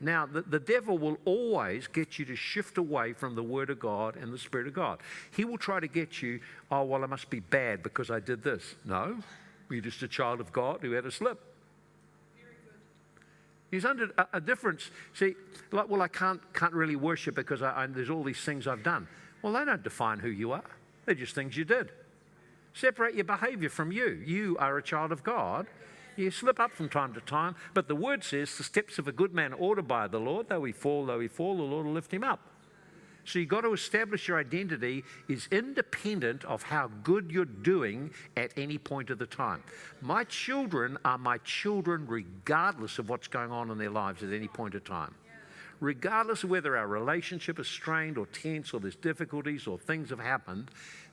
Now, 0.00 0.26
the, 0.26 0.42
the 0.42 0.60
devil 0.60 0.96
will 0.98 1.18
always 1.24 1.88
get 1.88 2.18
you 2.18 2.24
to 2.26 2.36
shift 2.36 2.78
away 2.78 3.14
from 3.14 3.34
the 3.34 3.42
Word 3.42 3.70
of 3.70 3.80
God 3.80 4.16
and 4.16 4.32
the 4.32 4.38
Spirit 4.38 4.68
of 4.68 4.74
God. 4.74 5.00
He 5.34 5.44
will 5.44 5.58
try 5.58 5.80
to 5.80 5.88
get 5.88 6.22
you, 6.22 6.40
oh, 6.70 6.84
well, 6.84 7.02
I 7.02 7.06
must 7.06 7.30
be 7.30 7.40
bad 7.40 7.82
because 7.82 8.10
I 8.10 8.20
did 8.20 8.44
this. 8.44 8.76
No, 8.84 9.16
you're 9.70 9.80
just 9.80 10.02
a 10.02 10.08
child 10.08 10.40
of 10.40 10.52
God 10.52 10.78
who 10.82 10.92
had 10.92 11.06
a 11.06 11.10
slip. 11.10 11.40
He's 13.70 13.84
under 13.84 14.10
a, 14.16 14.26
a, 14.34 14.40
difference. 14.40 14.90
See, 15.12 15.34
like, 15.72 15.88
well, 15.90 16.00
I 16.00 16.08
can't, 16.08 16.40
can't 16.54 16.72
really 16.72 16.96
worship 16.96 17.34
because 17.34 17.60
I, 17.60 17.82
I, 17.82 17.86
there's 17.86 18.08
all 18.08 18.22
these 18.22 18.40
things 18.40 18.66
I've 18.66 18.82
done. 18.82 19.06
Well, 19.42 19.52
they 19.52 19.64
don't 19.64 19.82
define 19.82 20.20
who 20.20 20.28
you 20.28 20.52
are, 20.52 20.64
they're 21.06 21.14
just 21.14 21.34
things 21.34 21.56
you 21.56 21.64
did. 21.64 21.90
Separate 22.78 23.16
your 23.16 23.24
behavior 23.24 23.68
from 23.68 23.90
you. 23.90 24.22
You 24.24 24.56
are 24.60 24.78
a 24.78 24.82
child 24.82 25.10
of 25.10 25.24
God. 25.24 25.66
You 26.16 26.30
slip 26.30 26.60
up 26.60 26.70
from 26.70 26.88
time 26.88 27.12
to 27.14 27.20
time, 27.20 27.56
but 27.74 27.88
the 27.88 27.96
word 27.96 28.22
says 28.22 28.56
the 28.56 28.62
steps 28.62 28.98
of 28.98 29.08
a 29.08 29.12
good 29.12 29.34
man 29.34 29.52
ordered 29.52 29.88
by 29.88 30.06
the 30.06 30.20
Lord. 30.20 30.48
Though 30.48 30.62
he 30.62 30.70
fall, 30.70 31.04
though 31.06 31.18
he 31.18 31.26
fall, 31.26 31.56
the 31.56 31.62
Lord 31.64 31.86
will 31.86 31.92
lift 31.92 32.12
him 32.12 32.22
up. 32.22 32.40
So 33.24 33.40
you've 33.40 33.48
got 33.48 33.62
to 33.62 33.72
establish 33.72 34.28
your 34.28 34.38
identity 34.38 35.04
is 35.28 35.48
independent 35.50 36.44
of 36.44 36.62
how 36.62 36.88
good 37.02 37.30
you're 37.32 37.44
doing 37.44 38.12
at 38.36 38.52
any 38.56 38.78
point 38.78 39.10
of 39.10 39.18
the 39.18 39.26
time. 39.26 39.62
My 40.00 40.22
children 40.24 40.98
are 41.04 41.18
my 41.18 41.38
children 41.38 42.06
regardless 42.06 43.00
of 43.00 43.08
what's 43.08 43.28
going 43.28 43.50
on 43.50 43.70
in 43.70 43.78
their 43.78 43.90
lives 43.90 44.22
at 44.22 44.32
any 44.32 44.48
point 44.48 44.74
of 44.76 44.84
time. 44.84 45.14
Regardless 45.80 46.42
of 46.42 46.50
whether 46.50 46.76
our 46.76 46.88
relationship 46.88 47.60
is 47.60 47.68
strained 47.68 48.18
or 48.18 48.26
tense 48.26 48.72
or 48.72 48.80
there's 48.80 48.96
difficulties 48.96 49.66
or 49.66 49.78
things 49.78 50.10
have 50.10 50.18
happened, 50.18 50.70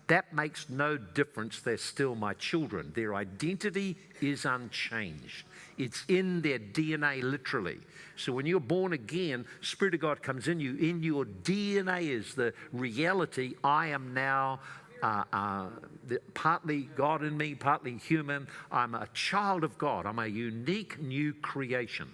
that 0.08 0.34
makes 0.34 0.70
no 0.70 0.98
difference. 0.98 1.62
They're 1.62 1.78
still 1.78 2.16
my 2.16 2.34
children. 2.34 2.92
Their 2.96 3.16
identity 3.16 3.98
is 4.22 4.46
unchanged. 4.46 5.46
It's 5.78 6.06
in 6.08 6.42
their 6.42 6.60
DNA, 6.60 7.24
literally. 7.24 7.80
So 8.16 8.32
when 8.32 8.46
you're 8.46 8.60
born 8.60 8.94
again, 8.94 9.46
Spirit 9.62 9.96
of 9.96 10.00
God 10.00 10.22
comes 10.22 10.48
in 10.48 10.60
you. 10.60 10.76
In 10.76 11.02
your 11.02 11.26
DNA 11.26 12.10
is 12.10 12.36
the 12.36 12.54
reality 12.72 13.56
I 13.64 13.88
am 13.88 14.14
now 14.14 14.60
uh, 15.04 15.24
uh, 15.34 15.66
the, 16.08 16.20
partly 16.34 16.90
God 16.96 17.24
in 17.24 17.38
me, 17.38 17.54
partly 17.54 17.98
human. 17.98 18.48
I'm 18.72 18.96
a 18.96 19.08
child 19.14 19.64
of 19.64 19.78
God. 19.78 20.06
I'm 20.06 20.20
a 20.20 20.28
unique 20.28 21.00
new 21.00 21.34
creation. 21.34 22.12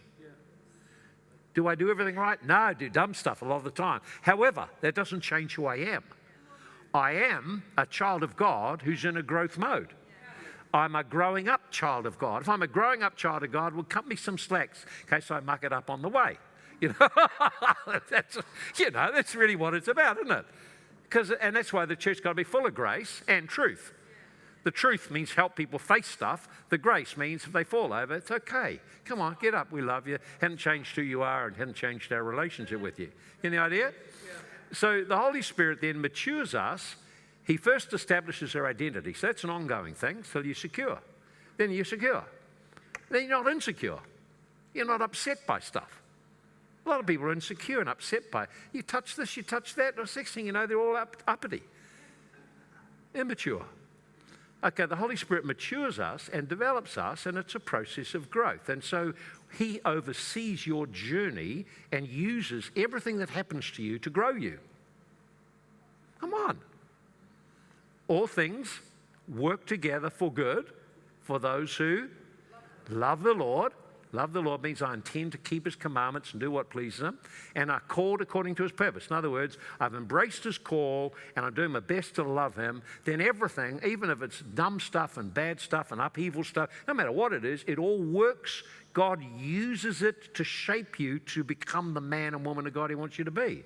Do 1.53 1.67
I 1.67 1.75
do 1.75 1.89
everything 1.91 2.15
right? 2.15 2.43
No, 2.45 2.55
I 2.55 2.73
do 2.73 2.89
dumb 2.89 3.13
stuff 3.13 3.41
a 3.41 3.45
lot 3.45 3.57
of 3.57 3.63
the 3.63 3.71
time. 3.71 3.99
However, 4.21 4.67
that 4.79 4.95
doesn't 4.95 5.21
change 5.21 5.55
who 5.55 5.65
I 5.65 5.77
am. 5.77 6.03
I 6.93 7.11
am 7.13 7.63
a 7.77 7.85
child 7.85 8.23
of 8.23 8.35
God 8.35 8.81
who's 8.81 9.05
in 9.05 9.17
a 9.17 9.23
growth 9.23 9.57
mode. 9.57 9.93
I'm 10.73 10.95
a 10.95 11.03
growing 11.03 11.49
up 11.49 11.69
child 11.71 12.05
of 12.05 12.17
God. 12.17 12.43
If 12.43 12.49
I'm 12.49 12.61
a 12.61 12.67
growing 12.67 13.03
up 13.03 13.15
child 13.15 13.43
of 13.43 13.51
God, 13.51 13.73
well, 13.73 13.85
cut 13.87 14.07
me 14.07 14.15
some 14.15 14.37
slacks 14.37 14.85
in 15.01 15.09
case 15.09 15.29
I 15.29 15.39
muck 15.41 15.63
it 15.63 15.73
up 15.73 15.89
on 15.89 16.01
the 16.01 16.09
way. 16.09 16.37
You 16.79 16.95
know, 16.99 17.09
that's, 18.09 18.37
you 18.77 18.89
know, 18.91 19.11
that's 19.13 19.35
really 19.35 19.55
what 19.55 19.73
it's 19.73 19.87
about, 19.87 20.17
isn't 20.17 20.31
it? 20.31 20.45
Because, 21.03 21.31
and 21.31 21.55
that's 21.55 21.73
why 21.73 21.85
the 21.85 21.95
church's 21.95 22.21
got 22.21 22.29
to 22.29 22.35
be 22.35 22.43
full 22.43 22.65
of 22.65 22.73
grace 22.73 23.21
and 23.27 23.49
truth. 23.49 23.93
The 24.63 24.71
truth 24.71 25.11
means 25.11 25.33
help 25.33 25.55
people 25.55 25.79
face 25.79 26.07
stuff. 26.07 26.47
The 26.69 26.77
grace 26.77 27.17
means 27.17 27.43
if 27.45 27.51
they 27.51 27.63
fall 27.63 27.93
over, 27.93 28.15
it's 28.15 28.31
okay. 28.31 28.79
Come 29.05 29.19
on, 29.19 29.35
get 29.41 29.53
up. 29.53 29.71
We 29.71 29.81
love 29.81 30.07
you. 30.07 30.19
Hadn't 30.39 30.57
changed 30.57 30.95
who 30.95 31.01
you 31.01 31.21
are 31.23 31.47
and 31.47 31.55
hadn't 31.55 31.75
changed 31.75 32.13
our 32.13 32.23
relationship 32.23 32.79
with 32.79 32.99
you. 32.99 33.11
Get 33.41 33.49
the 33.49 33.57
idea? 33.57 33.91
So 34.73 35.03
the 35.03 35.17
Holy 35.17 35.41
Spirit 35.41 35.81
then 35.81 35.99
matures 36.01 36.55
us. 36.55 36.95
He 37.43 37.57
first 37.57 37.93
establishes 37.93 38.55
our 38.55 38.67
identity. 38.67 39.13
So 39.13 39.27
that's 39.27 39.43
an 39.43 39.49
ongoing 39.49 39.93
thing. 39.93 40.23
So 40.23 40.39
you're 40.39 40.55
secure. 40.55 40.99
Then 41.57 41.71
you're 41.71 41.85
secure. 41.85 42.23
Then 43.09 43.27
you're 43.27 43.43
not 43.43 43.51
insecure. 43.51 43.99
You're 44.73 44.85
not 44.85 45.01
upset 45.01 45.45
by 45.45 45.59
stuff. 45.59 46.01
A 46.85 46.89
lot 46.89 46.99
of 46.99 47.05
people 47.05 47.25
are 47.27 47.33
insecure 47.33 47.79
and 47.79 47.89
upset 47.89 48.31
by 48.31 48.47
you 48.73 48.81
touch 48.81 49.15
this, 49.15 49.37
you 49.37 49.43
touch 49.43 49.75
that, 49.75 49.97
and 49.97 50.07
the 50.07 50.11
next 50.15 50.33
thing 50.33 50.45
you 50.45 50.51
know, 50.51 50.65
they're 50.65 50.79
all 50.79 50.95
up, 50.95 51.17
uppity. 51.27 51.61
Immature. 53.13 53.65
Okay, 54.63 54.85
the 54.85 54.95
Holy 54.95 55.15
Spirit 55.15 55.43
matures 55.43 55.99
us 55.99 56.29
and 56.31 56.47
develops 56.47 56.97
us, 56.97 57.25
and 57.25 57.37
it's 57.37 57.55
a 57.55 57.59
process 57.59 58.13
of 58.13 58.29
growth. 58.29 58.69
And 58.69 58.83
so 58.83 59.13
He 59.57 59.81
oversees 59.85 60.67
your 60.67 60.85
journey 60.87 61.65
and 61.91 62.07
uses 62.07 62.69
everything 62.75 63.17
that 63.17 63.31
happens 63.31 63.71
to 63.71 63.83
you 63.83 63.97
to 63.99 64.09
grow 64.09 64.31
you. 64.31 64.59
Come 66.19 66.33
on. 66.33 66.59
All 68.07 68.27
things 68.27 68.81
work 69.27 69.65
together 69.65 70.09
for 70.09 70.31
good 70.31 70.71
for 71.21 71.39
those 71.39 71.75
who 71.75 72.09
love 72.89 73.23
the 73.23 73.33
Lord 73.33 73.73
Love 74.13 74.33
the 74.33 74.41
Lord 74.41 74.61
means 74.61 74.81
I 74.81 74.93
intend 74.93 75.31
to 75.31 75.37
keep 75.37 75.65
His 75.65 75.75
commandments 75.75 76.31
and 76.31 76.39
do 76.39 76.51
what 76.51 76.69
pleases 76.69 77.01
Him, 77.01 77.17
and 77.55 77.71
are 77.71 77.79
called 77.79 78.21
according 78.21 78.55
to 78.55 78.63
His 78.63 78.71
purpose. 78.71 79.07
In 79.09 79.15
other 79.15 79.29
words, 79.29 79.57
I've 79.79 79.93
embraced 79.93 80.43
His 80.43 80.57
call 80.57 81.13
and 81.35 81.45
I'm 81.45 81.53
doing 81.53 81.71
my 81.71 81.79
best 81.79 82.15
to 82.15 82.23
love 82.23 82.55
Him. 82.55 82.81
Then 83.05 83.21
everything, 83.21 83.79
even 83.85 84.09
if 84.09 84.21
it's 84.21 84.41
dumb 84.41 84.79
stuff 84.79 85.17
and 85.17 85.33
bad 85.33 85.59
stuff 85.59 85.91
and 85.91 86.01
upheaval 86.01 86.43
stuff, 86.43 86.69
no 86.87 86.93
matter 86.93 87.11
what 87.11 87.33
it 87.33 87.45
is, 87.45 87.63
it 87.67 87.79
all 87.79 88.01
works. 88.01 88.63
God 88.93 89.23
uses 89.37 90.01
it 90.01 90.35
to 90.35 90.43
shape 90.43 90.99
you 90.99 91.19
to 91.19 91.43
become 91.43 91.93
the 91.93 92.01
man 92.01 92.33
and 92.33 92.45
woman 92.45 92.67
of 92.67 92.73
God 92.73 92.89
He 92.89 92.95
wants 92.95 93.17
you 93.17 93.23
to 93.23 93.31
be. 93.31 93.63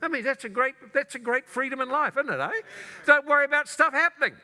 I 0.00 0.08
mean, 0.08 0.24
that's 0.24 0.44
a 0.44 0.48
great, 0.48 0.74
that's 0.92 1.14
a 1.14 1.18
great 1.18 1.48
freedom 1.48 1.80
in 1.80 1.88
life, 1.88 2.16
isn't 2.16 2.32
it, 2.32 2.40
eh? 2.40 2.50
Don't 3.06 3.26
worry 3.26 3.44
about 3.44 3.68
stuff 3.68 3.92
happening. 3.92 4.34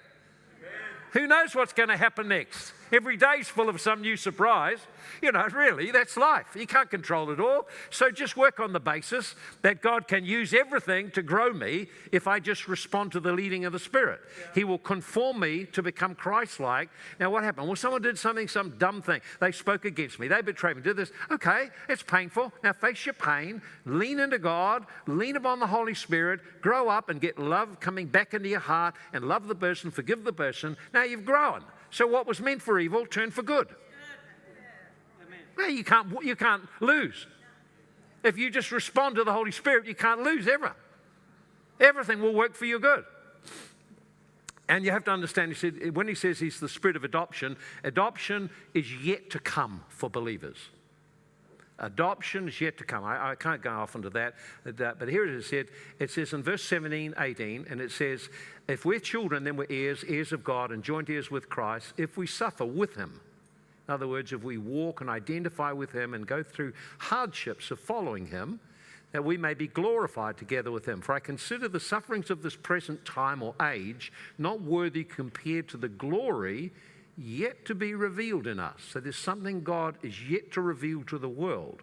Who 1.12 1.26
knows 1.26 1.54
what's 1.54 1.72
going 1.72 1.88
to 1.88 1.96
happen 1.96 2.28
next? 2.28 2.72
Every 2.92 3.16
day's 3.16 3.48
full 3.48 3.68
of 3.68 3.80
some 3.80 4.02
new 4.02 4.16
surprise. 4.16 4.78
You 5.22 5.32
know, 5.32 5.46
really, 5.52 5.90
that's 5.90 6.16
life. 6.16 6.46
You 6.54 6.66
can't 6.66 6.90
control 6.90 7.30
it 7.30 7.40
all. 7.40 7.66
So 7.90 8.10
just 8.10 8.36
work 8.36 8.60
on 8.60 8.72
the 8.72 8.80
basis 8.80 9.34
that 9.62 9.82
God 9.82 10.08
can 10.08 10.24
use 10.24 10.54
everything 10.54 11.10
to 11.12 11.22
grow 11.22 11.52
me 11.52 11.88
if 12.12 12.26
I 12.26 12.40
just 12.40 12.68
respond 12.68 13.12
to 13.12 13.20
the 13.20 13.32
leading 13.32 13.64
of 13.64 13.72
the 13.72 13.78
Spirit. 13.78 14.20
Yeah. 14.38 14.46
He 14.54 14.64
will 14.64 14.78
conform 14.78 15.40
me 15.40 15.64
to 15.72 15.82
become 15.82 16.14
Christ 16.14 16.60
like. 16.60 16.90
Now, 17.18 17.30
what 17.30 17.44
happened? 17.44 17.66
Well, 17.66 17.76
someone 17.76 18.02
did 18.02 18.18
something, 18.18 18.48
some 18.48 18.76
dumb 18.78 19.02
thing. 19.02 19.20
They 19.40 19.52
spoke 19.52 19.84
against 19.84 20.18
me. 20.18 20.28
They 20.28 20.42
betrayed 20.42 20.76
me, 20.76 20.82
did 20.82 20.96
this. 20.96 21.12
Okay, 21.30 21.68
it's 21.88 22.02
painful. 22.02 22.52
Now 22.62 22.72
face 22.72 23.06
your 23.06 23.14
pain, 23.14 23.62
lean 23.84 24.20
into 24.20 24.38
God, 24.38 24.86
lean 25.06 25.36
upon 25.36 25.60
the 25.60 25.66
Holy 25.66 25.94
Spirit, 25.94 26.40
grow 26.60 26.88
up 26.88 27.08
and 27.08 27.20
get 27.20 27.38
love 27.38 27.80
coming 27.80 28.06
back 28.06 28.34
into 28.34 28.48
your 28.48 28.60
heart 28.60 28.94
and 29.12 29.24
love 29.24 29.48
the 29.48 29.54
person, 29.54 29.90
forgive 29.90 30.24
the 30.24 30.32
person. 30.32 30.76
Now 30.92 31.04
you've 31.04 31.24
grown. 31.24 31.64
So 31.90 32.06
what 32.06 32.26
was 32.26 32.40
meant 32.40 32.62
for 32.62 32.78
evil 32.78 33.06
turned 33.06 33.34
for 33.34 33.42
good. 33.42 33.68
Well, 35.58 35.70
you 35.70 35.82
can't, 35.82 36.06
you 36.24 36.36
can't 36.36 36.62
lose. 36.78 37.26
If 38.22 38.38
you 38.38 38.48
just 38.48 38.70
respond 38.70 39.16
to 39.16 39.24
the 39.24 39.32
Holy 39.32 39.50
Spirit, 39.50 39.86
you 39.86 39.94
can't 39.94 40.22
lose 40.22 40.46
ever. 40.46 40.72
Everything 41.80 42.22
will 42.22 42.32
work 42.32 42.54
for 42.54 42.64
your 42.64 42.78
good. 42.78 43.04
And 44.68 44.84
you 44.84 44.92
have 44.92 45.04
to 45.04 45.10
understand, 45.10 45.50
he 45.50 45.56
said, 45.56 45.96
when 45.96 46.06
he 46.06 46.14
says 46.14 46.38
he's 46.38 46.60
the 46.60 46.68
spirit 46.68 46.94
of 46.94 47.02
adoption, 47.02 47.56
adoption 47.82 48.50
is 48.72 49.04
yet 49.04 49.30
to 49.30 49.40
come 49.40 49.82
for 49.88 50.08
believers. 50.08 50.58
Adoption 51.80 52.48
is 52.48 52.60
yet 52.60 52.78
to 52.78 52.84
come. 52.84 53.02
I, 53.02 53.30
I 53.30 53.34
can't 53.34 53.62
go 53.62 53.70
off 53.70 53.96
into 53.96 54.10
that, 54.10 54.34
that, 54.64 55.00
but 55.00 55.08
here 55.08 55.24
it 55.24 55.34
is 55.34 55.46
said. 55.46 55.68
It 55.98 56.10
says 56.10 56.32
in 56.32 56.42
verse 56.42 56.62
17, 56.62 57.14
18, 57.18 57.66
and 57.68 57.80
it 57.80 57.90
says, 57.90 58.28
If 58.68 58.84
we're 58.84 59.00
children, 59.00 59.42
then 59.42 59.56
we're 59.56 59.66
heirs, 59.70 60.04
heirs 60.06 60.32
of 60.32 60.44
God, 60.44 60.70
and 60.70 60.84
joint 60.84 61.10
heirs 61.10 61.30
with 61.32 61.48
Christ, 61.48 61.94
if 61.96 62.16
we 62.16 62.28
suffer 62.28 62.64
with 62.64 62.94
him. 62.94 63.20
In 63.88 63.94
other 63.94 64.06
words, 64.06 64.32
if 64.34 64.42
we 64.42 64.58
walk 64.58 65.00
and 65.00 65.08
identify 65.08 65.72
with 65.72 65.92
him 65.92 66.12
and 66.12 66.26
go 66.26 66.42
through 66.42 66.74
hardships 66.98 67.70
of 67.70 67.80
following 67.80 68.26
him, 68.26 68.60
that 69.12 69.24
we 69.24 69.38
may 69.38 69.54
be 69.54 69.66
glorified 69.66 70.36
together 70.36 70.70
with 70.70 70.86
him. 70.86 71.00
For 71.00 71.14
I 71.14 71.20
consider 71.20 71.68
the 71.68 71.80
sufferings 71.80 72.28
of 72.28 72.42
this 72.42 72.54
present 72.54 73.02
time 73.06 73.42
or 73.42 73.54
age 73.62 74.12
not 74.36 74.60
worthy 74.60 75.04
compared 75.04 75.68
to 75.68 75.78
the 75.78 75.88
glory 75.88 76.70
yet 77.16 77.64
to 77.64 77.74
be 77.74 77.94
revealed 77.94 78.46
in 78.46 78.60
us. 78.60 78.80
So 78.90 79.00
there's 79.00 79.16
something 79.16 79.62
God 79.62 79.96
is 80.02 80.28
yet 80.28 80.52
to 80.52 80.60
reveal 80.60 81.02
to 81.04 81.16
the 81.16 81.28
world 81.28 81.82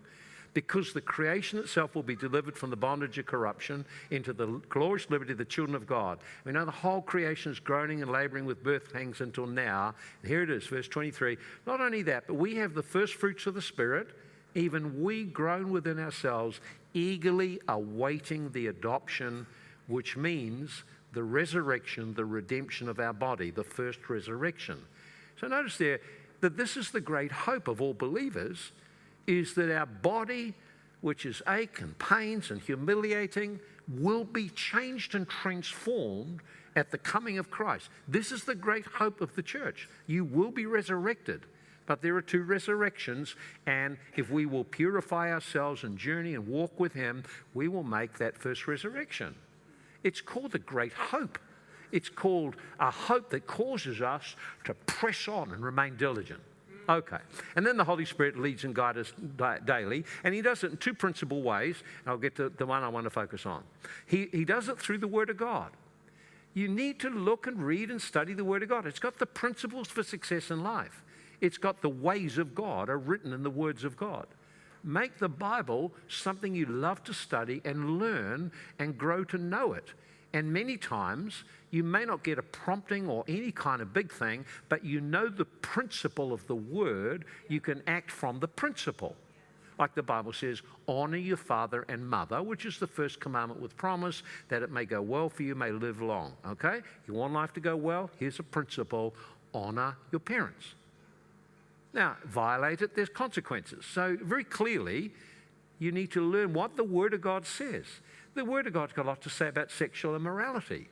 because 0.56 0.94
the 0.94 1.02
creation 1.02 1.60
itself 1.60 1.94
will 1.94 2.02
be 2.02 2.16
delivered 2.16 2.58
from 2.58 2.70
the 2.70 2.78
bondage 2.78 3.18
of 3.18 3.26
corruption 3.26 3.86
into 4.10 4.32
the 4.32 4.48
glorious 4.70 5.08
liberty 5.10 5.34
of 5.34 5.38
the 5.38 5.46
children 5.46 5.76
of 5.76 5.86
God. 5.86 6.18
We 6.46 6.54
know 6.54 6.64
the 6.64 6.72
whole 6.72 7.02
creation 7.02 7.52
is 7.52 7.60
groaning 7.60 8.02
and 8.02 8.10
laboring 8.10 8.46
with 8.46 8.64
birth 8.64 8.92
pangs 8.92 9.20
until 9.20 9.48
now. 9.48 9.94
And 10.22 10.32
here 10.32 10.44
it 10.44 10.50
is, 10.50 10.66
verse 10.66 10.88
23. 10.88 11.38
Not 11.68 11.82
only 11.82 12.02
that, 12.04 12.26
but 12.26 12.36
we 12.36 12.56
have 12.56 12.74
the 12.74 12.82
first 12.82 13.16
fruits 13.16 13.46
of 13.46 13.54
the 13.54 13.62
Spirit, 13.62 14.08
even 14.56 15.04
we 15.04 15.26
groan 15.26 15.72
within 15.72 16.00
ourselves, 16.00 16.62
eagerly 16.94 17.60
awaiting 17.68 18.50
the 18.54 18.68
adoption, 18.68 19.46
which 19.88 20.16
means 20.16 20.84
the 21.12 21.24
resurrection, 21.24 22.14
the 22.14 22.24
redemption 22.24 22.88
of 22.88 23.02
our 23.02 23.14
body, 23.14 23.52
the 23.52 23.64
first 23.64 24.00
resurrection. 24.08 24.82
So 25.38 25.48
notice 25.48 25.78
there 25.78 26.00
that 26.40 26.56
this 26.56 26.78
is 26.78 26.92
the 26.92 27.02
great 27.02 27.34
hope 27.34 27.68
of 27.68 27.82
all 27.82 27.94
believers 27.94 28.72
is 29.28 29.54
that 29.56 29.76
our 29.76 29.86
body, 29.86 30.54
which 31.02 31.26
is 31.26 31.42
ache 31.48 31.82
and 31.82 31.98
pains 31.98 32.52
and 32.52 32.62
humiliating, 32.62 33.60
will 33.88 34.24
be 34.24 34.50
changed 34.50 35.16
and 35.16 35.28
transformed 35.28 36.42
at 36.76 36.92
the 36.92 36.98
coming 36.98 37.38
of 37.38 37.50
Christ. 37.50 37.90
This 38.08 38.32
is 38.32 38.44
the 38.44 38.56
great 38.56 38.86
hope 38.86 39.22
of 39.22 39.36
the 39.36 39.44
church. 39.44 39.88
You 40.08 40.26
will 40.26 40.52
be 40.52 40.66
resurrected. 40.66 41.46
But 41.86 42.02
there 42.02 42.16
are 42.16 42.22
two 42.22 42.44
resurrections, 42.44 43.36
and 43.68 43.98
if 44.16 44.32
we 44.32 44.48
will 44.48 44.64
purify 44.64 45.32
ourselves 45.32 45.84
and 45.84 45.98
journey 45.98 46.34
and 46.34 46.48
walk 46.48 46.80
with 46.80 46.94
Him, 46.94 47.24
we 47.54 47.68
will 47.68 47.84
make 47.84 48.18
that 48.18 48.38
first 48.38 48.68
resurrection. 48.68 49.36
It's 50.04 50.22
called 50.22 50.52
the 50.52 50.60
great 50.60 50.94
hope. 50.94 51.38
It's 51.92 52.10
called 52.10 52.56
a 52.80 52.90
hope 52.90 53.30
that 53.30 53.46
causes 53.46 54.02
us 54.02 54.36
to 54.64 54.74
press 54.74 55.28
on 55.28 55.52
and 55.52 55.64
remain 55.64 55.96
diligent. 55.96 56.42
Okay. 56.88 57.18
And 57.56 57.66
then 57.66 57.78
the 57.78 57.84
Holy 57.84 58.06
Spirit 58.06 58.38
leads 58.38 58.64
and 58.64 58.76
guides 58.76 58.98
us 58.98 59.14
daily, 59.66 60.06
and 60.24 60.34
He 60.34 60.42
does 60.42 60.64
it 60.64 60.72
in 60.72 60.78
two 60.78 60.94
principal 60.94 61.42
ways. 61.42 61.78
I'll 62.06 62.18
get 62.18 62.36
to 62.36 62.50
the 62.50 62.66
one 62.66 62.84
I 62.84 62.90
want 62.90 63.06
to 63.06 63.10
focus 63.10 63.46
on. 63.46 63.64
He, 64.06 64.28
he 64.32 64.46
does 64.46 64.70
it 64.70 64.80
through 64.80 65.00
the 65.00 65.08
Word 65.08 65.30
of 65.30 65.38
God. 65.38 65.72
You 66.54 66.68
need 66.68 67.00
to 67.02 67.10
look 67.10 67.48
and 67.48 67.62
read 67.62 67.92
and 67.92 68.02
study 68.02 68.34
the 68.34 68.46
Word 68.46 68.64
of 68.64 68.70
God. 68.70 68.86
It's 68.86 69.00
got 69.00 69.20
the 69.20 69.26
principles 69.26 69.88
for 69.88 70.04
success 70.04 70.52
in 70.52 70.64
life, 70.64 71.04
it's 71.42 71.58
got 71.58 71.82
the 71.82 71.90
ways 71.90 72.38
of 72.38 72.56
God 72.56 72.90
are 72.90 72.98
written 72.98 73.34
in 73.34 73.44
the 73.44 73.50
words 73.50 73.84
of 73.84 73.98
God. 73.98 74.28
Make 74.84 75.18
the 75.18 75.30
Bible 75.30 75.92
something 76.08 76.54
you 76.54 76.68
love 76.68 77.04
to 77.06 77.14
study 77.14 77.60
and 77.66 77.98
learn 77.98 78.52
and 78.78 78.96
grow 78.98 79.24
to 79.26 79.38
know 79.38 79.74
it. 79.74 79.94
And 80.34 80.52
many 80.52 80.78
times 80.78 81.44
you 81.72 81.84
may 81.84 82.06
not 82.06 82.24
get 82.24 82.38
a 82.38 82.44
prompting 82.44 83.08
or 83.08 83.24
any 83.28 83.52
kind 83.52 83.82
of 83.82 83.94
big 83.94 84.12
thing, 84.12 84.46
but 84.70 84.84
you 84.84 85.02
know 85.02 85.30
the 85.30 85.46
principle 85.46 86.34
of 86.34 86.46
the 86.48 86.56
word, 86.56 87.26
you 87.48 87.60
can 87.60 87.82
act 87.88 88.12
from 88.12 88.40
the 88.40 88.48
principle. 88.48 89.16
Like 89.78 89.94
the 89.94 90.04
Bible 90.04 90.32
says, 90.32 90.62
honor 90.88 91.18
your 91.18 91.38
father 91.38 91.86
and 91.90 92.08
mother, 92.08 92.42
which 92.42 92.66
is 92.66 92.80
the 92.80 92.88
first 92.88 93.20
commandment 93.20 93.62
with 93.62 93.76
promise 93.76 94.24
that 94.48 94.64
it 94.64 94.72
may 94.72 94.86
go 94.86 95.02
well 95.02 95.30
for 95.30 95.44
you, 95.44 95.54
may 95.54 95.72
live 95.72 96.02
long. 96.02 96.34
Okay? 96.48 96.82
You 97.08 97.14
want 97.14 97.34
life 97.34 97.54
to 97.54 97.60
go 97.60 97.76
well? 97.76 98.10
Here's 98.18 98.40
a 98.40 98.44
principle 98.44 99.14
honor 99.54 99.96
your 100.12 100.20
parents. 100.20 100.76
Now, 101.94 102.18
violate 102.26 102.82
it, 102.82 102.94
there's 102.94 103.10
consequences. 103.10 103.86
So, 103.86 104.18
very 104.22 104.44
clearly, 104.44 105.12
you 105.80 105.94
need 105.94 106.12
to 106.12 106.22
learn 106.22 106.54
what 106.54 106.76
the 106.76 106.84
Word 106.84 107.14
of 107.14 107.22
God 107.22 107.46
says. 107.46 107.86
The 108.36 108.44
Word 108.44 108.68
of 108.68 108.74
God's 108.74 108.92
got 108.92 109.06
a 109.06 109.08
lot 109.08 109.22
to 109.22 109.30
say 109.30 109.48
about 109.48 109.72
sexual 109.72 110.16
immorality. 110.16 110.90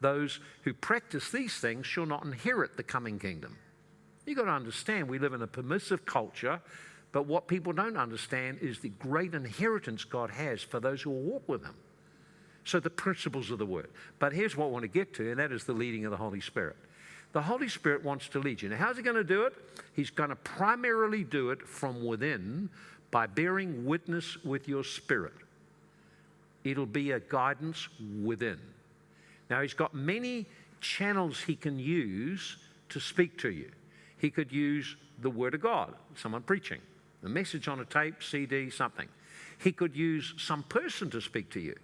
Those 0.00 0.38
who 0.62 0.72
practice 0.72 1.30
these 1.30 1.56
things 1.56 1.86
shall 1.86 2.06
not 2.06 2.24
inherit 2.24 2.76
the 2.76 2.84
coming 2.84 3.18
kingdom. 3.18 3.58
You've 4.24 4.38
got 4.38 4.44
to 4.44 4.52
understand 4.52 5.08
we 5.08 5.18
live 5.18 5.32
in 5.32 5.42
a 5.42 5.46
permissive 5.48 6.06
culture, 6.06 6.60
but 7.10 7.26
what 7.26 7.48
people 7.48 7.72
don't 7.72 7.96
understand 7.96 8.58
is 8.60 8.78
the 8.78 8.90
great 8.90 9.34
inheritance 9.34 10.04
God 10.04 10.30
has 10.30 10.62
for 10.62 10.78
those 10.78 11.02
who 11.02 11.10
will 11.10 11.22
walk 11.22 11.48
with 11.48 11.64
Him. 11.64 11.74
So, 12.64 12.78
the 12.78 12.90
principles 12.90 13.50
of 13.50 13.58
the 13.58 13.66
Word. 13.66 13.90
But 14.20 14.32
here's 14.32 14.56
what 14.56 14.66
I 14.66 14.68
want 14.68 14.82
to 14.82 14.88
get 14.88 15.14
to, 15.14 15.30
and 15.30 15.40
that 15.40 15.50
is 15.50 15.64
the 15.64 15.72
leading 15.72 16.04
of 16.04 16.12
the 16.12 16.16
Holy 16.16 16.40
Spirit. 16.40 16.76
The 17.32 17.42
Holy 17.42 17.68
Spirit 17.68 18.04
wants 18.04 18.28
to 18.28 18.38
lead 18.38 18.62
you. 18.62 18.68
Now, 18.68 18.76
how's 18.76 18.96
He 18.96 19.02
going 19.02 19.16
to 19.16 19.24
do 19.24 19.42
it? 19.46 19.54
He's 19.94 20.10
going 20.10 20.30
to 20.30 20.36
primarily 20.36 21.24
do 21.24 21.50
it 21.50 21.66
from 21.66 22.04
within 22.04 22.70
by 23.10 23.26
bearing 23.26 23.84
witness 23.84 24.36
with 24.44 24.68
your 24.68 24.84
spirit 24.84 25.34
it'll 26.64 26.86
be 26.86 27.12
a 27.12 27.20
guidance 27.20 27.88
within. 28.22 28.58
Now, 29.50 29.62
he's 29.62 29.74
got 29.74 29.94
many 29.94 30.46
channels 30.80 31.40
he 31.40 31.56
can 31.56 31.78
use 31.78 32.56
to 32.90 33.00
speak 33.00 33.38
to 33.38 33.50
you. 33.50 33.70
He 34.18 34.30
could 34.30 34.52
use 34.52 34.96
the 35.20 35.30
Word 35.30 35.54
of 35.54 35.62
God, 35.62 35.94
someone 36.16 36.42
preaching, 36.42 36.80
a 37.24 37.28
message 37.28 37.68
on 37.68 37.80
a 37.80 37.84
tape, 37.84 38.22
CD, 38.22 38.70
something. 38.70 39.08
He 39.58 39.72
could 39.72 39.96
use 39.96 40.34
some 40.38 40.62
person 40.64 41.10
to 41.10 41.20
speak 41.20 41.50
to 41.50 41.60
you. 41.60 41.76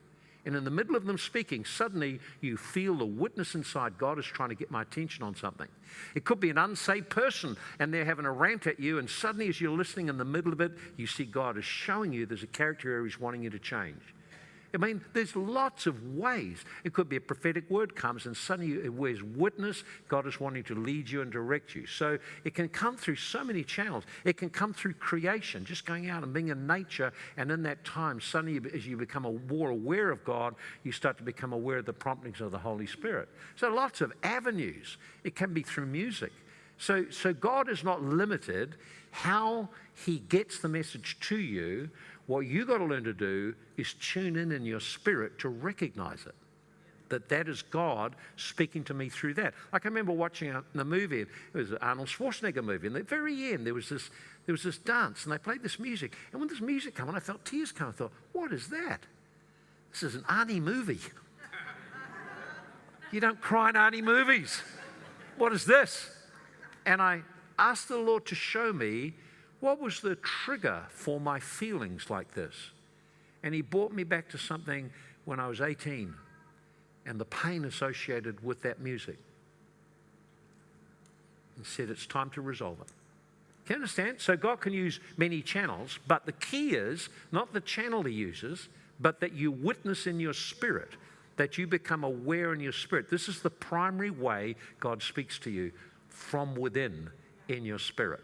And 0.47 0.57
in 0.57 0.65
the 0.65 0.71
middle 0.71 0.97
of 0.97 1.05
them 1.05 1.19
speaking, 1.19 1.65
suddenly 1.65 2.21
you 2.41 2.57
feel 2.57 2.95
the 2.95 3.05
witness 3.05 3.55
inside 3.55 3.99
God 3.99 4.19
is 4.19 4.25
trying 4.25 4.49
to 4.49 4.55
get 4.55 4.71
my 4.71 4.83
attention 4.83 5.23
on 5.23 5.35
something. 5.35 5.69
It 6.15 6.25
could 6.25 6.41
be 6.41 6.49
an 6.49 6.57
unsaved 6.57 7.11
person 7.11 7.57
and 7.79 7.93
they're 7.93 8.05
having 8.05 8.25
a 8.25 8.33
rant 8.33 8.67
at 8.67 8.81
you, 8.81 8.99
and 8.99 9.11
suddenly 9.11 9.49
as 9.49 9.61
you're 9.61 9.77
listening 9.77 10.09
in 10.09 10.17
the 10.17 10.25
middle 10.25 10.53
of 10.53 10.61
it, 10.61 10.73
you 10.97 11.07
see 11.07 11.25
God 11.25 11.59
is 11.59 11.67
showing 11.67 12.13
you 12.13 12.25
there's 12.25 12.43
a 12.43 12.47
character 12.47 12.91
area 12.91 13.05
He's 13.05 13.21
wanting 13.21 13.43
you 13.43 13.51
to 13.51 13.59
change. 13.59 14.01
I 14.75 14.77
mean, 14.77 15.03
there's 15.15 15.35
lots 15.35 15.87
of 15.87 16.15
ways. 16.15 16.65
It 16.85 16.93
could 16.93 17.09
be 17.09 17.17
a 17.17 17.21
prophetic 17.21 17.71
word 17.71 17.97
comes 17.97 18.27
and 18.27 18.37
suddenly 18.37 18.85
it 18.85 18.93
wears 18.93 19.23
witness. 19.23 19.83
God 20.09 20.27
is 20.27 20.39
wanting 20.39 20.65
to 20.65 20.75
lead 20.75 21.09
you 21.09 21.23
and 21.23 21.33
direct 21.33 21.75
you. 21.75 21.87
So 21.87 22.19
it 22.45 22.55
can 22.55 22.69
come 22.69 22.97
through 22.97 23.17
so 23.17 23.43
many 23.43 23.65
channels. 23.65 24.05
It 24.25 24.37
can 24.37 24.51
come 24.51 24.75
through 24.75 24.95
creation, 24.95 25.65
just 25.65 25.87
going 25.87 26.11
out 26.11 26.23
and 26.23 26.35
being 26.35 26.49
in 26.49 26.67
nature. 26.67 27.13
And 27.39 27.51
in 27.51 27.63
that 27.63 27.83
time, 27.85 28.21
suddenly 28.21 28.61
as 28.75 28.87
you 28.87 28.99
become 28.99 29.41
more 29.49 29.71
aware 29.71 30.11
of 30.11 30.23
God, 30.25 30.55
you 30.83 30.93
start 30.93 31.17
to 31.17 31.25
become 31.25 31.55
aware 31.55 31.79
of 31.79 31.87
the 31.87 31.95
promptings 31.95 32.43
of 32.43 32.51
the 32.51 32.59
Holy 32.59 32.87
Spirit. 32.87 33.31
So 33.57 33.71
lots 33.71 34.03
of 34.03 34.13
avenues. 34.23 34.99
It 35.25 35.35
can 35.35 35.55
be 35.55 35.63
through 35.63 35.87
music. 35.87 36.33
So, 36.77 37.07
so 37.11 37.33
God 37.33 37.69
is 37.69 37.83
not 37.83 38.03
limited 38.03 38.77
how 39.11 39.69
he 39.95 40.19
gets 40.19 40.61
the 40.61 40.69
message 40.69 41.19
to 41.21 41.39
you 41.39 41.91
what 42.29 42.41
you 42.41 42.67
got 42.67 42.79
to 42.79 42.85
learn 42.85 43.05
to 43.05 43.15
do 43.15 43.55
is 43.79 43.95
tune 43.95 44.37
in 44.37 44.53
in 44.53 44.65
your 44.65 44.81
spirit 44.81 45.39
to 45.41 45.49
recognize 45.49 46.27
it. 46.27 46.35
That 47.09 47.31
that 47.31 47.49
is 47.49 47.63
God 47.63 48.15
speaking 48.37 48.85
to 48.85 48.95
me 48.95 49.09
through 49.09 49.33
that. 49.35 49.55
I 49.73 49.79
remember 49.83 50.13
watching 50.13 50.51
a, 50.51 50.63
a 50.79 50.85
movie. 50.85 51.23
It 51.23 51.29
was 51.55 51.71
an 51.71 51.79
Arnold 51.81 52.09
Schwarzenegger 52.09 52.63
movie. 52.63 52.87
And 52.87 52.97
at 52.97 53.09
the 53.09 53.09
very 53.09 53.55
end, 53.55 53.67
there 53.67 53.73
was 53.73 53.89
this 53.89 54.11
there 54.45 54.53
was 54.53 54.63
this 54.63 54.77
dance, 54.77 55.25
and 55.25 55.33
they 55.33 55.39
played 55.39 55.63
this 55.63 55.79
music. 55.79 56.17
And 56.33 56.41
when 56.41 56.51
this 56.51 56.61
music 56.61 56.97
came 56.97 57.09
on, 57.09 57.17
I 57.17 57.21
felt 57.21 57.45
tears 57.47 57.73
come. 57.73 57.89
I 57.89 57.93
thought, 57.93 58.13
what 58.33 58.53
is 58.53 58.69
that? 58.69 59.01
This 59.91 60.03
is 60.03 60.15
an 60.15 60.23
Arnie 60.23 60.61
movie. 60.61 61.01
you 63.13 63.21
don't 63.21 63.41
cry 63.41 63.71
in 63.71 63.75
Arnie 63.75 64.03
movies. 64.03 64.61
What 65.39 65.55
is 65.55 65.65
this? 65.65 66.11
And 66.85 67.01
I 67.01 67.23
asked 67.59 67.89
the 67.89 67.97
Lord 67.97 68.27
to 68.27 68.35
show 68.35 68.71
me 68.73 69.15
what 69.61 69.81
was 69.81 70.01
the 70.01 70.17
trigger 70.17 70.83
for 70.89 71.21
my 71.21 71.41
feelings 71.41 72.11
like 72.11 72.35
this. 72.35 72.55
And 73.43 73.55
He 73.55 73.63
brought 73.63 73.93
me 73.93 74.05
back 74.05 74.29
to 74.31 74.39
something 74.39 74.91
when 75.25 75.41
I 75.41 75.49
was 75.49 75.61
18 75.61 76.15
and 77.07 77.19
the 77.19 77.25
pain 77.25 77.65
associated 77.65 78.45
with 78.45 78.63
that 78.63 78.81
music. 78.81 79.17
And 81.57 81.67
said, 81.67 81.91
It's 81.91 82.07
time 82.07 82.31
to 82.31 82.41
resolve 82.41 82.81
it. 82.81 82.89
Can 83.67 83.75
you 83.75 83.77
understand? 83.77 84.21
So 84.21 84.37
God 84.37 84.61
can 84.61 84.73
use 84.73 85.01
many 85.17 85.43
channels, 85.43 85.99
but 86.07 86.27
the 86.27 86.33
key 86.33 86.71
is 86.71 87.09
not 87.33 87.53
the 87.53 87.61
channel 87.61 88.03
He 88.03 88.13
uses, 88.13 88.69
but 89.01 89.21
that 89.21 89.33
you 89.33 89.51
witness 89.51 90.07
in 90.07 90.21
your 90.21 90.33
spirit, 90.33 90.91
that 91.37 91.59
you 91.59 91.67
become 91.67 92.05
aware 92.05 92.53
in 92.53 92.61
your 92.61 92.73
spirit. 92.73 93.11
This 93.11 93.29
is 93.29 93.43
the 93.43 93.51
primary 93.51 94.11
way 94.11 94.57
God 94.81 95.03
speaks 95.03 95.39
to 95.41 95.51
you 95.51 95.73
from 96.09 96.55
within 96.55 97.11
in 97.49 97.65
your 97.65 97.79
spirit. 97.79 98.21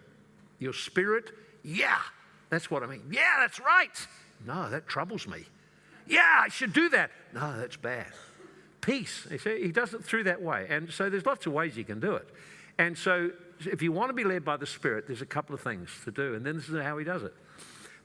Your 0.58 0.72
spirit, 0.72 1.32
yeah, 1.62 1.98
that's 2.50 2.70
what 2.70 2.82
I 2.82 2.86
mean. 2.86 3.02
Yeah, 3.10 3.36
that's 3.38 3.60
right. 3.60 4.06
No, 4.46 4.70
that 4.70 4.86
troubles 4.86 5.26
me. 5.26 5.44
Yeah, 6.06 6.40
I 6.42 6.48
should 6.48 6.72
do 6.72 6.88
that. 6.90 7.10
No, 7.32 7.58
that's 7.58 7.76
bad. 7.76 8.06
Peace. 8.80 9.26
He 9.44 9.72
does 9.72 9.94
it 9.94 10.04
through 10.04 10.24
that 10.24 10.42
way. 10.42 10.66
And 10.68 10.90
so 10.90 11.08
there's 11.08 11.24
lots 11.24 11.46
of 11.46 11.52
ways 11.52 11.76
you 11.76 11.84
can 11.84 12.00
do 12.00 12.14
it. 12.14 12.28
And 12.78 12.96
so 12.98 13.30
if 13.60 13.80
you 13.80 13.92
want 13.92 14.10
to 14.10 14.14
be 14.14 14.24
led 14.24 14.44
by 14.44 14.56
the 14.56 14.66
Spirit, 14.66 15.06
there's 15.06 15.22
a 15.22 15.26
couple 15.26 15.54
of 15.54 15.62
things 15.62 15.90
to 16.04 16.10
do. 16.10 16.34
And 16.34 16.44
then 16.44 16.56
this 16.56 16.68
is 16.68 16.82
how 16.82 16.98
he 16.98 17.04
does 17.04 17.22
it. 17.22 17.34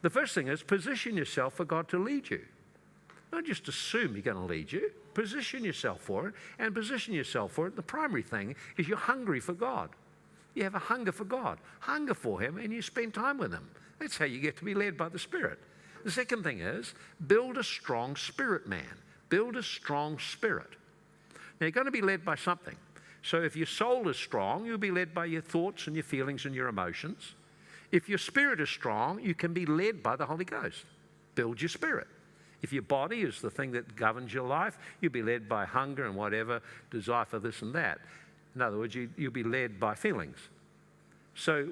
The 0.02 0.10
first 0.10 0.34
thing 0.34 0.48
is 0.48 0.64
position 0.64 1.18
yourself 1.18 1.56
for 1.56 1.66
God 1.66 1.90
to 1.90 1.98
lead 2.02 2.30
you. 2.30 2.42
Don't 3.32 3.46
just 3.46 3.68
assume 3.68 4.16
He's 4.16 4.24
going 4.24 4.38
to 4.38 4.44
lead 4.44 4.72
you. 4.72 4.92
Position 5.14 5.64
yourself 5.64 6.02
for 6.02 6.30
it 6.30 6.36
and 6.58 6.74
position 6.74 7.14
yourself 7.14 7.52
for 7.52 7.68
it. 7.68 7.76
The 7.76 7.82
primary 7.82 8.24
thing 8.24 8.56
is 8.78 8.88
you're 8.88 8.98
hungry 8.98 9.40
for 9.40 9.54
God. 9.54 9.90
You 10.56 10.64
have 10.64 10.76
a 10.76 10.80
hunger 10.80 11.12
for 11.12 11.26
God, 11.26 11.60
hunger 11.80 12.14
for 12.14 12.40
Him, 12.40 12.58
and 12.58 12.74
you 12.74 12.82
spend 12.82 13.14
time 13.14 13.38
with 13.38 13.54
Him. 13.54 13.70
That's 14.00 14.18
how 14.18 14.26
you 14.26 14.40
get 14.40 14.58
to 14.58 14.66
be 14.66 14.74
led 14.74 14.98
by 14.98 15.10
the 15.10 15.20
Spirit. 15.20 15.60
The 16.04 16.12
second 16.12 16.44
thing 16.44 16.60
is 16.60 16.94
build 17.28 17.58
a 17.58 17.64
strong 17.64 18.16
spirit 18.16 18.68
man. 18.68 18.98
Build 19.30 19.56
a 19.56 19.64
strong 19.64 20.18
spirit. 20.18 20.70
Now, 21.60 21.66
you're 21.66 21.72
going 21.72 21.86
to 21.86 21.92
be 21.92 22.02
led 22.02 22.24
by 22.24 22.36
something. 22.36 22.76
So, 23.22 23.42
if 23.42 23.56
your 23.56 23.66
soul 23.66 24.08
is 24.08 24.18
strong, 24.18 24.66
you'll 24.66 24.78
be 24.78 24.92
led 24.92 25.14
by 25.14 25.26
your 25.26 25.42
thoughts 25.42 25.88
and 25.88 25.96
your 25.96 26.04
feelings 26.04 26.46
and 26.46 26.56
your 26.56 26.70
emotions. 26.70 27.36
If 27.92 28.08
your 28.08 28.18
spirit 28.18 28.62
is 28.62 28.70
strong, 28.70 29.20
you 29.20 29.36
can 29.36 29.54
be 29.54 29.66
led 29.66 30.02
by 30.02 30.16
the 30.16 30.26
Holy 30.26 30.46
Ghost. 30.46 30.86
Build 31.36 31.62
your 31.62 31.70
spirit. 31.70 32.08
If 32.62 32.74
your 32.74 32.82
body 32.82 33.22
is 33.22 33.42
the 33.42 33.50
thing 33.50 33.72
that 33.72 33.96
governs 33.96 34.34
your 34.34 34.48
life, 34.48 34.78
you'll 35.02 35.12
be 35.12 35.24
led 35.24 35.48
by 35.48 35.66
hunger 35.66 36.06
and 36.06 36.16
whatever, 36.16 36.62
desire 36.92 37.26
for 37.26 37.40
this 37.40 37.62
and 37.62 37.74
that. 37.74 38.00
In 38.56 38.62
other 38.62 38.78
words, 38.78 38.96
you, 38.96 39.10
you'll 39.18 39.32
be 39.32 39.44
led 39.44 39.80
by 39.80 39.96
feelings. 39.96 40.38
So 41.36 41.68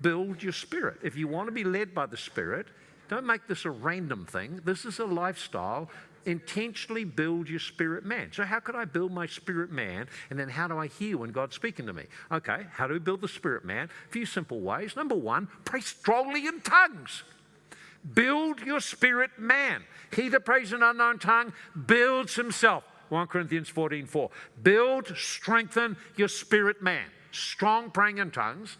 build 0.00 0.42
your 0.42 0.52
spirit. 0.52 0.98
If 1.02 1.16
you 1.16 1.28
want 1.28 1.46
to 1.46 1.52
be 1.52 1.64
led 1.64 1.94
by 1.94 2.06
the 2.06 2.16
Spirit, 2.16 2.66
don't 3.08 3.26
make 3.26 3.46
this 3.46 3.64
a 3.64 3.70
random 3.70 4.26
thing. 4.26 4.60
This 4.64 4.84
is 4.84 4.98
a 4.98 5.04
lifestyle. 5.04 5.90
Intentionally 6.24 7.04
build 7.04 7.48
your 7.48 7.58
spirit 7.58 8.04
man. 8.04 8.30
So, 8.32 8.44
how 8.44 8.60
could 8.60 8.76
I 8.76 8.84
build 8.84 9.12
my 9.12 9.26
spirit 9.26 9.72
man? 9.72 10.06
And 10.30 10.38
then, 10.38 10.48
how 10.48 10.68
do 10.68 10.78
I 10.78 10.86
hear 10.86 11.18
when 11.18 11.30
God's 11.30 11.56
speaking 11.56 11.84
to 11.86 11.92
me? 11.92 12.04
Okay, 12.30 12.64
how 12.72 12.86
do 12.86 12.92
we 12.92 13.00
build 13.00 13.20
the 13.20 13.28
spirit 13.28 13.64
man? 13.64 13.90
A 14.08 14.12
few 14.12 14.24
simple 14.24 14.60
ways. 14.60 14.94
Number 14.94 15.16
one, 15.16 15.48
pray 15.64 15.80
strongly 15.80 16.46
in 16.46 16.60
tongues. 16.60 17.24
Build 18.14 18.60
your 18.60 18.80
spirit 18.80 19.32
man. 19.36 19.82
He 20.14 20.28
that 20.28 20.44
prays 20.44 20.72
in 20.72 20.82
unknown 20.82 21.18
tongue 21.18 21.52
builds 21.86 22.34
himself. 22.34 22.84
1 23.12 23.26
Corinthians 23.26 23.68
14 23.68 24.06
4. 24.06 24.30
Build, 24.62 25.12
strengthen 25.14 25.98
your 26.16 26.28
spirit 26.28 26.80
man. 26.80 27.04
Strong 27.30 27.90
praying 27.90 28.16
in 28.16 28.30
tongues. 28.30 28.78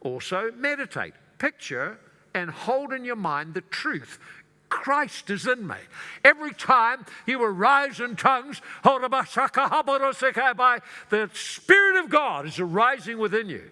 Also, 0.00 0.52
meditate. 0.56 1.14
Picture 1.38 1.98
and 2.34 2.50
hold 2.50 2.92
in 2.92 3.04
your 3.04 3.16
mind 3.16 3.54
the 3.54 3.62
truth. 3.62 4.20
Christ 4.68 5.28
is 5.28 5.48
in 5.48 5.66
me. 5.66 5.74
Every 6.24 6.52
time 6.52 7.04
you 7.26 7.42
arise 7.42 7.98
in 7.98 8.14
tongues, 8.14 8.62
the 8.84 9.10
Spirit 11.32 12.04
of 12.04 12.10
God 12.10 12.46
is 12.46 12.60
arising 12.60 13.18
within 13.18 13.48
you. 13.48 13.70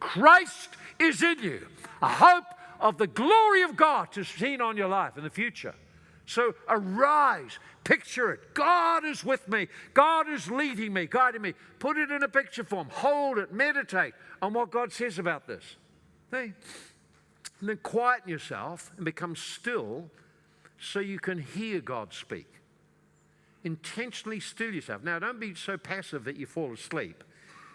Christ 0.00 0.70
is 0.98 1.22
in 1.22 1.38
you. 1.38 1.66
A 2.02 2.08
hope 2.08 2.44
of 2.80 2.98
the 2.98 3.06
glory 3.06 3.62
of 3.62 3.76
God 3.76 4.10
to 4.12 4.24
seen 4.24 4.60
on 4.60 4.76
your 4.76 4.88
life 4.88 5.16
in 5.16 5.22
the 5.22 5.30
future. 5.30 5.74
So 6.26 6.54
arise, 6.68 7.58
picture 7.84 8.32
it. 8.32 8.52
God 8.52 9.04
is 9.04 9.24
with 9.24 9.48
me. 9.48 9.68
God 9.94 10.28
is 10.28 10.50
leading 10.50 10.92
me, 10.92 11.06
guiding 11.06 11.40
me. 11.40 11.54
Put 11.78 11.96
it 11.96 12.10
in 12.10 12.24
a 12.24 12.28
picture 12.28 12.64
form. 12.64 12.88
Hold 12.90 13.38
it. 13.38 13.52
Meditate 13.52 14.12
on 14.42 14.52
what 14.52 14.72
God 14.72 14.92
says 14.92 15.20
about 15.20 15.46
this. 15.46 15.76
See? 16.32 16.52
And 17.60 17.68
then 17.68 17.78
quieten 17.82 18.28
yourself 18.28 18.92
and 18.96 19.04
become 19.04 19.36
still 19.36 20.10
so 20.78 20.98
you 20.98 21.20
can 21.20 21.38
hear 21.38 21.80
God 21.80 22.12
speak. 22.12 22.48
Intentionally 23.62 24.40
still 24.40 24.74
yourself. 24.74 25.02
Now, 25.04 25.20
don't 25.20 25.40
be 25.40 25.54
so 25.54 25.78
passive 25.78 26.24
that 26.24 26.36
you 26.36 26.46
fall 26.46 26.72
asleep. 26.72 27.22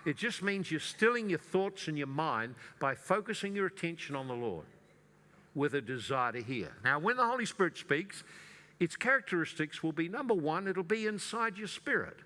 It 0.06 0.18
just 0.18 0.44
means 0.44 0.70
you're 0.70 0.80
stilling 0.80 1.30
your 1.30 1.40
thoughts 1.40 1.88
and 1.88 1.98
your 1.98 2.08
mind 2.08 2.56
by 2.80 2.96
focusing 2.96 3.56
your 3.56 3.68
attention 3.68 4.16
on 4.16 4.28
the 4.28 4.34
Lord 4.34 4.66
with 5.56 5.74
a 5.74 5.82
desire 5.82 6.32
to 6.32 6.42
hear. 6.42 6.72
Now, 6.84 7.00
when 7.00 7.18
the 7.18 7.26
Holy 7.26 7.46
Spirit 7.46 7.78
speaks, 7.78 8.24
its 8.80 8.96
characteristics 8.96 9.84
will 9.84 9.92
be 9.92 10.08
number 10.08 10.34
one, 10.34 10.68
it'll 10.68 10.84
be 10.84 11.08
inside 11.08 11.58
your 11.58 11.68
spirit. 11.68 12.18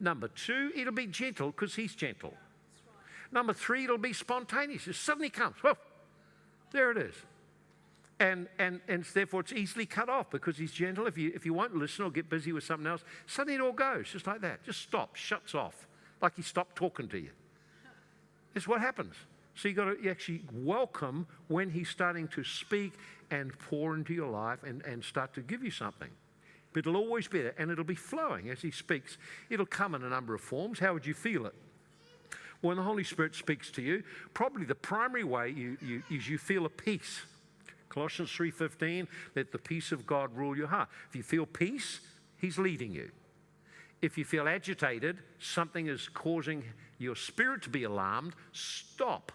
Number 0.00 0.28
two, 0.28 0.72
it'll 0.74 0.92
be 0.92 1.06
gentle 1.06 1.50
because 1.50 1.74
He's 1.74 1.94
gentle. 1.94 2.34
Number 3.32 3.52
three, 3.52 3.84
it'll 3.84 3.98
be 3.98 4.12
spontaneous. 4.12 4.86
It 4.86 4.94
suddenly 4.94 5.30
comes. 5.30 5.56
Well, 5.62 5.78
there 6.72 6.90
it 6.90 6.98
is. 6.98 7.14
And, 8.18 8.48
and, 8.58 8.80
and 8.88 9.04
therefore, 9.04 9.40
it's 9.40 9.52
easily 9.52 9.84
cut 9.84 10.08
off 10.08 10.30
because 10.30 10.56
he's 10.56 10.72
gentle. 10.72 11.06
If 11.06 11.18
you, 11.18 11.32
if 11.34 11.44
you 11.44 11.52
won't 11.52 11.76
listen 11.76 12.04
or 12.04 12.10
get 12.10 12.30
busy 12.30 12.52
with 12.52 12.64
something 12.64 12.86
else, 12.86 13.04
suddenly 13.26 13.56
it 13.56 13.60
all 13.60 13.72
goes, 13.72 14.08
just 14.10 14.26
like 14.26 14.40
that. 14.40 14.62
Just 14.64 14.80
stops, 14.80 15.20
shuts 15.20 15.54
off, 15.54 15.86
like 16.22 16.34
he 16.34 16.42
stopped 16.42 16.76
talking 16.76 17.08
to 17.08 17.18
you. 17.18 17.30
It's 18.54 18.66
what 18.66 18.80
happens. 18.80 19.14
So 19.56 19.68
you've 19.68 19.76
got 19.76 19.86
to 19.86 20.08
actually 20.08 20.42
welcome 20.52 21.26
when 21.48 21.70
he's 21.70 21.88
starting 21.88 22.28
to 22.28 22.44
speak 22.44 22.92
and 23.30 23.58
pour 23.58 23.94
into 23.94 24.12
your 24.12 24.30
life 24.30 24.62
and, 24.62 24.84
and 24.84 25.02
start 25.02 25.34
to 25.34 25.40
give 25.40 25.64
you 25.64 25.70
something. 25.70 26.10
But 26.72 26.80
it'll 26.80 26.96
always 26.96 27.26
be 27.26 27.40
there 27.40 27.54
and 27.56 27.70
it'll 27.70 27.84
be 27.84 27.94
flowing 27.94 28.50
as 28.50 28.60
he 28.60 28.70
speaks. 28.70 29.16
It'll 29.48 29.64
come 29.64 29.94
in 29.94 30.02
a 30.02 30.10
number 30.10 30.34
of 30.34 30.42
forms. 30.42 30.78
How 30.78 30.92
would 30.92 31.06
you 31.06 31.14
feel 31.14 31.46
it? 31.46 31.54
When 32.60 32.76
the 32.76 32.82
Holy 32.82 33.04
Spirit 33.04 33.34
speaks 33.34 33.70
to 33.72 33.82
you, 33.82 34.02
probably 34.34 34.66
the 34.66 34.74
primary 34.74 35.24
way 35.24 35.50
you, 35.50 35.78
you, 35.80 36.02
is 36.10 36.28
you 36.28 36.36
feel 36.36 36.66
a 36.66 36.70
peace. 36.70 37.22
Colossians 37.88 38.30
3:15, 38.30 39.06
let 39.34 39.52
the 39.52 39.58
peace 39.58 39.90
of 39.90 40.06
God 40.06 40.36
rule 40.36 40.56
your 40.56 40.66
heart. 40.66 40.90
If 41.08 41.16
you 41.16 41.22
feel 41.22 41.46
peace, 41.46 42.00
he's 42.36 42.58
leading 42.58 42.92
you. 42.92 43.10
If 44.02 44.18
you 44.18 44.24
feel 44.26 44.48
agitated, 44.48 45.18
something 45.38 45.86
is 45.86 46.08
causing 46.08 46.62
your 46.98 47.16
spirit 47.16 47.62
to 47.62 47.70
be 47.70 47.84
alarmed, 47.84 48.34
stop. 48.52 49.32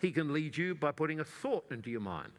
He 0.00 0.10
can 0.10 0.32
lead 0.32 0.56
you 0.56 0.74
by 0.74 0.92
putting 0.92 1.20
a 1.20 1.24
thought 1.24 1.64
into 1.70 1.90
your 1.90 2.00
mind. 2.00 2.32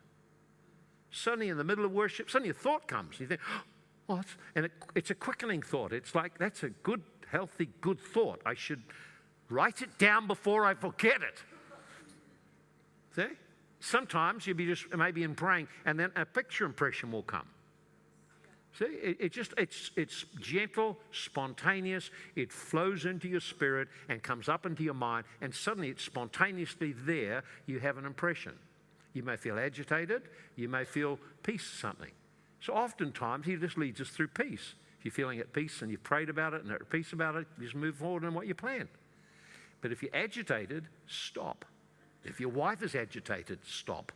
Suddenly, 1.12 1.49
in 1.49 1.58
the 1.58 1.64
middle 1.64 1.86
of 1.86 1.91
worship, 1.91 2.30
suddenly 2.30 2.49
a 2.49 2.53
thought 2.53 2.88
comes. 2.88 3.20
You 3.20 3.28
think, 3.28 3.41
oh? 4.10 4.22
And 4.55 4.66
it, 4.66 4.72
it's 4.95 5.10
a 5.10 5.16
quickening 5.16 5.62
thought. 5.62 5.93
It's 5.93 6.14
like, 6.14 6.38
that's 6.38 6.64
a 6.64 6.70
good, 6.70 7.01
healthy, 7.30 7.70
good 7.82 7.99
thought. 7.99 8.41
I 8.45 8.53
should 8.53 8.84
write 9.49 9.82
it 9.82 9.97
down 9.97 10.28
before 10.28 10.66
I 10.66 10.74
forget 10.74 11.22
it. 11.22 11.43
See? 13.16 13.34
Sometimes 13.80 14.45
you'll 14.45 14.58
be 14.58 14.66
just 14.66 14.86
maybe 14.95 15.24
in 15.24 15.36
praying, 15.36 15.68
and 15.86 15.99
then 15.99 16.12
a 16.16 16.26
picture 16.26 16.66
impression 16.66 17.12
will 17.12 17.24
come. 17.24 17.47
See, 18.78 18.86
it, 18.86 19.17
it, 19.19 19.32
just 19.32 19.53
it's 19.57 19.89
it's 19.95 20.25
gentle, 20.39 20.99
spontaneous. 21.11 22.11
It 22.36 22.51
flows 22.51 23.05
into 23.05 23.28
your 23.28 23.39
spirit 23.39 23.88
and 24.07 24.21
comes 24.21 24.47
up 24.47 24.67
into 24.67 24.84
your 24.84 24.93
mind, 24.93 25.25
and 25.41 25.53
suddenly 25.53 25.89
it's 25.89 26.03
spontaneously 26.03 26.93
there. 26.93 27.43
You 27.65 27.80
have 27.80 27.97
an 27.97 28.05
impression. 28.05 28.53
You 29.13 29.23
may 29.23 29.36
feel 29.36 29.57
agitated. 29.57 30.23
You 30.55 30.69
may 30.69 30.86
feel 30.86 31.17
peace, 31.41 31.65
something. 31.65 32.11
So 32.59 32.73
oftentimes 32.73 33.47
he 33.47 33.55
just 33.55 33.80
leads 33.80 33.99
us 33.99 34.09
through 34.09 34.28
peace. 34.28 34.75
If 34.99 35.05
you're 35.05 35.11
feeling 35.11 35.39
at 35.39 35.53
peace 35.53 35.82
and 35.82 35.89
you've 35.89 36.03
prayed 36.03 36.30
about 36.30 36.53
it 36.53 36.63
and 36.63 36.71
at 36.71 36.88
peace 36.91 37.13
about 37.13 37.36
it, 37.36 37.47
just 37.59 37.73
move 37.73 37.95
forward 37.95 38.23
in 38.25 38.34
what 38.36 38.45
you 38.45 38.53
plan. 38.53 38.88
But 39.82 39.91
if 39.91 40.03
you're 40.03 40.15
agitated, 40.15 40.88
stop. 41.07 41.65
If 42.23 42.39
your 42.39 42.49
wife 42.49 42.84
is 42.84 42.93
agitated, 42.93 43.59
stop. 43.63 44.11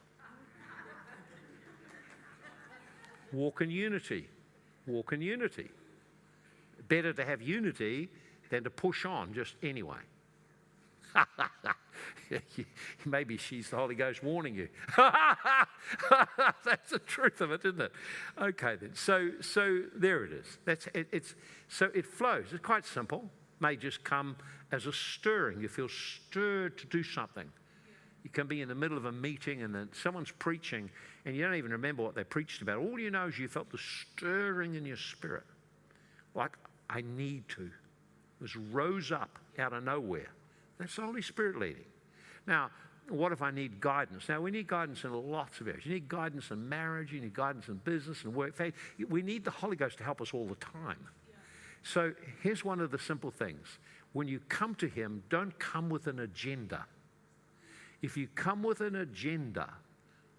Walk 3.31 3.61
in 3.61 3.71
unity 3.71 4.27
walk 4.87 5.13
in 5.13 5.21
unity. 5.21 5.69
Better 6.87 7.13
to 7.13 7.25
have 7.25 7.41
unity 7.41 8.09
than 8.49 8.63
to 8.63 8.69
push 8.69 9.05
on 9.05 9.33
just 9.33 9.55
anyway. 9.63 9.99
Maybe 13.05 13.37
she's 13.37 13.69
the 13.69 13.77
Holy 13.77 13.95
Ghost 13.95 14.23
warning 14.23 14.55
you. 14.55 14.69
That's 16.65 16.89
the 16.89 16.99
truth 16.99 17.41
of 17.41 17.51
it, 17.51 17.65
isn't 17.65 17.81
it? 17.81 17.91
Okay, 18.39 18.75
then. 18.75 18.91
So, 18.93 19.31
so 19.41 19.83
there 19.95 20.23
it 20.23 20.31
is. 20.31 20.57
That's 20.65 20.87
it, 20.93 21.07
it's 21.11 21.35
so 21.67 21.89
it 21.93 22.05
flows. 22.05 22.45
It's 22.51 22.63
quite 22.63 22.85
simple. 22.85 23.29
may 23.59 23.75
just 23.75 24.03
come 24.03 24.37
as 24.71 24.85
a 24.85 24.93
stirring. 24.93 25.61
You 25.61 25.67
feel 25.67 25.89
stirred 25.89 26.77
to 26.79 26.87
do 26.87 27.03
something. 27.03 27.49
You 28.23 28.29
can 28.29 28.47
be 28.47 28.61
in 28.61 28.69
the 28.69 28.75
middle 28.75 28.97
of 28.97 29.05
a 29.05 29.11
meeting 29.11 29.63
and 29.63 29.73
then 29.73 29.89
someone's 29.93 30.31
preaching 30.31 30.89
and 31.25 31.35
you 31.35 31.43
don't 31.43 31.55
even 31.55 31.71
remember 31.71 32.03
what 32.03 32.15
they 32.15 32.23
preached 32.23 32.61
about. 32.61 32.77
All 32.77 32.99
you 32.99 33.11
know 33.11 33.27
is 33.27 33.37
you 33.37 33.47
felt 33.47 33.69
the 33.71 33.77
stirring 33.77 34.75
in 34.75 34.85
your 34.85 34.97
spirit. 34.97 35.43
Like, 36.33 36.57
I 36.89 37.01
need 37.01 37.47
to. 37.49 37.69
It 38.43 38.51
rose 38.71 39.11
up 39.11 39.39
out 39.59 39.73
of 39.73 39.83
nowhere. 39.83 40.31
That's 40.79 40.95
the 40.95 41.03
Holy 41.03 41.21
Spirit 41.21 41.59
leading. 41.59 41.85
Now, 42.47 42.71
what 43.07 43.31
if 43.31 43.41
I 43.41 43.51
need 43.51 43.79
guidance? 43.79 44.29
Now, 44.29 44.41
we 44.41 44.51
need 44.51 44.67
guidance 44.67 45.03
in 45.03 45.13
lots 45.13 45.59
of 45.59 45.67
areas. 45.67 45.85
You 45.85 45.93
need 45.93 46.09
guidance 46.09 46.49
in 46.49 46.67
marriage, 46.67 47.11
you 47.11 47.21
need 47.21 47.33
guidance 47.33 47.67
in 47.67 47.75
business 47.75 48.23
and 48.23 48.33
work, 48.33 48.55
faith. 48.55 48.73
We 49.09 49.21
need 49.21 49.43
the 49.43 49.51
Holy 49.51 49.75
Ghost 49.75 49.97
to 49.99 50.03
help 50.03 50.21
us 50.21 50.33
all 50.33 50.45
the 50.45 50.55
time. 50.55 51.07
So, 51.83 52.13
here's 52.41 52.63
one 52.63 52.79
of 52.79 52.91
the 52.91 52.99
simple 52.99 53.31
things 53.31 53.79
when 54.13 54.27
you 54.27 54.39
come 54.49 54.75
to 54.75 54.87
Him, 54.87 55.23
don't 55.29 55.57
come 55.59 55.89
with 55.89 56.07
an 56.07 56.19
agenda. 56.19 56.85
If 58.01 58.17
you 58.17 58.27
come 58.35 58.63
with 58.63 58.81
an 58.81 58.95
agenda, 58.95 59.69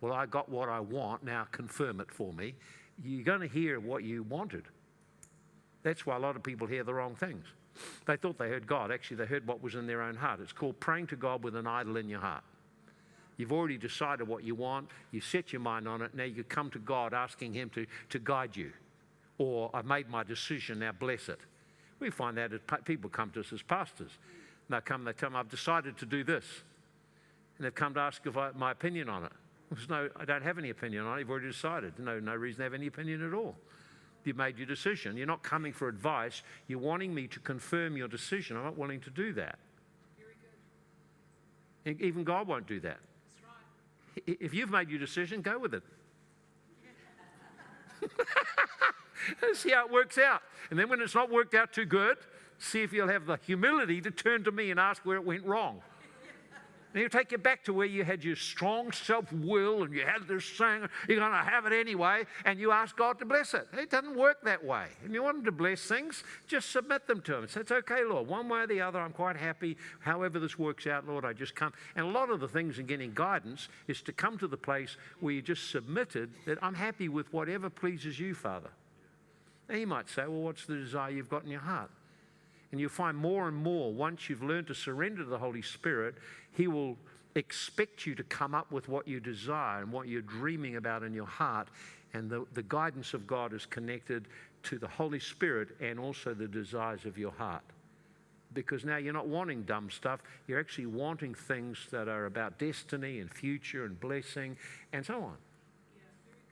well, 0.03 0.12
I 0.12 0.26
got 0.26 0.48
what 0.48 0.68
I 0.68 0.80
want, 0.80 1.24
now 1.24 1.46
confirm 1.53 2.00
it 2.00 2.11
for 2.11 2.32
me, 2.32 2.55
you're 3.03 3.24
going 3.24 3.40
to 3.40 3.48
hear 3.48 3.80
what 3.80 4.03
you 4.03 4.24
wanted. 4.24 4.64
That's 5.84 6.05
why 6.05 6.16
a 6.16 6.18
lot 6.18 6.36
of 6.36 6.42
people 6.42 6.66
hear 6.66 6.84
the 6.84 6.92
wrong 6.92 7.14
things. 7.14 7.46
They 8.07 8.16
thought 8.16 8.36
they 8.36 8.48
heard 8.48 8.66
God. 8.66 8.90
Actually, 8.92 9.18
they 9.18 9.26
heard 9.26 9.46
what 9.46 9.62
was 9.62 9.76
in 9.76 9.86
their 9.86 10.03
own 10.03 10.16
heart. 10.16 10.40
It's 10.40 10.53
called 10.53 10.78
praying 10.80 11.07
to 11.09 11.16
God 11.16 11.42
with 11.42 11.57
an 11.57 11.66
idol 11.66 11.96
in 11.96 12.09
your 12.09 12.20
heart. 12.20 12.42
You've 13.36 13.53
already 13.53 13.78
decided 13.78 14.28
what 14.28 14.44
you 14.44 14.55
want, 14.55 14.88
you 15.11 15.20
set 15.20 15.53
your 15.53 15.61
mind 15.61 15.88
on 15.88 16.03
it, 16.03 16.14
now 16.14 16.24
you 16.24 16.44
come 16.44 16.68
to 16.70 16.78
God 16.78 17.14
asking 17.14 17.55
Him 17.55 17.70
to, 17.70 17.86
to 18.11 18.18
guide 18.18 18.57
you. 18.57 18.72
Or, 19.38 19.70
I've 19.72 19.86
made 19.86 20.11
my 20.11 20.22
decision, 20.22 20.80
now 20.80 20.92
bless 20.92 21.28
it. 21.28 21.38
We 21.98 22.11
find 22.11 22.36
that 22.36 22.53
as 22.53 22.61
people 22.84 23.09
come 23.09 23.30
to 23.30 23.40
us 23.40 23.53
as 23.53 23.62
pastors. 23.62 24.11
And 24.68 24.76
they 24.76 24.80
come, 24.80 25.05
they 25.05 25.12
tell 25.12 25.34
I've 25.34 25.48
decided 25.48 25.96
to 25.98 26.07
do 26.07 26.24
this. 26.24 26.44
And 27.57 27.64
they've 27.64 27.74
come 27.74 27.94
to 27.94 28.00
ask 28.00 28.22
I, 28.36 28.50
my 28.55 28.72
opinion 28.72 29.09
on 29.09 29.24
it. 29.24 29.32
There's 29.74 29.88
no, 29.88 30.08
I 30.16 30.24
don't 30.24 30.42
have 30.42 30.58
any 30.58 30.70
opinion 30.70 31.06
on 31.06 31.16
it. 31.16 31.20
You've 31.20 31.30
already 31.30 31.48
decided. 31.48 31.98
No, 31.98 32.18
no 32.18 32.34
reason 32.34 32.58
to 32.58 32.64
have 32.64 32.74
any 32.74 32.86
opinion 32.86 33.26
at 33.26 33.34
all. 33.34 33.56
You've 34.24 34.36
made 34.36 34.58
your 34.58 34.66
decision. 34.66 35.16
You're 35.16 35.26
not 35.26 35.42
coming 35.42 35.72
for 35.72 35.88
advice. 35.88 36.42
You're 36.68 36.78
wanting 36.78 37.14
me 37.14 37.26
to 37.28 37.40
confirm 37.40 37.96
your 37.96 38.08
decision. 38.08 38.56
I'm 38.56 38.64
not 38.64 38.78
willing 38.78 39.00
to 39.00 39.10
do 39.10 39.32
that. 39.34 39.58
Even 41.84 42.22
God 42.22 42.46
won't 42.46 42.68
do 42.68 42.78
that. 42.80 42.98
Right. 44.26 44.36
If 44.40 44.54
you've 44.54 44.70
made 44.70 44.88
your 44.88 45.00
decision, 45.00 45.42
go 45.42 45.58
with 45.58 45.74
it. 45.74 45.82
see 49.54 49.70
how 49.70 49.86
it 49.86 49.92
works 49.92 50.18
out. 50.18 50.42
And 50.70 50.78
then 50.78 50.88
when 50.88 51.00
it's 51.00 51.14
not 51.14 51.30
worked 51.30 51.54
out 51.54 51.72
too 51.72 51.84
good, 51.84 52.18
see 52.58 52.82
if 52.82 52.92
you'll 52.92 53.08
have 53.08 53.26
the 53.26 53.38
humility 53.44 54.00
to 54.00 54.10
turn 54.10 54.44
to 54.44 54.52
me 54.52 54.70
and 54.70 54.78
ask 54.78 55.04
where 55.04 55.16
it 55.16 55.24
went 55.24 55.44
wrong. 55.44 55.80
And 56.93 57.01
he'll 57.01 57.09
take 57.09 57.32
you 57.32 57.38
back 57.38 57.64
to 57.64 57.72
where 57.72 57.86
you 57.86 58.05
had 58.05 58.22
your 58.22 58.36
strong 58.36 58.93
self 58.93 59.32
will 59.32 59.82
and 59.82 59.95
you 59.95 60.05
had 60.05 60.28
this 60.28 60.45
saying, 60.45 60.86
you're 61.09 61.18
going 61.18 61.32
to 61.32 61.38
have 61.38 61.64
it 61.64 61.72
anyway, 61.72 62.24
and 62.45 62.59
you 62.59 62.70
ask 62.70 62.95
God 62.97 63.18
to 63.20 63.24
bless 63.24 63.55
it. 63.55 63.66
It 63.72 63.90
doesn't 63.90 64.16
work 64.16 64.43
that 64.45 64.62
way. 64.62 64.86
If 65.05 65.11
you 65.11 65.22
want 65.22 65.38
Him 65.38 65.45
to 65.47 65.53
bless 65.53 65.82
things, 65.82 66.22
just 66.47 66.70
submit 66.70 67.07
them 67.07 67.22
to 67.22 67.38
Him. 67.38 67.49
Say, 67.49 67.61
it's 67.61 67.72
okay, 67.72 68.05
Lord. 68.05 68.28
One 68.28 68.49
way 68.49 68.61
or 68.61 68.66
the 68.66 68.82
other, 68.82 69.01
I'm 69.01 69.12
quite 69.12 69.36
happy. 69.36 69.78
However, 70.01 70.38
this 70.38 70.59
works 70.59 70.86
out, 70.86 71.09
Lord, 71.09 71.24
I 71.24 71.32
just 71.32 71.55
come. 71.55 71.72
And 71.97 72.07
a 72.07 72.11
lot 72.11 72.28
of 72.28 72.40
the 72.40 72.49
things 72.49 72.78
in 72.78 72.84
getting 72.84 73.12
guidance 73.14 73.68
is 73.88 74.03
to 74.03 74.12
come 74.12 74.36
to 74.38 74.47
the 74.47 74.59
place 74.59 74.99
where 75.20 75.32
you 75.32 75.40
just 75.40 75.70
submitted 75.70 76.30
that 76.45 76.59
I'm 76.62 76.74
happy 76.74 77.09
with 77.09 77.32
whatever 77.32 77.70
pleases 77.70 78.20
you, 78.20 78.34
Father. 78.34 78.70
Now, 79.68 79.76
you 79.76 79.86
might 79.86 80.11
say, 80.11 80.22
well, 80.22 80.43
what's 80.43 80.66
the 80.66 80.74
desire 80.74 81.11
you've 81.11 81.30
got 81.30 81.45
in 81.45 81.51
your 81.51 81.61
heart? 81.61 81.90
And 82.72 82.80
you'll 82.80 82.90
find 82.90 83.16
more 83.16 83.48
and 83.48 83.56
more, 83.56 83.92
once 83.92 84.28
you've 84.28 84.42
learned 84.42 84.66
to 84.68 84.74
surrender 84.74 85.22
to 85.22 85.28
the 85.28 85.38
Holy 85.38 85.62
Spirit, 85.62 86.16
He 86.52 86.66
will 86.66 86.96
expect 87.34 88.06
you 88.06 88.14
to 88.14 88.24
come 88.24 88.54
up 88.54 88.72
with 88.72 88.88
what 88.88 89.06
you 89.06 89.20
desire 89.20 89.82
and 89.82 89.92
what 89.92 90.08
you're 90.08 90.22
dreaming 90.22 90.76
about 90.76 91.02
in 91.02 91.14
your 91.14 91.26
heart. 91.26 91.68
And 92.14 92.28
the, 92.28 92.46
the 92.54 92.62
guidance 92.62 93.14
of 93.14 93.26
God 93.26 93.52
is 93.52 93.66
connected 93.66 94.26
to 94.64 94.78
the 94.78 94.88
Holy 94.88 95.20
Spirit 95.20 95.68
and 95.80 95.98
also 95.98 96.34
the 96.34 96.48
desires 96.48 97.04
of 97.04 97.18
your 97.18 97.32
heart. 97.32 97.62
Because 98.54 98.84
now 98.84 98.98
you're 98.98 99.14
not 99.14 99.28
wanting 99.28 99.62
dumb 99.62 99.90
stuff, 99.90 100.20
you're 100.46 100.60
actually 100.60 100.86
wanting 100.86 101.34
things 101.34 101.86
that 101.90 102.08
are 102.08 102.26
about 102.26 102.58
destiny 102.58 103.20
and 103.20 103.30
future 103.30 103.84
and 103.84 103.98
blessing 103.98 104.56
and 104.92 105.04
so 105.04 105.22
on. 105.22 105.36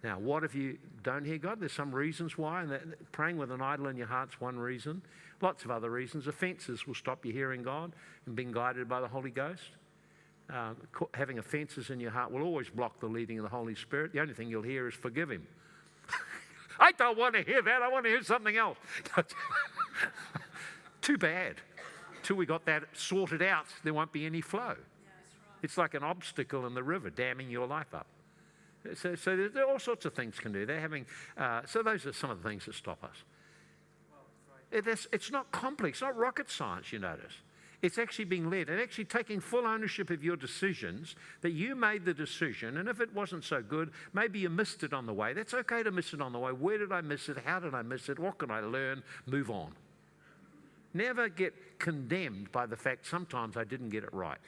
Now, 0.03 0.19
what 0.19 0.45
if 0.45 0.55
you 0.55 0.79
don't 1.03 1.27
hear 1.27 1.37
God? 1.37 1.61
There's 1.61 1.75
some 1.75 1.95
reasons 1.95 2.39
why, 2.39 2.63
and 2.63 2.71
that, 2.71 3.13
praying 3.13 3.37
with 3.37 3.51
an 3.51 3.61
idol 3.61 3.89
in 3.89 3.99
your 3.99 4.07
heart's 4.07 4.41
one 4.41 4.59
reason. 4.59 5.03
Lots 5.41 5.65
of 5.65 5.71
other 5.71 5.91
reasons. 5.91 6.27
Offences 6.27 6.87
will 6.87 6.95
stop 6.95 7.25
you 7.25 7.33
hearing 7.33 7.63
God 7.63 7.93
and 8.27 8.37
being 8.37 8.53
guided 8.53 8.89
by 8.89 9.01
the 9.01 9.09
Holy 9.09 9.31
Ghost. 9.31 9.63
Um, 10.51 10.77
having 11.15 11.39
offences 11.39 11.91
in 11.91 12.01
your 12.01 12.11
heart 12.11 12.33
will 12.33 12.43
always 12.43 12.69
block 12.69 12.99
the 13.01 13.07
leading 13.07 13.39
of 13.39 13.45
the 13.45 13.51
Holy 13.51 13.75
Spirit. 13.75 14.13
The 14.13 14.21
only 14.21 14.35
thing 14.35 14.49
you'll 14.49 14.63
hear 14.63 14.89
is 14.89 14.95
forgive 14.95 15.31
Him. 15.31 15.47
I 16.81 16.93
don't 16.93 17.17
want 17.17 17.35
to 17.37 17.43
hear 17.43 17.63
that. 17.63 17.83
I 17.83 17.89
want 17.89 18.05
to 18.05 18.11
hear 18.11 18.23
something 18.23 18.57
else. 18.57 18.79
Too 21.01 21.17
bad. 21.19 21.57
Till 22.23 22.37
we 22.37 22.47
got 22.47 22.67
that 22.67 22.85
sorted 22.93 23.43
out, 23.43 23.67
there 23.85 23.95
won't 23.95 24.13
be 24.13 24.27
any 24.27 24.41
flow. 24.41 24.75
It's 25.63 25.79
like 25.79 25.95
an 25.95 26.03
obstacle 26.03 26.67
in 26.67 26.75
the 26.75 26.83
river, 26.83 27.11
damming 27.11 27.51
your 27.51 27.67
life 27.67 27.95
up. 27.95 28.07
So, 28.95 29.15
so 29.15 29.37
there, 29.37 29.65
are 29.65 29.71
all 29.71 29.79
sorts 29.79 30.07
of 30.07 30.15
things 30.15 30.39
can 30.39 30.53
do. 30.53 30.65
They're 30.65 30.81
having, 30.81 31.07
uh, 31.37 31.63
so 31.67 31.83
those 31.83 32.07
are 32.07 32.13
some 32.13 32.31
of 32.31 32.43
the 32.43 32.49
things 32.49 32.65
that 32.67 32.75
stop 32.75 33.05
us. 33.05 33.25
It's, 34.73 35.07
it's 35.13 35.31
not 35.31 35.51
complex, 35.51 35.97
it's 35.97 36.03
not 36.03 36.17
rocket 36.17 36.51
science, 36.51 36.93
you 36.93 36.99
notice. 36.99 37.33
It's 37.83 37.97
actually 37.97 38.27
being 38.27 38.51
led 38.51 38.69
and 38.69 38.79
actually 38.79 39.07
taking 39.07 39.41
full 39.41 39.67
ownership 39.67 40.11
of 40.11 40.23
your 40.23 40.37
decisions 40.37 41.17
that 41.41 41.53
you 41.53 41.75
made 41.75 42.05
the 42.05 42.13
decision. 42.13 42.77
And 42.77 42.89
if 42.89 43.01
it 43.01 43.15
wasn't 43.15 43.43
so 43.43 43.63
good, 43.63 43.91
maybe 44.13 44.39
you 44.39 44.51
missed 44.51 44.83
it 44.83 44.93
on 44.93 45.07
the 45.07 45.15
way. 45.15 45.33
That's 45.33 45.55
okay 45.55 45.83
to 45.83 45.91
miss 45.91 46.13
it 46.13 46.21
on 46.21 46.33
the 46.33 46.39
way. 46.39 46.53
Where 46.53 46.77
did 46.77 46.93
I 46.93 47.01
miss 47.01 47.29
it? 47.31 47.39
How 47.45 47.59
did 47.59 47.75
I 47.75 47.81
miss 47.81 48.11
it? 48.11 48.19
What 48.19 48.37
can 48.37 48.51
I 48.51 48.61
learn? 48.61 49.03
Move 49.25 49.51
on. 49.51 49.73
Never 50.93 51.29
get 51.29 51.79
condemned 51.79 52.53
by 52.53 52.67
the 52.67 52.77
fact 52.77 53.07
sometimes 53.07 53.57
I 53.57 53.65
didn't 53.65 53.89
get 53.91 54.05
it 54.05 54.13
right. 54.13 54.39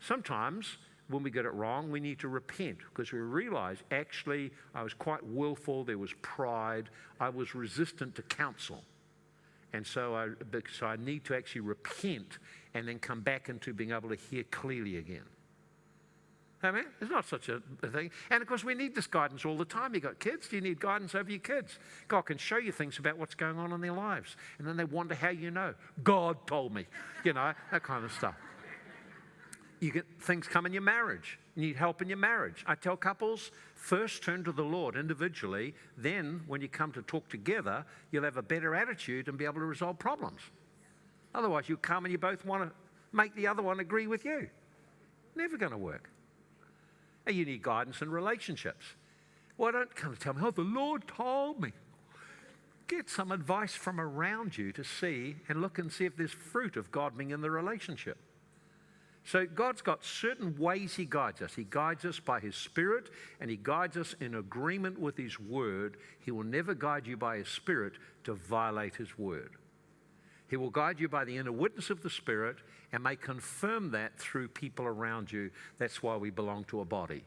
Sometimes 0.00 0.76
when 1.08 1.22
we 1.22 1.30
get 1.30 1.44
it 1.44 1.54
wrong, 1.54 1.90
we 1.90 2.00
need 2.00 2.18
to 2.20 2.28
repent 2.28 2.78
because 2.90 3.12
we 3.12 3.20
realize 3.20 3.78
actually 3.90 4.50
I 4.74 4.82
was 4.82 4.94
quite 4.94 5.24
willful, 5.24 5.84
there 5.84 5.98
was 5.98 6.12
pride, 6.22 6.90
I 7.20 7.28
was 7.28 7.54
resistant 7.54 8.14
to 8.16 8.22
counsel. 8.22 8.82
And 9.72 9.86
so 9.86 10.14
I, 10.14 10.28
so 10.72 10.86
I 10.86 10.96
need 10.96 11.24
to 11.24 11.36
actually 11.36 11.60
repent 11.60 12.38
and 12.74 12.88
then 12.88 12.98
come 12.98 13.20
back 13.20 13.48
into 13.48 13.72
being 13.72 13.92
able 13.92 14.08
to 14.08 14.16
hear 14.16 14.42
clearly 14.44 14.96
again. 14.96 15.24
I 16.62 16.70
mean, 16.70 16.84
it's 17.00 17.10
not 17.10 17.26
such 17.26 17.48
a 17.48 17.60
thing. 17.90 18.10
And 18.30 18.42
of 18.42 18.48
course, 18.48 18.64
we 18.64 18.74
need 18.74 18.94
this 18.94 19.06
guidance 19.06 19.44
all 19.44 19.56
the 19.56 19.66
time. 19.66 19.94
You've 19.94 20.02
got 20.02 20.18
kids, 20.18 20.48
Do 20.48 20.56
you 20.56 20.62
need 20.62 20.80
guidance 20.80 21.14
over 21.14 21.30
your 21.30 21.40
kids. 21.40 21.78
God 22.08 22.22
can 22.22 22.38
show 22.38 22.56
you 22.56 22.72
things 22.72 22.98
about 22.98 23.18
what's 23.18 23.34
going 23.34 23.58
on 23.58 23.72
in 23.72 23.80
their 23.80 23.92
lives. 23.92 24.36
And 24.58 24.66
then 24.66 24.76
they 24.76 24.84
wonder 24.84 25.14
how 25.14 25.28
you 25.28 25.50
know. 25.50 25.74
God 26.02 26.46
told 26.46 26.74
me, 26.74 26.86
you 27.24 27.34
know, 27.34 27.52
that 27.70 27.82
kind 27.82 28.04
of 28.04 28.12
stuff 28.12 28.34
you 29.80 29.90
get 29.90 30.06
things 30.20 30.46
come 30.46 30.66
in 30.66 30.72
your 30.72 30.82
marriage. 30.82 31.38
You 31.54 31.62
need 31.62 31.76
help 31.76 32.02
in 32.02 32.08
your 32.08 32.18
marriage. 32.18 32.64
I 32.66 32.74
tell 32.74 32.96
couples, 32.96 33.50
first 33.74 34.22
turn 34.22 34.44
to 34.44 34.52
the 34.52 34.62
Lord 34.62 34.96
individually. 34.96 35.74
Then, 35.96 36.42
when 36.46 36.60
you 36.60 36.68
come 36.68 36.92
to 36.92 37.02
talk 37.02 37.28
together, 37.28 37.84
you'll 38.10 38.24
have 38.24 38.36
a 38.36 38.42
better 38.42 38.74
attitude 38.74 39.28
and 39.28 39.38
be 39.38 39.44
able 39.44 39.54
to 39.54 39.66
resolve 39.66 39.98
problems. 39.98 40.40
Otherwise, 41.34 41.68
you 41.68 41.76
come 41.76 42.04
and 42.04 42.12
you 42.12 42.18
both 42.18 42.44
want 42.44 42.62
to 42.62 42.72
make 43.12 43.34
the 43.34 43.46
other 43.46 43.62
one 43.62 43.80
agree 43.80 44.06
with 44.06 44.24
you. 44.24 44.48
Never 45.34 45.56
going 45.56 45.72
to 45.72 45.78
work. 45.78 46.10
And 47.26 47.36
you 47.36 47.44
need 47.44 47.62
guidance 47.62 48.00
in 48.00 48.10
relationships. 48.10 48.86
Well, 49.58 49.72
don't 49.72 49.94
come 49.94 50.10
and 50.10 50.20
tell 50.20 50.34
me, 50.34 50.42
oh, 50.44 50.50
the 50.50 50.62
Lord 50.62 51.06
told 51.06 51.60
me. 51.60 51.72
Get 52.88 53.10
some 53.10 53.32
advice 53.32 53.74
from 53.74 54.00
around 54.00 54.56
you 54.56 54.72
to 54.72 54.84
see 54.84 55.36
and 55.48 55.60
look 55.60 55.78
and 55.78 55.90
see 55.90 56.04
if 56.04 56.16
there's 56.16 56.30
fruit 56.30 56.76
of 56.76 56.92
God 56.92 57.16
being 57.18 57.30
in 57.30 57.40
the 57.40 57.50
relationship. 57.50 58.16
So 59.26 59.44
God's 59.44 59.82
got 59.82 60.04
certain 60.04 60.56
ways 60.56 60.94
He 60.94 61.04
guides 61.04 61.42
us. 61.42 61.52
He 61.54 61.66
guides 61.68 62.04
us 62.04 62.20
by 62.20 62.38
His 62.38 62.54
Spirit 62.54 63.10
and 63.40 63.50
He 63.50 63.56
guides 63.60 63.96
us 63.96 64.14
in 64.20 64.36
agreement 64.36 65.00
with 65.00 65.16
His 65.16 65.38
Word. 65.40 65.96
He 66.20 66.30
will 66.30 66.44
never 66.44 66.74
guide 66.74 67.08
you 67.08 67.16
by 67.16 67.38
His 67.38 67.48
Spirit 67.48 67.94
to 68.24 68.34
violate 68.34 68.94
His 68.94 69.18
Word. 69.18 69.50
He 70.48 70.56
will 70.56 70.70
guide 70.70 71.00
you 71.00 71.08
by 71.08 71.24
the 71.24 71.36
inner 71.36 71.50
witness 71.50 71.90
of 71.90 72.02
the 72.02 72.10
Spirit 72.10 72.58
and 72.92 73.02
may 73.02 73.16
confirm 73.16 73.90
that 73.90 74.16
through 74.16 74.46
people 74.48 74.86
around 74.86 75.32
you. 75.32 75.50
That's 75.78 76.04
why 76.04 76.16
we 76.16 76.30
belong 76.30 76.62
to 76.66 76.80
a 76.80 76.84
body. 76.84 77.24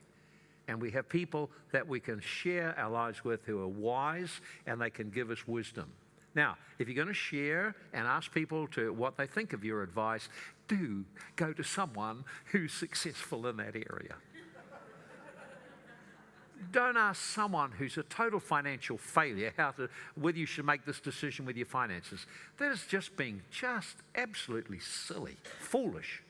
And 0.69 0.81
we 0.81 0.91
have 0.91 1.09
people 1.09 1.49
that 1.73 1.85
we 1.85 1.99
can 1.99 2.21
share 2.21 2.79
our 2.79 2.89
lives 2.89 3.25
with 3.25 3.43
who 3.43 3.61
are 3.61 3.67
wise 3.67 4.39
and 4.65 4.79
they 4.79 4.89
can 4.89 5.09
give 5.09 5.31
us 5.31 5.45
wisdom. 5.45 5.91
Now, 6.33 6.55
if 6.77 6.87
you're 6.87 6.95
going 6.95 7.07
to 7.07 7.13
share 7.13 7.75
and 7.91 8.07
ask 8.07 8.31
people 8.31 8.67
to 8.69 8.93
what 8.93 9.17
they 9.17 9.27
think 9.27 9.51
of 9.51 9.65
your 9.65 9.81
advice, 9.81 10.29
do 10.69 11.03
go 11.35 11.51
to 11.51 11.63
someone 11.63 12.23
who's 12.51 12.71
successful 12.71 13.45
in 13.47 13.57
that 13.57 13.75
area. 13.75 14.15
don't 16.71 16.97
ask 16.97 17.21
someone 17.21 17.71
who's 17.71 17.97
a 17.97 18.03
total 18.03 18.39
financial 18.39 18.97
failure 18.97 19.53
how 19.57 19.71
to, 19.71 19.89
whether 20.15 20.37
you 20.37 20.45
should 20.45 20.65
make 20.65 20.85
this 20.85 20.99
decision 20.99 21.45
with 21.45 21.57
your 21.57 21.65
finances. 21.65 22.25
That 22.57 22.71
is 22.71 22.85
just 22.85 23.17
being 23.17 23.41
just 23.51 23.97
absolutely 24.15 24.79
silly, 24.79 25.37
foolish 25.59 26.23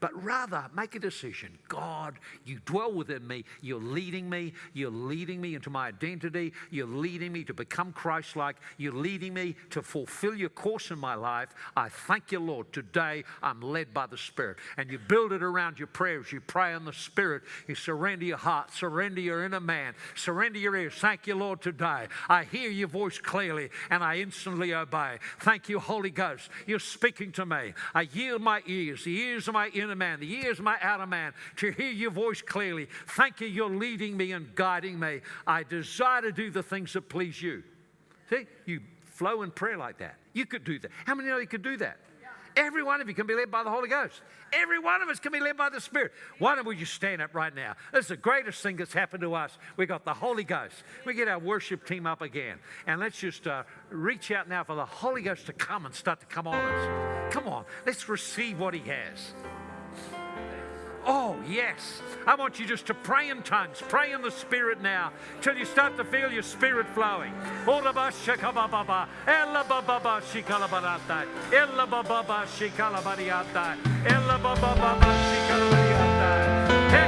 but 0.00 0.22
rather 0.22 0.64
make 0.74 0.94
a 0.94 0.98
decision. 0.98 1.58
God, 1.68 2.18
you 2.44 2.60
dwell 2.64 2.92
within 2.92 3.26
me. 3.26 3.44
You're 3.60 3.80
leading 3.80 4.28
me. 4.28 4.52
You're 4.72 4.90
leading 4.90 5.40
me 5.40 5.54
into 5.54 5.70
my 5.70 5.88
identity. 5.88 6.52
You're 6.70 6.86
leading 6.86 7.32
me 7.32 7.44
to 7.44 7.54
become 7.54 7.92
Christ 7.92 8.36
like. 8.36 8.56
You're 8.76 8.92
leading 8.92 9.34
me 9.34 9.56
to 9.70 9.82
fulfill 9.82 10.34
your 10.34 10.48
course 10.48 10.90
in 10.90 10.98
my 10.98 11.14
life. 11.14 11.48
I 11.76 11.88
thank 11.88 12.32
you, 12.32 12.40
Lord. 12.40 12.72
Today 12.72 13.24
I'm 13.42 13.60
led 13.60 13.92
by 13.92 14.06
the 14.06 14.18
Spirit. 14.18 14.58
And 14.76 14.90
you 14.90 14.98
build 14.98 15.32
it 15.32 15.42
around 15.42 15.78
your 15.78 15.88
prayers. 15.88 16.32
You 16.32 16.40
pray 16.40 16.74
in 16.74 16.84
the 16.84 16.92
Spirit. 16.92 17.42
You 17.66 17.74
surrender 17.74 18.24
your 18.24 18.36
heart, 18.36 18.72
surrender 18.72 19.20
your 19.20 19.44
inner 19.44 19.60
man, 19.60 19.94
surrender 20.14 20.58
your 20.58 20.76
ears. 20.76 20.94
Thank 20.94 21.26
you, 21.26 21.34
Lord, 21.34 21.60
today. 21.60 22.06
I 22.28 22.44
hear 22.44 22.70
your 22.70 22.88
voice 22.88 23.18
clearly 23.18 23.70
and 23.90 24.02
I 24.02 24.18
instantly 24.18 24.74
obey. 24.74 25.18
Thank 25.40 25.68
you, 25.68 25.78
Holy 25.78 26.10
Ghost. 26.10 26.50
You're 26.66 26.78
speaking 26.78 27.32
to 27.32 27.46
me. 27.46 27.74
I 27.94 28.02
yield 28.02 28.42
my 28.42 28.62
ears, 28.66 29.04
the 29.04 29.16
ears 29.18 29.48
of 29.48 29.54
my 29.54 29.68
inner 29.68 29.87
inner 29.88 29.96
man, 29.96 30.20
the 30.20 30.32
ears 30.32 30.60
my 30.60 30.76
outer 30.82 31.06
man, 31.06 31.32
to 31.56 31.70
hear 31.70 31.90
your 31.90 32.10
voice 32.10 32.42
clearly. 32.42 32.88
Thank 33.08 33.40
you, 33.40 33.48
you're 33.48 33.70
leading 33.70 34.16
me 34.16 34.32
and 34.32 34.54
guiding 34.54 34.98
me. 34.98 35.20
I 35.46 35.62
desire 35.62 36.22
to 36.22 36.32
do 36.32 36.50
the 36.50 36.62
things 36.62 36.92
that 36.92 37.08
please 37.08 37.40
you. 37.40 37.62
See, 38.30 38.46
you 38.66 38.80
flow 39.04 39.42
in 39.42 39.50
prayer 39.50 39.78
like 39.78 39.98
that. 39.98 40.16
You 40.32 40.46
could 40.46 40.64
do 40.64 40.78
that. 40.80 40.90
How 41.06 41.14
many 41.14 41.28
know 41.28 41.38
you 41.38 41.46
could 41.46 41.62
do 41.62 41.76
that? 41.78 41.98
Every 42.56 42.82
one 42.82 43.00
of 43.00 43.08
you 43.08 43.14
can 43.14 43.26
be 43.26 43.34
led 43.34 43.52
by 43.52 43.62
the 43.62 43.70
Holy 43.70 43.88
Ghost. 43.88 44.20
Every 44.52 44.80
one 44.80 45.00
of 45.00 45.08
us 45.08 45.20
can 45.20 45.30
be 45.30 45.38
led 45.38 45.56
by 45.56 45.68
the 45.68 45.80
Spirit. 45.80 46.10
Why 46.40 46.56
don't 46.56 46.66
we 46.66 46.74
just 46.74 46.92
stand 46.92 47.22
up 47.22 47.32
right 47.32 47.54
now? 47.54 47.74
This 47.92 48.06
is 48.06 48.08
the 48.08 48.16
greatest 48.16 48.60
thing 48.62 48.76
that's 48.76 48.92
happened 48.92 49.20
to 49.20 49.34
us. 49.34 49.56
We 49.76 49.86
got 49.86 50.04
the 50.04 50.14
Holy 50.14 50.42
Ghost. 50.42 50.74
We 51.04 51.14
get 51.14 51.28
our 51.28 51.38
worship 51.38 51.86
team 51.86 52.04
up 52.04 52.20
again. 52.20 52.58
And 52.88 52.98
let's 53.00 53.18
just 53.18 53.46
uh, 53.46 53.62
reach 53.90 54.32
out 54.32 54.48
now 54.48 54.64
for 54.64 54.74
the 54.74 54.84
Holy 54.84 55.22
Ghost 55.22 55.46
to 55.46 55.52
come 55.52 55.86
and 55.86 55.94
start 55.94 56.18
to 56.20 56.26
come 56.26 56.48
on 56.48 56.56
us. 56.56 57.32
Come 57.32 57.46
on, 57.46 57.64
let's 57.86 58.08
receive 58.08 58.58
what 58.58 58.74
He 58.74 58.80
has. 58.80 59.34
Oh, 61.06 61.36
yes. 61.48 62.02
I 62.26 62.34
want 62.34 62.58
you 62.58 62.66
just 62.66 62.86
to 62.86 62.94
pray 62.94 63.30
in 63.30 63.42
tongues. 63.42 63.82
Pray 63.88 64.12
in 64.12 64.22
the 64.22 64.30
Spirit 64.30 64.82
now 64.82 65.12
till 65.40 65.56
you 65.56 65.64
start 65.64 65.96
to 65.96 66.04
feel 66.04 66.30
your 66.30 66.42
spirit 66.42 66.86
flowing. 66.88 67.32
Here 76.90 77.07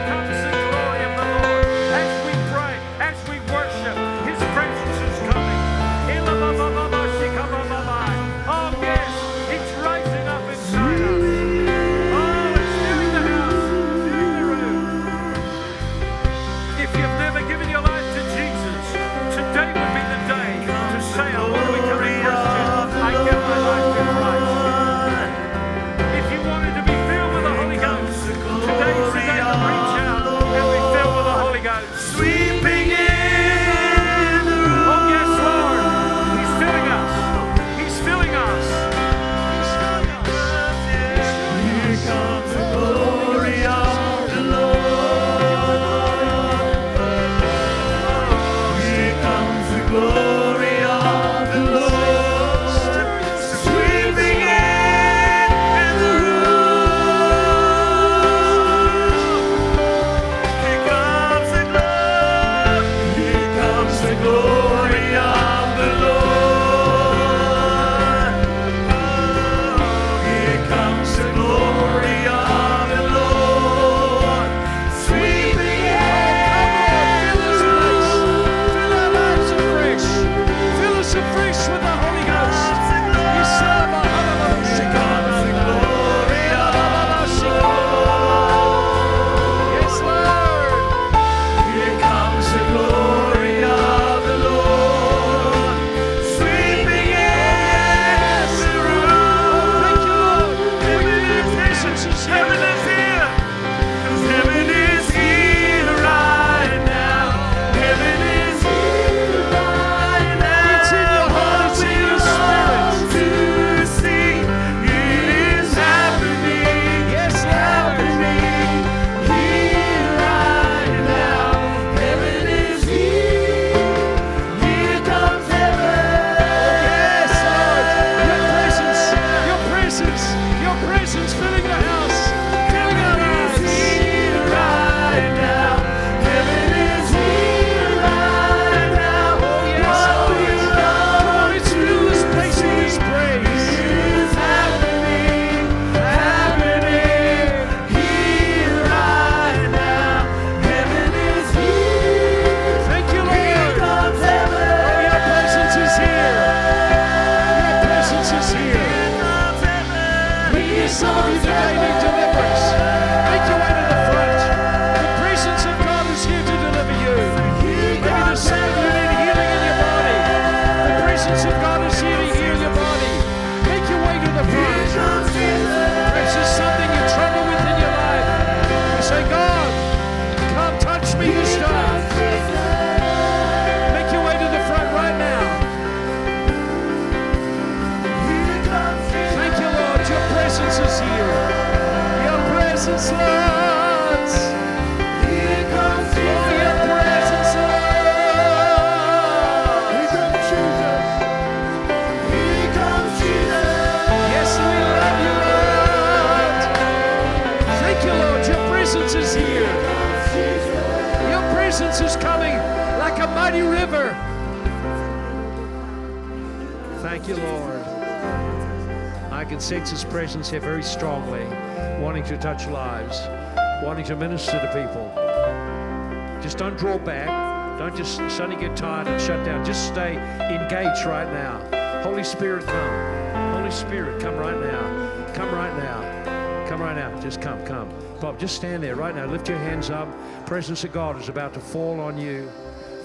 stay 229.90 230.14
engaged 230.54 231.04
right 231.04 231.26
now. 231.32 232.02
Holy 232.04 232.22
Spirit, 232.22 232.64
come. 232.64 233.54
Holy 233.54 233.72
Spirit, 233.72 234.22
come 234.22 234.36
right 234.36 234.58
now. 234.60 235.32
Come 235.34 235.52
right 235.52 235.76
now. 235.76 236.68
Come 236.68 236.80
right 236.80 236.94
now. 236.94 237.20
Just 237.20 237.42
come, 237.42 237.64
come. 237.66 237.92
Bob, 238.20 238.38
just 238.38 238.54
stand 238.54 238.84
there 238.84 238.94
right 238.94 239.16
now. 239.16 239.26
Lift 239.26 239.48
your 239.48 239.58
hands 239.58 239.90
up. 239.90 240.08
Presence 240.46 240.84
of 240.84 240.92
God 240.92 241.20
is 241.20 241.28
about 241.28 241.54
to 241.54 241.60
fall 241.60 241.98
on 241.98 242.16
you, 242.16 242.48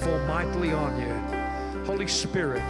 fall 0.02 0.20
mightily 0.28 0.74
on 0.74 1.00
you. 1.02 1.86
Holy 1.86 2.08
Spirit, 2.08 2.64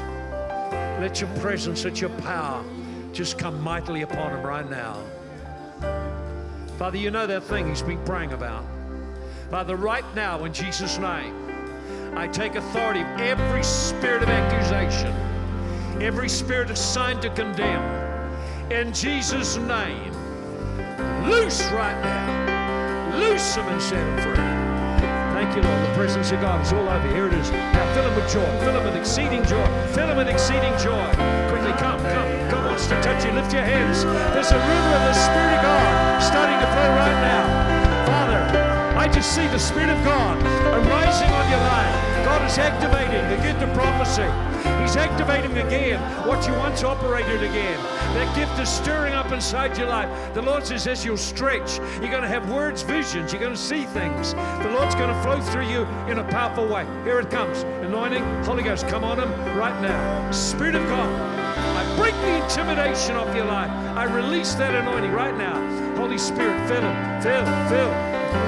let 1.02 1.20
your 1.20 1.30
presence, 1.40 1.84
let 1.84 2.00
your 2.00 2.12
power 2.22 2.64
just 3.12 3.38
come 3.38 3.62
mightily 3.62 4.04
upon 4.04 4.32
him 4.32 4.44
right 4.44 4.70
now. 4.70 4.98
Father, 6.78 6.98
you 6.98 7.12
know 7.12 7.28
that 7.28 7.44
thing 7.44 7.68
he's 7.68 7.82
been 7.82 8.04
praying 8.06 8.32
about. 8.32 8.64
Father, 9.52 9.76
right 9.76 10.06
now, 10.16 10.46
in 10.46 10.54
Jesus' 10.54 10.98
name, 11.00 11.45
I 12.18 12.28
take 12.28 12.56
authority 12.56 13.02
of 13.02 13.08
every 13.20 13.62
spirit 13.62 14.24
of 14.24 14.30
accusation, 14.30 15.14
every 16.02 16.30
spirit 16.30 16.70
assigned 16.70 17.22
to 17.24 17.30
condemn. 17.30 17.84
In 18.72 18.94
Jesus' 18.94 19.58
name, 19.58 20.14
loose 21.30 21.62
right 21.72 22.00
now. 22.02 23.20
Loose 23.20 23.56
them 23.56 23.68
and 23.68 23.82
set 23.82 24.00
him 24.00 24.18
free. 24.20 24.36
Thank 25.36 25.56
you, 25.56 25.62
Lord. 25.62 25.84
The 25.88 25.94
presence 25.94 26.32
of 26.32 26.40
God 26.40 26.62
is 26.66 26.72
all 26.72 26.88
over. 26.88 27.08
Here 27.14 27.28
it 27.28 27.34
is. 27.34 27.52
Now 27.52 27.94
fill 27.94 28.04
them 28.06 28.16
with 28.16 28.32
joy. 28.32 28.60
Fill 28.64 28.74
them 28.74 28.86
with 28.86 28.96
exceeding 28.96 29.44
joy. 29.44 29.66
Fill 29.92 30.08
them 30.08 30.18
with 30.18 30.30
exceeding 30.30 30.72
joy. 30.80 31.12
Quickly, 31.52 31.74
come, 31.80 32.00
come. 32.00 32.28
God 32.50 32.66
wants 32.66 32.88
to 32.88 32.96
touch 33.02 33.26
you. 33.26 33.32
Lift 33.32 33.52
your 33.52 33.64
hands. 33.64 34.04
There's 34.34 34.52
a 34.52 34.58
river 34.58 34.92
of 34.96 35.04
the 35.04 35.14
Spirit 35.14 35.56
of 35.56 35.62
God 35.64 36.24
starting 36.24 36.60
to 36.60 36.68
flow 36.72 36.90
right 36.96 37.20
now. 37.22 37.75
I 38.96 39.08
just 39.08 39.36
see 39.36 39.46
the 39.48 39.60
Spirit 39.60 39.90
of 39.90 40.04
God 40.04 40.38
arising 40.42 41.30
on 41.30 41.50
your 41.50 41.60
life. 41.60 42.26
God 42.26 42.50
is 42.50 42.58
activating 42.58 43.30
the 43.30 43.44
gift 43.44 43.62
of 43.62 43.74
prophecy. 43.74 44.24
He's 44.82 44.96
activating 44.96 45.58
again 45.58 46.00
what 46.28 46.48
you 46.48 46.54
once 46.54 46.84
operated 46.84 47.44
again. 47.44 47.78
That 48.16 48.36
gift 48.36 48.58
is 48.60 48.70
stirring 48.70 49.14
up 49.14 49.32
inside 49.32 49.78
your 49.78 49.88
life. 49.88 50.34
The 50.34 50.42
Lord 50.42 50.66
says, 50.66 50.88
as 50.88 51.04
you'll 51.04 51.18
stretch, 51.18 51.78
you're 52.00 52.10
going 52.10 52.22
to 52.22 52.28
have 52.28 52.50
words, 52.50 52.82
visions, 52.82 53.34
you're 53.34 53.42
going 53.42 53.54
to 53.54 53.60
see 53.60 53.84
things. 53.86 54.34
The 54.34 54.72
Lord's 54.72 54.96
going 54.96 55.14
to 55.14 55.22
flow 55.22 55.42
through 55.42 55.68
you 55.68 55.84
in 56.10 56.20
a 56.20 56.24
powerful 56.24 56.68
way. 56.68 56.86
Here 57.04 57.20
it 57.20 57.30
comes. 57.30 57.64
Anointing, 57.84 58.24
Holy 58.44 58.64
Ghost, 58.64 58.88
come 58.88 59.04
on 59.04 59.20
him 59.20 59.30
right 59.58 59.80
now. 59.82 60.32
Spirit 60.32 60.76
of 60.76 60.88
God, 60.88 61.10
I 61.58 61.96
break 61.98 62.14
the 62.16 62.44
intimidation 62.44 63.18
off 63.18 63.36
your 63.36 63.46
life. 63.46 63.70
I 63.70 64.06
release 64.06 64.54
that 64.56 64.74
anointing 64.74 65.12
right 65.12 65.38
now. 65.38 65.85
Holy 66.06 66.20
Spirit, 66.20 66.68
fill 66.68 66.84
him, 66.84 67.22
fill, 67.24 67.44
fill. 67.68 67.90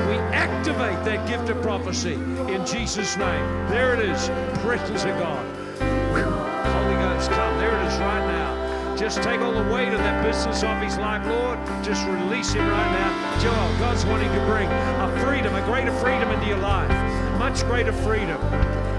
We 0.07 0.15
activate 0.29 1.03
that 1.05 1.27
gift 1.27 1.49
of 1.49 1.59
prophecy 1.63 2.13
in 2.13 2.63
Jesus' 2.67 3.17
name. 3.17 3.43
There 3.67 3.95
it 3.95 3.99
is, 3.99 4.29
presence 4.61 5.05
of 5.05 5.17
God. 5.17 5.43
Holy 5.81 6.93
Ghost, 7.01 7.31
come. 7.31 7.57
There 7.57 7.75
it 7.75 7.87
is 7.87 7.97
right 7.97 8.27
now. 8.27 8.95
Just 8.95 9.23
take 9.23 9.41
all 9.41 9.53
the 9.53 9.73
weight 9.73 9.87
of 9.87 9.97
that 9.97 10.23
business 10.23 10.61
off 10.61 10.83
his 10.83 10.99
life, 10.99 11.25
Lord. 11.25 11.57
Just 11.83 12.05
release 12.05 12.53
him 12.53 12.61
right 12.61 12.91
now. 12.91 13.41
Joel, 13.41 13.79
God's 13.79 14.05
wanting 14.05 14.31
to 14.31 14.45
bring 14.45 14.69
a 14.69 15.25
freedom, 15.25 15.55
a 15.55 15.65
greater 15.65 15.91
freedom 15.97 16.29
into 16.29 16.45
your 16.45 16.59
life. 16.59 16.91
Much 17.39 17.63
greater 17.63 17.91
freedom. 17.91 18.39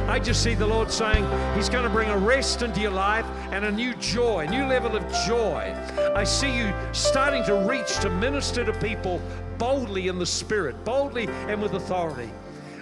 I 0.08 0.18
just 0.18 0.42
see 0.42 0.54
the 0.54 0.66
Lord 0.66 0.90
saying 0.90 1.22
He's 1.54 1.68
going 1.68 1.84
to 1.84 1.90
bring 1.90 2.08
a 2.08 2.16
rest 2.16 2.62
into 2.62 2.80
your 2.80 2.92
life 2.92 3.26
and 3.52 3.66
a 3.66 3.70
new 3.70 3.94
joy, 3.96 4.46
a 4.46 4.50
new 4.50 4.64
level 4.64 4.96
of 4.96 5.06
joy. 5.26 5.76
I 6.16 6.24
see 6.24 6.56
you 6.56 6.72
starting 6.92 7.44
to 7.44 7.54
reach 7.68 7.98
to 8.00 8.08
minister 8.08 8.64
to 8.64 8.72
people 8.72 9.20
boldly 9.58 10.08
in 10.08 10.18
the 10.18 10.24
Spirit, 10.24 10.82
boldly 10.82 11.26
and 11.26 11.60
with 11.60 11.74
authority. 11.74 12.30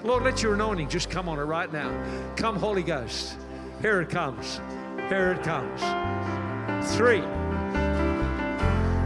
Lord, 0.05 0.23
let 0.23 0.41
your 0.41 0.55
anointing 0.55 0.89
just 0.89 1.11
come 1.11 1.29
on 1.29 1.41
it 1.41 1.43
right 1.43 1.73
now. 1.73 1.91
Come, 2.37 2.55
Holy 2.55 2.85
Ghost. 2.85 3.37
Here 3.83 4.01
it 4.01 4.09
comes. 4.09 4.61
Here 5.09 5.33
it 5.33 5.43
comes. 5.43 5.81
Three, 6.95 7.23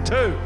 two, 0.05 0.37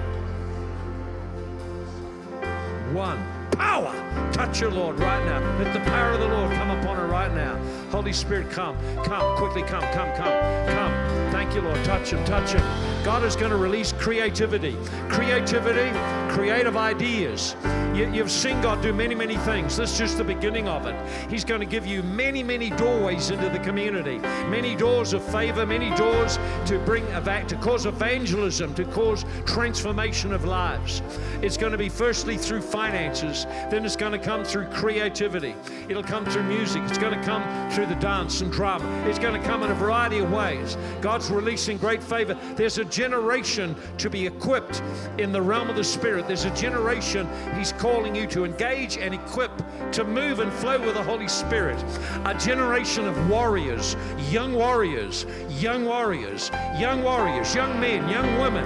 one. 2.95 3.21
Power! 3.51 4.04
Touch 4.33 4.61
your 4.61 4.71
Lord 4.71 4.99
right 5.01 5.25
now. 5.25 5.41
Let 5.59 5.73
the 5.73 5.81
power 5.91 6.13
of 6.13 6.21
the 6.21 6.29
Lord 6.29 6.53
come 6.53 6.71
upon 6.71 6.97
her 6.97 7.07
right 7.07 7.33
now. 7.35 7.57
Holy 7.91 8.13
Spirit, 8.13 8.51
come, 8.51 8.77
come, 9.05 9.37
quickly 9.37 9.63
come, 9.63 9.83
come, 9.93 10.13
come, 10.17 10.67
come. 10.69 11.31
Thank 11.31 11.55
you, 11.55 11.61
Lord. 11.61 11.83
Touch 11.85 12.11
him, 12.11 12.25
touch 12.25 12.53
him. 12.53 12.63
God 13.05 13.23
is 13.23 13.37
going 13.37 13.51
to 13.51 13.57
release 13.57 13.93
creativity. 13.93 14.77
Creativity, 15.09 15.91
creative 16.35 16.77
ideas. 16.77 17.55
You, 17.95 18.11
you've 18.13 18.31
seen 18.31 18.61
God 18.61 18.83
do 18.83 18.93
many, 18.93 19.15
many 19.15 19.37
things. 19.37 19.77
This 19.77 19.93
is 19.93 19.99
just 19.99 20.19
the 20.19 20.25
beginning 20.25 20.67
of 20.69 20.87
it. 20.87 20.97
He's 21.31 21.45
going 21.45 21.61
to 21.61 21.67
give 21.67 21.87
you 21.87 22.03
many, 22.03 22.43
many 22.43 22.71
doorways 22.71 23.31
into 23.31 23.49
the 23.49 23.61
community, 23.61 24.19
many 24.49 24.75
doors 24.75 25.13
of 25.13 25.23
favor, 25.23 25.65
many 25.65 25.95
doors 25.95 26.39
to 26.67 26.79
bring 26.81 27.05
eva- 27.09 27.45
to 27.47 27.57
cause 27.57 27.87
evangelism, 27.87 28.75
to 28.75 28.85
cause 28.87 29.25
transformation 29.47 30.33
of 30.33 30.45
lives. 30.45 31.03
It's 31.43 31.57
going 31.57 31.73
to 31.73 31.79
be 31.79 31.89
firstly 31.89 32.37
through 32.37 32.63
finances, 32.63 33.45
then 33.71 33.85
it's 33.85 33.97
going 34.05 34.21
to 34.21 34.27
come 34.27 34.45
through 34.45 34.67
creativity. 34.67 35.55
It'll 35.89 36.03
come 36.03 36.27
through 36.27 36.43
music. 36.43 36.83
It's 36.83 36.99
going 36.99 37.19
to 37.19 37.25
come 37.25 37.43
through 37.71 37.87
the 37.87 37.95
dance 37.95 38.43
and 38.43 38.53
drama. 38.53 38.85
It's 39.09 39.19
going 39.19 39.41
to 39.41 39.49
come 39.49 39.63
in 39.63 39.71
a 39.71 39.75
variety 39.75 40.19
of 40.19 40.31
ways. 40.31 40.77
God's 41.01 41.31
releasing 41.31 41.79
great 41.79 42.03
favor. 42.03 42.37
There's 42.55 42.77
a 42.77 42.85
generation 42.85 43.75
to 43.97 44.11
be 44.11 44.27
equipped 44.27 44.83
in 45.17 45.33
the 45.33 45.41
realm 45.41 45.71
of 45.71 45.77
the 45.77 45.85
Spirit. 45.85 46.27
There's 46.27 46.45
a 46.45 46.55
generation 46.55 47.27
He's 47.57 47.73
calling 47.73 48.15
you 48.15 48.27
to 48.27 48.45
engage 48.45 48.99
and 48.99 49.15
equip 49.15 49.51
to 49.93 50.05
move 50.05 50.41
and 50.41 50.53
flow 50.53 50.79
with 50.79 50.97
the 50.97 51.03
Holy 51.03 51.29
Spirit. 51.29 51.83
A 52.27 52.35
generation 52.35 53.07
of 53.07 53.31
warriors, 53.31 53.97
young 54.31 54.53
warriors, 54.53 55.25
young 55.49 55.87
warriors, 55.87 56.51
young 56.79 57.03
warriors, 57.03 57.55
young 57.55 57.81
men, 57.81 58.07
young 58.11 58.39
women, 58.39 58.65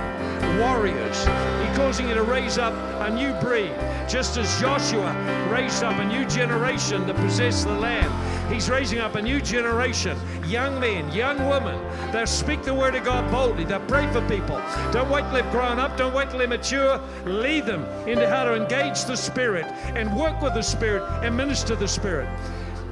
warriors. 0.59 1.18
He's 1.18 1.76
causing 1.76 2.09
you 2.09 2.14
to 2.14 2.24
raise 2.24 2.59
up 2.59 2.74
a 3.07 3.14
new 3.14 3.32
breed, 3.41 3.72
just 4.09 4.36
as 4.36 4.61
Joshua 4.61 5.12
raised 5.51 5.83
up 5.83 5.99
a 5.99 6.05
new 6.05 6.24
generation 6.26 7.07
to 7.07 7.14
possess 7.14 7.64
the 7.64 7.72
land. 7.72 8.12
He's 8.53 8.70
raising 8.70 8.99
up 8.99 9.14
a 9.14 9.22
new 9.22 9.41
generation, 9.41 10.18
young 10.47 10.81
men, 10.81 11.11
young 11.12 11.37
women. 11.49 11.79
They'll 12.12 12.26
speak 12.26 12.62
the 12.62 12.74
word 12.74 12.95
of 12.95 13.05
God 13.05 13.31
boldly. 13.31 13.64
They'll 13.64 13.81
pray 13.81 14.11
for 14.12 14.26
people. 14.29 14.61
Don't 14.91 15.11
wait 15.11 15.22
till 15.22 15.33
they've 15.33 15.51
grown 15.51 15.79
up. 15.79 15.97
Don't 15.97 16.14
wait 16.14 16.31
till 16.31 16.39
they're 16.39 16.49
mature. 16.49 17.01
Lead 17.24 17.66
them 17.66 17.85
into 18.09 18.29
how 18.29 18.45
to 18.45 18.55
engage 18.55 19.05
the 19.05 19.16
Spirit 19.16 19.66
and 19.95 20.16
work 20.16 20.41
with 20.41 20.55
the 20.55 20.62
Spirit 20.62 21.03
and 21.22 21.37
minister 21.37 21.74
the 21.74 21.89
Spirit. 21.89 22.29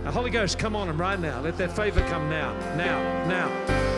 The 0.04 0.10
Holy 0.10 0.30
Ghost, 0.30 0.58
come 0.58 0.76
on 0.76 0.86
them 0.86 1.00
right 1.00 1.18
now. 1.18 1.40
Let 1.40 1.56
that 1.56 1.74
favor 1.74 2.00
come 2.08 2.28
now, 2.28 2.52
now, 2.76 3.26
now. 3.26 3.95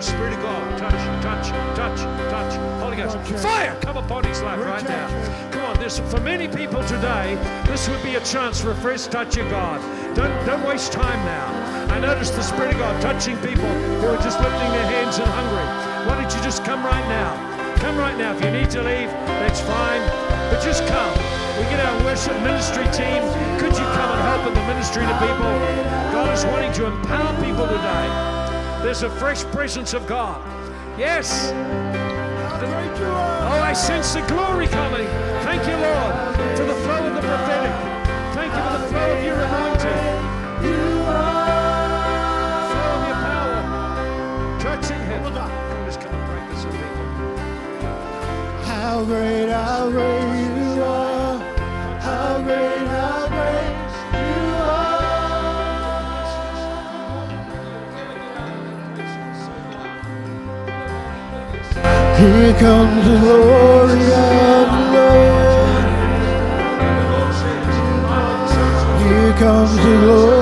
Spirit 0.00 0.32
of 0.34 0.42
God, 0.42 0.78
touch, 0.78 1.22
touch, 1.22 1.48
touch, 1.74 2.00
touch. 2.30 2.80
Holy 2.80 2.96
Ghost, 2.96 3.18
fire, 3.42 3.76
come 3.80 3.96
upon 3.96 4.22
his 4.24 4.40
life 4.42 4.60
right 4.60 4.84
now. 4.84 5.50
Come 5.50 5.64
on, 5.64 5.80
this 5.80 5.98
for 5.98 6.20
many 6.20 6.46
people 6.46 6.84
today. 6.84 7.34
This 7.66 7.88
would 7.88 8.02
be 8.04 8.14
a 8.14 8.20
chance 8.20 8.60
for 8.60 8.70
a 8.70 8.76
fresh 8.76 9.06
touch 9.06 9.36
of 9.38 9.50
God. 9.50 9.80
Don't 10.14 10.32
don't 10.46 10.64
waste 10.66 10.92
time 10.92 11.18
now. 11.26 11.48
I 11.92 11.98
noticed 11.98 12.36
the 12.36 12.42
Spirit 12.42 12.74
of 12.74 12.78
God 12.78 13.02
touching 13.02 13.36
people 13.38 13.66
who 13.98 14.06
are 14.06 14.22
just 14.22 14.38
lifting 14.38 14.70
their 14.70 14.86
hands 14.86 15.18
and 15.18 15.26
hungry. 15.26 15.66
Why 16.06 16.20
don't 16.20 16.32
you 16.32 16.42
just 16.42 16.64
come 16.64 16.84
right 16.84 17.08
now? 17.08 17.34
Come 17.78 17.96
right 17.96 18.16
now. 18.16 18.36
If 18.36 18.44
you 18.44 18.50
need 18.52 18.70
to 18.70 18.82
leave, 18.82 19.10
that's 19.42 19.60
fine. 19.60 20.02
But 20.50 20.62
just 20.62 20.86
come. 20.86 21.14
We 21.58 21.64
get 21.74 21.80
our 21.80 22.04
worship 22.04 22.38
ministry 22.42 22.86
team. 22.94 23.26
Could 23.58 23.74
you 23.74 23.86
come 23.98 24.10
and 24.14 24.22
help 24.30 24.46
in 24.46 24.54
the 24.54 24.66
ministry 24.70 25.02
to 25.02 25.14
people? 25.18 25.52
God 26.14 26.32
is 26.32 26.44
wanting 26.46 26.72
to 26.74 26.86
empower 26.86 27.34
people 27.42 27.66
today. 27.66 28.37
There's 28.82 29.02
a 29.02 29.10
fresh 29.10 29.44
presence 29.44 29.92
of 29.92 30.06
God. 30.06 30.40
Yes. 30.98 31.52
Oh, 33.50 33.60
I 33.62 33.72
sense 33.72 34.14
the 34.14 34.22
glory 34.26 34.66
coming. 34.66 35.06
Thank 35.42 35.66
you, 35.66 35.76
Lord, 35.76 36.14
for 36.56 36.64
the 36.64 36.74
flow 36.84 37.06
of 37.06 37.14
the 37.14 37.20
prophetic. 37.20 37.72
Thank 38.34 38.52
you 38.54 38.62
for 38.62 38.78
the 38.78 38.86
flow 38.88 39.16
of 39.16 39.24
your 39.24 39.38
anointing. 39.38 40.02
Flow 42.68 42.92
of 42.94 43.02
your 43.08 43.18
power. 43.26 43.60
Touching 44.60 45.00
him. 45.00 45.22
How 48.64 49.04
great, 49.04 49.48
how 49.48 49.90
great 49.90 50.27
Here 62.18 62.52
comes 62.54 63.04
the 63.06 63.16
glory 63.20 64.02
of 64.02 64.66
the 64.74 64.82
Lord. 64.94 65.86
Here 69.02 69.32
comes 69.34 69.76
the 69.76 69.94
glory 70.02 70.37